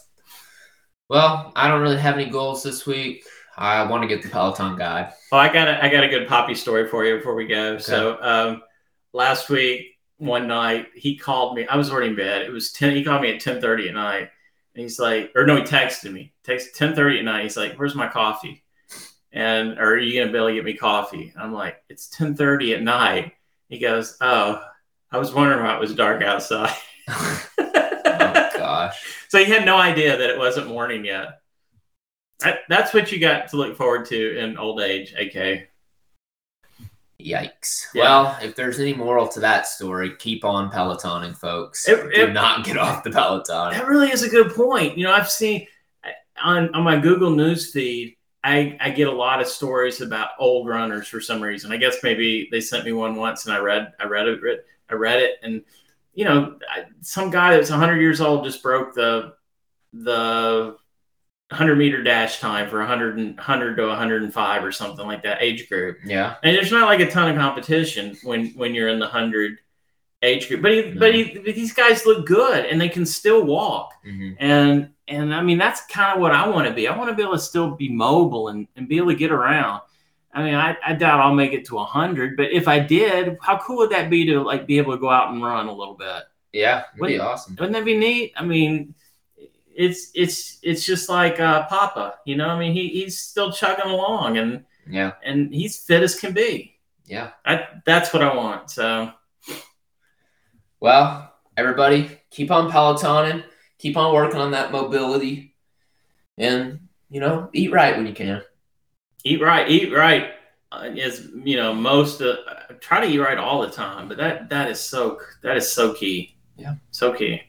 Well, 1.09 1.53
I 1.57 1.69
don't 1.69 1.81
really 1.81 1.99
have 1.99 2.17
any 2.17 2.31
goals 2.31 2.63
this 2.63 2.87
week. 2.87 3.25
I 3.57 3.85
want 3.85 4.03
to 4.03 4.09
get 4.09 4.23
the 4.23 4.29
Peloton 4.29 4.77
guide. 4.77 5.13
Oh, 5.31 5.37
I 5.37 5.53
got 5.53 5.69
a, 5.69 5.85
I 5.85 5.89
got 5.89 6.05
a 6.05 6.09
good 6.09 6.27
poppy 6.27 6.55
story 6.55 6.89
for 6.89 7.05
you 7.05 7.17
before 7.17 7.35
we 7.35 7.47
go. 7.47 7.79
So, 7.79 8.19
um, 8.21 8.63
last 9.13 9.49
week, 9.49 9.99
one 10.19 10.47
night, 10.49 10.89
he 10.95 11.17
called 11.17 11.57
me. 11.57 11.67
I 11.67 11.77
was 11.77 11.91
already 11.91 12.09
in 12.09 12.17
bed. 12.17 12.43
It 12.43 12.51
was 12.51 12.73
ten. 12.73 12.95
He 12.95 13.05
called 13.05 13.23
me 13.23 13.33
at 13.33 13.41
ten 13.41 13.61
thirty 13.61 13.89
at 13.89 13.95
night, 13.95 14.31
and 14.75 14.83
he's 14.83 14.99
like, 14.99 15.33
or 15.35 15.47
no, 15.47 15.57
he 15.57 15.63
texted 15.63 16.13
me. 16.13 16.33
Text 16.43 16.75
ten 16.75 16.95
thirty 16.95 17.19
at 17.19 17.25
night. 17.25 17.45
He's 17.45 17.57
like, 17.57 17.77
"Where's 17.77 17.95
my 17.95 18.09
coffee?" 18.09 18.63
And 19.33 19.79
are 19.79 19.97
you 19.97 20.21
gonna 20.21 20.33
be 20.33 20.39
able 20.39 20.49
to 20.49 20.55
get 20.55 20.65
me 20.65 20.75
coffee? 20.75 21.33
I'm 21.37 21.53
like, 21.53 21.83
"It's 21.89 22.09
ten 22.09 22.35
thirty 22.35 22.75
at 22.75 22.83
night." 22.83 23.33
He 23.69 23.79
goes, 23.79 24.17
"Oh, 24.21 24.63
I 25.11 25.19
was 25.19 25.33
wondering 25.33 25.65
why 25.65 25.75
it 25.75 25.81
was 25.81 25.95
dark 25.95 26.23
outside." 26.23 26.75
oh 27.09 28.51
gosh. 28.57 29.25
so 29.29 29.39
he 29.39 29.45
had 29.45 29.65
no 29.65 29.77
idea 29.77 30.17
that 30.17 30.31
it 30.31 30.39
wasn't 30.39 30.69
morning 30.69 31.05
yet. 31.05 31.41
That, 32.45 32.59
that's 32.69 32.93
what 32.95 33.11
you 33.11 33.19
got 33.19 33.49
to 33.49 33.57
look 33.57 33.77
forward 33.77 34.07
to 34.07 34.39
in 34.39 34.57
old 34.59 34.81
age, 34.81 35.15
AK. 35.19 35.69
Yikes. 37.21 37.87
Yeah. 37.95 38.03
Well, 38.03 38.39
if 38.43 38.55
there's 38.55 38.81
any 38.81 38.93
moral 38.93 39.29
to 39.29 39.41
that 39.41 39.67
story, 39.67 40.15
keep 40.19 40.45
on 40.45 40.71
Pelotoning, 40.71 41.37
folks. 41.37 41.89
It- 41.89 42.03
Do 42.15 42.23
it- 42.25 42.33
not 42.33 42.65
get 42.65 42.77
off 42.77 43.03
the 43.05 43.11
Peloton. 43.11 43.73
That 43.73 43.87
really 43.87 44.11
is 44.11 44.23
a 44.23 44.29
good 44.29 44.53
point. 44.55 44.99
You 44.99 45.05
know, 45.05 45.13
I've 45.13 45.31
seen 45.31 45.67
on, 46.43 46.75
on 46.75 46.83
my 46.83 46.99
Google 46.99 47.31
News 47.31 47.71
feed, 47.73 48.17
I, 48.43 48.77
I 48.81 48.91
get 48.91 49.09
a 49.09 49.13
lot 49.13 49.41
of 49.41 49.47
stories 49.47 50.01
about 50.03 50.31
old 50.39 50.69
runners 50.69 51.09
for 51.09 51.21
some 51.21 51.41
reason. 51.41 51.73
I 51.73 51.77
guess 51.79 52.03
maybe 52.03 52.49
they 52.51 52.61
sent 52.61 52.85
me 52.85 52.93
one 52.93 53.15
once 53.15 53.47
and 53.47 53.55
I 53.55 53.59
read 53.59 53.93
I 53.99 54.05
read 54.05 54.29
it 54.29 54.67
I 54.91 54.95
read 54.95 55.21
it 55.23 55.37
and 55.43 55.63
you 56.13 56.27
know 56.27 56.59
some 57.01 57.31
guy 57.31 57.57
that's 57.57 57.71
100 57.71 58.01
years 58.03 58.21
old 58.21 58.45
just 58.45 58.63
broke 58.63 58.93
the 58.95 59.33
the 59.95 60.77
100 61.51 61.77
meter 61.77 62.03
dash 62.03 62.41
time 62.41 62.69
for 62.69 62.79
100 62.79 63.19
and, 63.19 63.37
100 63.37 63.77
to 63.77 63.87
105 63.87 64.65
or 64.65 64.73
something 64.73 65.07
like 65.07 65.23
that 65.23 65.43
age 65.43 65.69
group. 65.69 65.99
Yeah. 66.05 66.37
And 66.43 66.57
there's 66.57 66.73
not 66.73 66.89
like 66.89 67.01
a 67.01 67.11
ton 67.11 67.31
of 67.31 67.37
competition 67.37 68.17
when 68.23 68.49
when 68.55 68.75
you're 68.75 68.89
in 68.89 68.99
the 68.99 69.07
100 69.07 69.59
age 70.23 70.49
group. 70.49 70.63
But 70.63 70.73
he, 70.73 70.83
but, 70.93 71.15
he, 71.15 71.39
but 71.39 71.55
these 71.55 71.73
guys 71.75 72.07
look 72.07 72.27
good 72.27 72.65
and 72.67 72.81
they 72.81 72.89
can 72.89 73.07
still 73.07 73.45
walk 73.45 73.93
hmm 74.05 74.33
and 74.39 74.91
and 75.07 75.35
I 75.35 75.43
mean 75.43 75.59
that's 75.59 75.83
kind 75.87 76.15
of 76.15 76.21
what 76.21 76.33
I 76.33 76.49
want 76.49 76.67
to 76.69 76.75
be. 76.75 76.89
I 76.89 76.97
want 76.97 77.11
to 77.11 77.17
be 77.17 77.23
able 77.23 77.35
to 77.35 77.39
still 77.39 77.73
be 77.77 77.89
mobile 77.91 78.49
and, 78.49 78.67
and 78.77 78.89
be 78.89 78.97
able 78.97 79.09
to 79.11 79.15
get 79.17 79.31
around. 79.31 79.83
I 80.33 80.43
mean, 80.43 80.55
I, 80.55 80.77
I 80.85 80.95
doubt 80.95 81.21
I'll 81.21 81.35
make 81.35 81.53
it 81.53 81.65
to 81.67 81.79
hundred, 81.79 82.37
but 82.37 82.51
if 82.51 82.67
I 82.69 82.81
did, 82.81 83.39
how 83.41 83.59
cool 83.59 83.77
would 83.79 83.91
that 83.91 84.11
be 84.11 84.25
to 84.27 84.43
like 84.43 84.67
be 84.67 84.79
able 84.79 84.93
to 84.93 84.99
go 84.99 85.09
out 85.11 85.31
and 85.33 85.43
run 85.43 85.69
a 85.69 85.73
little 85.73 85.95
bit? 85.95 86.25
Yeah. 86.53 86.85
It'd 86.97 87.07
be 87.07 87.19
awesome. 87.21 87.55
Wouldn't 87.59 87.75
that 87.75 87.85
be 87.85 87.97
neat? 87.97 88.33
I 88.37 88.45
mean, 88.45 88.95
it's 89.77 90.11
it's 90.15 90.59
it's 90.63 90.85
just 90.87 91.09
like 91.09 91.41
uh, 91.41 91.67
Papa, 91.67 92.15
you 92.25 92.37
know. 92.37 92.49
I 92.49 92.59
mean, 92.59 92.73
he, 92.73 92.89
he's 92.89 93.19
still 93.19 93.53
chugging 93.53 93.91
along 93.91 94.39
and 94.39 94.65
Yeah. 94.89 95.13
and 95.25 95.53
he's 95.53 95.77
fit 95.85 96.03
as 96.03 96.15
can 96.19 96.33
be. 96.33 96.77
Yeah. 97.07 97.31
I, 97.45 97.67
that's 97.85 98.13
what 98.15 98.23
I 98.23 98.35
want. 98.35 98.71
So 98.71 99.11
Well, 100.81 101.33
everybody, 101.57 102.19
keep 102.31 102.51
on 102.51 102.71
Pelotoning. 102.71 103.45
Keep 103.79 103.97
on 103.97 104.15
working 104.15 104.41
on 104.41 104.53
that 104.53 104.73
mobility. 104.73 105.55
And, 106.39 106.89
you 107.11 107.21
know, 107.21 107.51
eat 107.53 107.73
right 107.73 107.97
when 107.97 108.07
you 108.07 108.15
can. 108.15 108.43
eat 109.25 109.41
right, 109.41 109.69
eat 109.69 109.93
right 109.93 110.31
uh, 110.73 110.91
is 110.95 111.29
you 111.45 111.57
know 111.57 111.73
most 111.75 112.21
uh, 112.21 112.37
try 112.81 113.01
to 113.01 113.07
eat 113.07 113.19
right 113.19 113.39
all 113.39 113.63
the 113.63 113.71
time, 113.71 114.09
but 114.09 114.17
that 114.17 114.49
that 114.51 114.71
is 114.71 114.81
so 114.81 115.21
that 115.43 115.57
is 115.57 115.71
so 115.71 115.93
key. 115.95 116.37
Yeah. 116.57 116.75
so 116.91 117.13
key. 117.13 117.43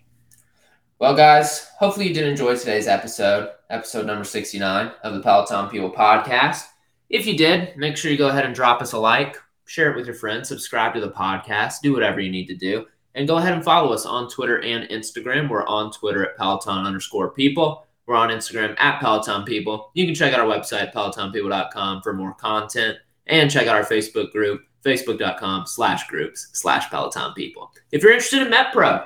Well, 0.97 1.13
guys, 1.13 1.67
hopefully 1.77 2.07
you 2.07 2.13
did 2.13 2.25
enjoy 2.25 2.55
today's 2.55 2.87
episode, 2.87 3.49
episode 3.69 4.05
number 4.05 4.23
69 4.23 4.93
of 5.03 5.13
the 5.13 5.19
Peloton 5.19 5.67
People 5.67 5.91
podcast. 5.91 6.63
If 7.09 7.27
you 7.27 7.35
did, 7.35 7.75
make 7.75 7.97
sure 7.97 8.09
you 8.09 8.17
go 8.17 8.29
ahead 8.29 8.45
and 8.45 8.55
drop 8.55 8.81
us 8.81 8.93
a 8.93 8.97
like, 8.97 9.35
share 9.65 9.91
it 9.91 9.97
with 9.97 10.05
your 10.05 10.15
friends, 10.15 10.47
subscribe 10.47 10.93
to 10.93 11.01
the 11.01 11.11
podcast, 11.11 11.81
do 11.83 11.91
whatever 11.91 12.21
you 12.21 12.31
need 12.31 12.47
to 12.47 12.55
do. 12.55 12.85
And 13.13 13.27
go 13.27 13.35
ahead 13.35 13.51
and 13.51 13.61
follow 13.61 13.91
us 13.91 14.05
on 14.05 14.29
Twitter 14.29 14.61
and 14.61 14.87
Instagram. 14.87 15.49
We're 15.49 15.67
on 15.67 15.91
Twitter 15.91 16.25
at 16.25 16.37
Peloton 16.37 16.85
underscore 16.85 17.31
people. 17.31 17.85
We're 18.05 18.15
on 18.15 18.29
Instagram 18.29 18.79
at 18.79 19.01
Peloton 19.01 19.43
People. 19.43 19.91
You 19.95 20.05
can 20.05 20.15
check 20.15 20.33
out 20.33 20.39
our 20.39 20.47
website, 20.47 20.93
pelotonpeople.com, 20.93 22.03
for 22.03 22.13
more 22.13 22.35
content. 22.35 22.99
And 23.27 23.51
check 23.51 23.67
out 23.67 23.75
our 23.75 23.83
Facebook 23.83 24.31
group, 24.31 24.61
facebook.com 24.85 25.65
slash 25.67 26.07
groups 26.07 26.51
slash 26.53 26.89
Peloton 26.89 27.33
People. 27.33 27.73
If 27.91 28.01
you're 28.01 28.13
interested 28.13 28.43
in 28.43 28.53
MetPro, 28.53 29.05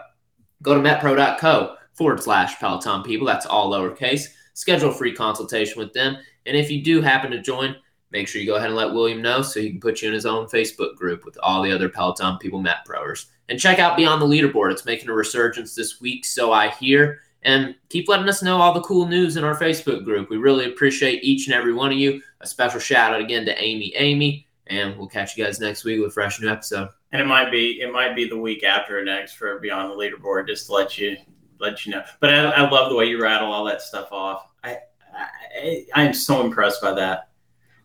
go 0.62 0.76
to 0.76 0.82
metpro.co 0.88 1.78
forward 2.00 2.24
slash 2.24 2.58
Peloton 2.60 3.04
People. 3.04 3.28
That's 3.28 3.46
all 3.46 3.70
lowercase. 3.70 4.30
Schedule 4.54 4.90
a 4.90 4.94
free 4.94 5.14
consultation 5.14 5.78
with 5.78 5.94
them. 5.94 6.18
And 6.46 6.56
if 6.56 6.72
you 6.72 6.82
do 6.82 7.02
happen 7.02 7.30
to 7.32 7.42
join, 7.42 7.76
make 8.10 8.28
sure 8.28 8.42
you 8.42 8.48
go 8.48 8.56
ahead 8.56 8.70
and 8.70 8.76
let 8.78 8.94
William 8.94 9.22
know 9.22 9.42
so 9.42 9.60
he 9.60 9.70
can 9.70 9.82
put 9.82 10.02
you 10.02 10.08
in 10.08 10.14
his 10.14 10.26
own 10.26 10.48
Facebook 10.48 10.96
group 10.96 11.26
with 11.26 11.38
all 11.44 11.62
the 11.62 11.72
other 11.74 11.90
Peloton 11.90 12.38
People 12.38 12.62
Met 12.62 12.86
Proers. 12.86 13.28
And 13.50 13.60
check 13.60 13.80
out 13.80 13.98
Beyond 13.98 14.22
the 14.22 14.26
Leaderboard. 14.26 14.72
It's 14.72 14.86
making 14.86 15.10
a 15.10 15.14
resurgence 15.14 15.76
this 15.76 16.00
week, 16.00 16.24
so 16.24 16.54
I 16.54 16.70
hear. 16.70 17.20
And 17.44 17.76
keep 17.90 18.08
letting 18.08 18.30
us 18.30 18.42
know 18.42 18.62
all 18.62 18.74
the 18.74 18.82
cool 18.82 19.06
news 19.06 19.36
in 19.36 19.44
our 19.44 19.60
Facebook 19.60 20.06
group. 20.06 20.30
We 20.30 20.38
really 20.38 20.72
appreciate 20.72 21.22
each 21.22 21.48
and 21.48 21.54
every 21.54 21.74
one 21.74 21.92
of 21.92 21.98
you. 21.98 22.22
A 22.40 22.48
special 22.48 22.80
shout 22.80 23.14
out 23.14 23.22
again 23.22 23.46
to 23.46 23.62
Amy 23.62 23.94
Amy. 23.98 24.48
And 24.68 24.98
we'll 24.98 25.08
catch 25.08 25.36
you 25.36 25.44
guys 25.44 25.60
next 25.60 25.84
week 25.84 26.00
with 26.00 26.12
a 26.12 26.14
fresh 26.14 26.40
new 26.40 26.50
episode. 26.50 26.90
And 27.12 27.22
it 27.22 27.26
might 27.26 27.52
be 27.52 27.82
it 27.82 27.92
might 27.92 28.16
be 28.16 28.30
the 28.30 28.38
week 28.38 28.64
after 28.64 29.04
next 29.04 29.34
for 29.34 29.60
Beyond 29.60 29.92
the 29.92 29.96
Leaderboard, 29.96 30.48
just 30.48 30.68
to 30.68 30.74
let 30.74 30.98
you 30.98 31.18
let 31.60 31.86
you 31.86 31.92
know. 31.92 32.04
But 32.20 32.34
I, 32.34 32.44
I 32.50 32.70
love 32.70 32.90
the 32.90 32.96
way 32.96 33.06
you 33.06 33.22
rattle 33.22 33.52
all 33.52 33.66
that 33.66 33.82
stuff 33.82 34.12
off. 34.12 34.48
I, 34.64 34.78
I 35.14 35.86
I 35.96 36.04
am 36.04 36.14
so 36.14 36.42
impressed 36.42 36.82
by 36.82 36.94
that. 36.94 37.30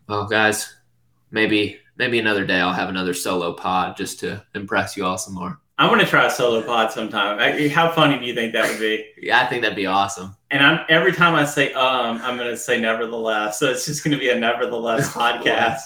Well, 0.07 0.25
guys, 0.25 0.73
maybe 1.31 1.79
maybe 1.97 2.19
another 2.19 2.45
day 2.45 2.59
I'll 2.59 2.73
have 2.73 2.89
another 2.89 3.13
solo 3.13 3.53
pod 3.53 3.97
just 3.97 4.19
to 4.21 4.43
impress 4.53 4.95
you 4.95 5.05
all 5.05 5.17
some 5.17 5.33
more. 5.33 5.59
I'm 5.77 5.89
gonna 5.89 6.05
try 6.05 6.25
a 6.25 6.29
solo 6.29 6.61
pod 6.61 6.91
sometime. 6.91 7.37
I, 7.39 7.67
how 7.67 7.91
funny 7.91 8.17
do 8.17 8.25
you 8.25 8.33
think 8.33 8.53
that 8.53 8.69
would 8.69 8.79
be? 8.79 9.05
Yeah, 9.17 9.41
I 9.41 9.45
think 9.47 9.61
that'd 9.61 9.75
be 9.75 9.87
awesome. 9.87 10.35
And 10.49 10.63
I'm 10.65 10.85
every 10.87 11.11
time 11.11 11.35
I 11.35 11.43
say 11.43 11.73
um, 11.73 12.19
I'm 12.21 12.37
gonna 12.37 12.55
say 12.55 12.79
nevertheless. 12.79 13.59
So 13.59 13.69
it's 13.69 13.85
just 13.85 14.03
gonna 14.03 14.17
be 14.17 14.29
a 14.29 14.39
nevertheless 14.39 15.11
podcast. 15.13 15.81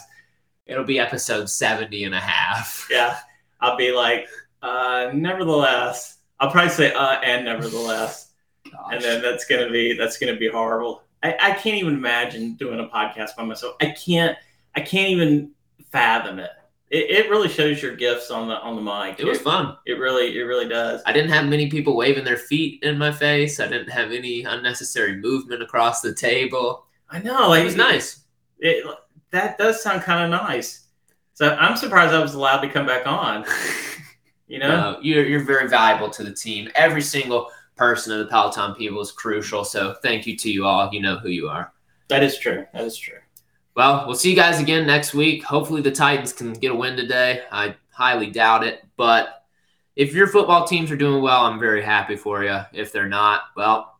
It'll 0.69 0.83
be 0.83 0.99
episode 0.99 1.49
70 1.49 2.03
and 2.03 2.13
a 2.13 2.19
half. 2.19 2.87
Yeah. 2.91 3.17
I'll 3.59 3.75
be 3.75 3.91
like, 3.91 4.27
uh, 4.61 5.09
nevertheless. 5.15 6.18
I'll 6.39 6.51
probably 6.51 6.71
say 6.71 6.93
uh 6.93 7.19
and 7.21 7.45
nevertheless. 7.45 8.31
Gosh. 8.71 8.93
And 8.93 9.03
then 9.03 9.21
that's 9.21 9.45
gonna 9.45 9.69
be 9.69 9.93
that's 9.93 10.17
gonna 10.17 10.35
be 10.35 10.49
horrible. 10.49 11.03
I, 11.21 11.35
I 11.41 11.51
can't 11.51 11.77
even 11.77 11.95
imagine 11.95 12.53
doing 12.53 12.79
a 12.79 12.87
podcast 12.87 13.35
by 13.35 13.43
myself. 13.43 13.75
I 13.81 13.87
can't 13.91 14.37
I 14.75 14.81
can't 14.81 15.09
even 15.09 15.51
fathom 15.91 16.39
it. 16.39 16.51
It, 16.89 17.09
it 17.11 17.29
really 17.29 17.49
shows 17.49 17.81
your 17.81 17.95
gifts 17.95 18.31
on 18.31 18.47
the 18.47 18.55
on 18.59 18.75
the 18.75 18.81
mic. 18.81 19.19
it 19.19 19.25
was 19.25 19.39
fun. 19.39 19.77
It 19.85 19.99
really 19.99 20.37
it 20.37 20.43
really 20.43 20.67
does. 20.67 21.01
I 21.05 21.13
didn't 21.13 21.31
have 21.31 21.47
many 21.47 21.69
people 21.69 21.95
waving 21.95 22.23
their 22.23 22.37
feet 22.37 22.83
in 22.83 22.97
my 22.97 23.11
face. 23.11 23.59
I 23.59 23.67
didn't 23.67 23.89
have 23.89 24.11
any 24.11 24.43
unnecessary 24.43 25.17
movement 25.17 25.61
across 25.61 26.01
the 26.01 26.13
table. 26.13 26.85
I 27.09 27.19
know, 27.19 27.49
like 27.49 27.61
It 27.61 27.65
was 27.65 27.75
nice. 27.75 28.21
It, 28.59 28.85
that 29.31 29.57
does 29.57 29.81
sound 29.81 30.03
kind 30.03 30.23
of 30.23 30.41
nice. 30.41 30.87
So 31.33 31.55
I'm 31.55 31.77
surprised 31.77 32.13
I 32.13 32.21
was 32.21 32.33
allowed 32.33 32.61
to 32.61 32.69
come 32.69 32.85
back 32.85 33.07
on. 33.07 33.45
You 34.49 34.59
know, 34.59 34.67
No, 34.67 34.99
you're, 35.01 35.25
you're 35.25 35.43
very 35.45 35.69
valuable 35.69 36.09
to 36.09 36.23
the 36.23 36.33
team. 36.33 36.69
Every 36.75 37.01
single 37.01 37.51
person 37.77 38.11
of 38.11 38.19
the 38.19 38.25
Peloton 38.25 38.75
people 38.75 38.99
is 38.99 39.11
crucial. 39.11 39.63
So 39.63 39.95
thank 40.01 40.27
you 40.27 40.35
to 40.35 40.51
you 40.51 40.65
all. 40.65 40.89
You 40.91 41.01
know 41.01 41.17
who 41.17 41.29
you 41.29 41.47
are. 41.47 41.71
that 42.09 42.23
is 42.23 42.37
true. 42.37 42.65
That 42.73 42.83
is 42.83 42.97
true. 42.97 43.19
Well, 43.75 44.05
we'll 44.05 44.15
see 44.15 44.31
you 44.31 44.35
guys 44.35 44.59
again 44.59 44.85
next 44.85 45.13
week. 45.13 45.43
Hopefully, 45.43 45.81
the 45.81 45.91
Titans 45.91 46.33
can 46.33 46.51
get 46.51 46.71
a 46.71 46.75
win 46.75 46.97
today. 46.97 47.43
I 47.51 47.75
highly 47.91 48.29
doubt 48.31 48.65
it. 48.65 48.83
But 48.97 49.45
if 49.95 50.13
your 50.13 50.27
football 50.27 50.65
teams 50.65 50.91
are 50.91 50.97
doing 50.97 51.21
well, 51.21 51.45
I'm 51.45 51.59
very 51.59 51.81
happy 51.81 52.17
for 52.17 52.43
you. 52.43 52.59
If 52.73 52.91
they're 52.91 53.07
not, 53.07 53.43
well, 53.55 53.99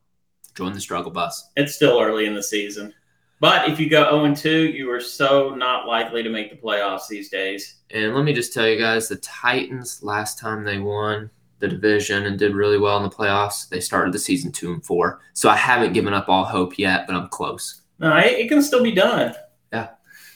join 0.56 0.74
the 0.74 0.82
struggle 0.82 1.12
bus. 1.12 1.50
It's 1.56 1.76
still 1.76 2.02
early 2.02 2.26
in 2.26 2.34
the 2.34 2.44
season. 2.44 2.94
But 3.40 3.70
if 3.70 3.80
you 3.80 3.90
go 3.90 4.24
0 4.24 4.36
2, 4.36 4.68
you 4.68 4.92
are 4.92 5.00
so 5.00 5.56
not 5.56 5.88
likely 5.88 6.24
to 6.24 6.30
make 6.30 6.50
the 6.50 6.58
playoffs 6.58 7.08
these 7.08 7.30
days. 7.30 7.76
And 7.92 8.14
let 8.14 8.26
me 8.26 8.34
just 8.34 8.54
tell 8.54 8.68
you 8.68 8.78
guys 8.78 9.08
the 9.08 9.16
Titans, 9.18 10.04
last 10.04 10.38
time 10.38 10.64
they 10.64 10.80
won 10.80 11.30
the 11.60 11.68
division 11.68 12.26
and 12.26 12.40
did 12.40 12.56
really 12.56 12.78
well 12.78 12.98
in 12.98 13.04
the 13.04 13.10
playoffs, 13.10 13.70
they 13.70 13.80
started 13.80 14.14
the 14.14 14.20
season 14.20 14.52
two 14.52 14.74
and 14.74 14.86
four. 14.86 15.22
So 15.34 15.50
I 15.50 15.56
haven't 15.56 15.94
given 15.94 16.14
up 16.14 16.28
all 16.28 16.44
hope 16.44 16.78
yet, 16.78 17.08
but 17.08 17.16
I'm 17.16 17.30
close. 17.30 17.82
No, 18.00 18.16
it, 18.18 18.34
it 18.34 18.50
can 18.50 18.62
still 18.62 18.84
be 18.84 18.92
done. 18.92 19.36
Yeah. 19.72 19.90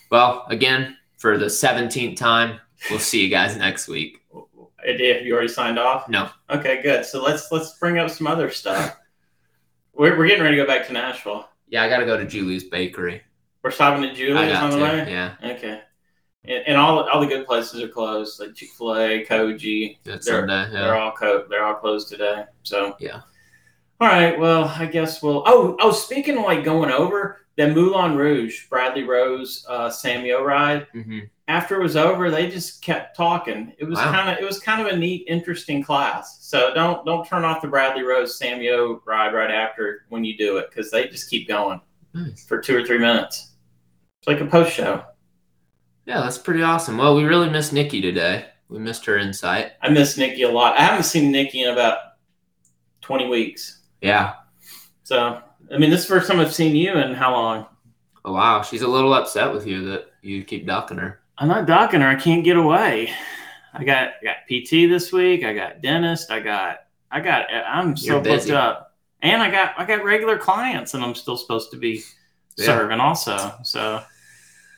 Well, 0.09 0.45
again, 0.49 0.97
for 1.17 1.37
the 1.37 1.45
17th 1.45 2.17
time, 2.17 2.59
we'll 2.89 2.99
see 2.99 3.23
you 3.23 3.29
guys 3.29 3.55
next 3.57 3.87
week. 3.87 4.19
If 4.85 5.25
you 5.25 5.33
already 5.33 5.47
signed 5.47 5.79
off? 5.79 6.09
No. 6.09 6.29
Okay, 6.49 6.81
good. 6.81 7.05
So 7.05 7.23
let's 7.23 7.49
let's 7.53 7.77
bring 7.79 7.97
up 7.99 8.09
some 8.09 8.27
other 8.27 8.49
stuff. 8.49 8.97
We're, 9.93 10.17
we're 10.17 10.27
getting 10.27 10.43
ready 10.43 10.57
to 10.57 10.63
go 10.63 10.67
back 10.67 10.87
to 10.87 10.93
Nashville. 10.93 11.47
Yeah, 11.73 11.81
I 11.81 11.89
got 11.89 11.97
to 11.97 12.05
go 12.05 12.15
to 12.17 12.25
Julie's 12.25 12.65
Bakery. 12.65 13.23
We're 13.63 13.71
stopping 13.71 14.03
at 14.07 14.15
Julie's 14.15 14.55
on 14.55 14.69
the 14.69 14.77
way. 14.77 15.07
Yeah, 15.09 15.33
Okay. 15.43 15.81
And, 16.45 16.63
and 16.67 16.77
all 16.77 17.09
all 17.09 17.19
the 17.19 17.25
good 17.25 17.47
places 17.47 17.81
are 17.81 17.87
closed, 17.87 18.39
like 18.39 18.53
Chick 18.53 18.69
Fil 18.77 18.95
A, 18.95 19.25
Koji. 19.25 19.97
it's 20.05 20.27
They're- 20.27 20.47
Sunday. 20.47 20.69
They're 20.71 20.95
all 20.95 21.13
co- 21.13 21.45
they're 21.49 21.63
all 21.65 21.73
closed 21.73 22.09
today. 22.09 22.43
So 22.61 22.95
Yeah. 22.99 23.21
All 23.99 24.07
right. 24.07 24.37
Well, 24.37 24.65
I 24.65 24.85
guess 24.85 25.23
we'll. 25.23 25.41
Oh, 25.47 25.75
oh. 25.79 25.91
Speaking 25.91 26.37
of 26.37 26.43
like 26.43 26.63
going 26.63 26.91
over 26.91 27.39
that 27.57 27.73
Moulin 27.73 28.17
Rouge, 28.17 28.67
Bradley 28.69 29.03
Rose, 29.03 29.65
uh, 29.67 29.89
Samuel 29.89 30.43
ride. 30.43 30.85
hmm 30.91 31.21
After 31.49 31.75
it 31.79 31.83
was 31.83 31.97
over, 31.97 32.31
they 32.31 32.49
just 32.49 32.81
kept 32.81 33.17
talking. 33.17 33.73
It 33.77 33.83
was 33.85 33.97
Wow. 33.99 34.11
kind 34.11 34.29
of 34.29 34.37
it 34.41 34.45
was 34.45 34.59
kind 34.59 34.79
of 34.81 34.87
a 34.87 34.95
neat, 34.95 35.25
interesting 35.27 35.83
class. 35.83 36.37
So 36.41 36.73
don't 36.73 37.05
don't 37.05 37.27
turn 37.27 37.43
off 37.43 37.61
the 37.61 37.67
Bradley 37.67 38.03
Rose 38.03 38.37
Samuel 38.37 39.01
ride 39.05 39.33
right 39.33 39.51
after 39.51 40.05
when 40.09 40.23
you 40.23 40.37
do 40.37 40.57
it 40.57 40.67
because 40.69 40.89
they 40.89 41.07
just 41.09 41.29
keep 41.29 41.47
going 41.47 41.81
Nice. 42.13 42.45
for 42.45 42.59
two 42.61 42.77
or 42.77 42.85
three 42.85 42.97
minutes. 42.97 43.51
It's 44.19 44.27
like 44.27 44.39
a 44.39 44.45
post 44.45 44.71
show. 44.73 45.03
Yeah, 46.05 46.21
that's 46.21 46.37
pretty 46.37 46.61
awesome. 46.63 46.97
Well, 46.97 47.15
we 47.15 47.23
really 47.25 47.49
missed 47.49 47.73
Nikki 47.73 47.99
today. 48.01 48.45
We 48.69 48.79
missed 48.79 49.05
her 49.05 49.17
insight. 49.17 49.73
I 49.81 49.89
miss 49.89 50.17
Nikki 50.17 50.43
a 50.43 50.49
lot. 50.49 50.77
I 50.77 50.81
haven't 50.83 51.03
seen 51.03 51.29
Nikki 51.31 51.63
in 51.63 51.73
about 51.73 51.97
twenty 53.01 53.27
weeks. 53.27 53.81
Yeah. 54.01 54.35
So 55.03 55.41
I 55.73 55.77
mean, 55.77 55.89
this 55.89 56.01
is 56.03 56.07
the 56.07 56.13
first 56.15 56.29
time 56.29 56.39
I've 56.39 56.53
seen 56.53 56.73
you 56.75 56.93
in 56.93 57.13
how 57.13 57.33
long? 57.33 57.65
Oh, 58.25 58.31
wow. 58.33 58.61
She's 58.61 58.81
a 58.83 58.87
little 58.87 59.13
upset 59.13 59.51
with 59.53 59.67
you 59.67 59.83
that 59.89 60.05
you 60.21 60.43
keep 60.45 60.65
ducking 60.65 60.97
her. 60.97 61.19
I'm 61.37 61.47
not 61.47 61.65
docking 61.65 62.01
her. 62.01 62.07
I 62.07 62.15
can't 62.15 62.43
get 62.43 62.57
away. 62.57 63.11
I 63.73 63.83
got 63.83 64.13
I 64.21 64.23
got 64.23 64.35
PT 64.47 64.89
this 64.89 65.11
week. 65.11 65.43
I 65.43 65.53
got 65.53 65.81
dentist. 65.81 66.31
I 66.31 66.39
got 66.39 66.79
I 67.11 67.19
got 67.19 67.47
I'm 67.51 67.97
so 67.97 68.21
booked 68.21 68.49
up. 68.49 68.95
And 69.21 69.41
I 69.41 69.49
got 69.49 69.73
I 69.77 69.85
got 69.85 70.03
regular 70.03 70.37
clients 70.37 70.93
and 70.93 71.03
I'm 71.03 71.15
still 71.15 71.37
supposed 71.37 71.71
to 71.71 71.77
be 71.77 72.03
Yeah. 72.57 72.65
serving 72.65 72.99
also. 72.99 73.53
So 73.63 74.03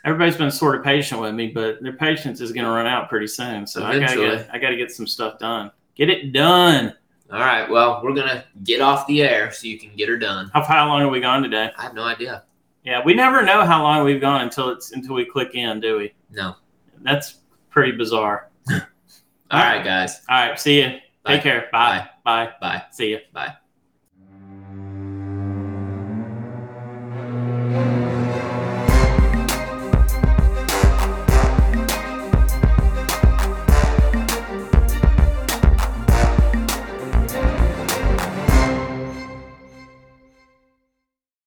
everybody's 0.06 0.38
been 0.38 0.52
sort 0.52 0.76
of 0.76 0.84
patient 0.84 1.20
with 1.20 1.34
me, 1.36 1.48
but 1.48 1.82
their 1.84 1.94
patience 1.94 2.40
is 2.40 2.52
gonna 2.54 2.70
run 2.72 2.88
out 2.88 3.10
pretty 3.10 3.28
soon. 3.28 3.68
So 3.68 3.84
I 3.84 4.00
gotta 4.00 4.16
get 4.16 4.50
I 4.54 4.58
gotta 4.58 4.78
get 4.78 4.92
some 4.92 5.08
stuff 5.08 5.40
done. 5.40 5.72
Get 5.96 6.10
it 6.10 6.32
done. 6.32 6.94
All 7.32 7.40
right. 7.40 7.68
Well, 7.70 8.02
we're 8.04 8.14
going 8.14 8.28
to 8.28 8.44
get 8.64 8.82
off 8.82 9.08
the 9.08 9.24
air 9.24 9.52
so 9.52 9.66
you 9.66 9.80
can 9.80 9.96
get 9.96 10.08
her 10.10 10.18
done. 10.18 10.52
How 10.54 10.62
how 10.62 10.88
long 10.88 11.02
have 11.02 11.10
we 11.10 11.20
gone 11.20 11.42
today? 11.42 11.72
I 11.76 11.82
have 11.84 11.96
no 11.96 12.04
idea. 12.04 12.44
Yeah, 12.84 13.02
we 13.04 13.16
never 13.16 13.42
know 13.42 13.66
how 13.66 13.82
long 13.82 14.06
we've 14.06 14.22
gone 14.22 14.42
until 14.42 14.70
it's 14.70 14.92
until 14.92 15.16
we 15.16 15.26
click 15.26 15.56
in, 15.56 15.80
do 15.80 15.98
we? 15.98 16.14
No. 16.36 16.56
That's 17.02 17.40
pretty 17.70 17.94
bizarre. 17.94 18.50
All 18.70 18.82
right, 19.52 19.84
guys. 19.84 20.22
All 20.30 20.50
right. 20.50 20.60
See 20.60 20.82
you. 20.82 20.98
Take 21.26 21.42
care. 21.42 21.70
Bye. 21.72 22.08
Bye. 22.24 22.48
Bye. 22.48 22.54
Bye. 22.60 22.84
See 22.92 23.10
you. 23.12 23.20
Bye. 23.34 23.56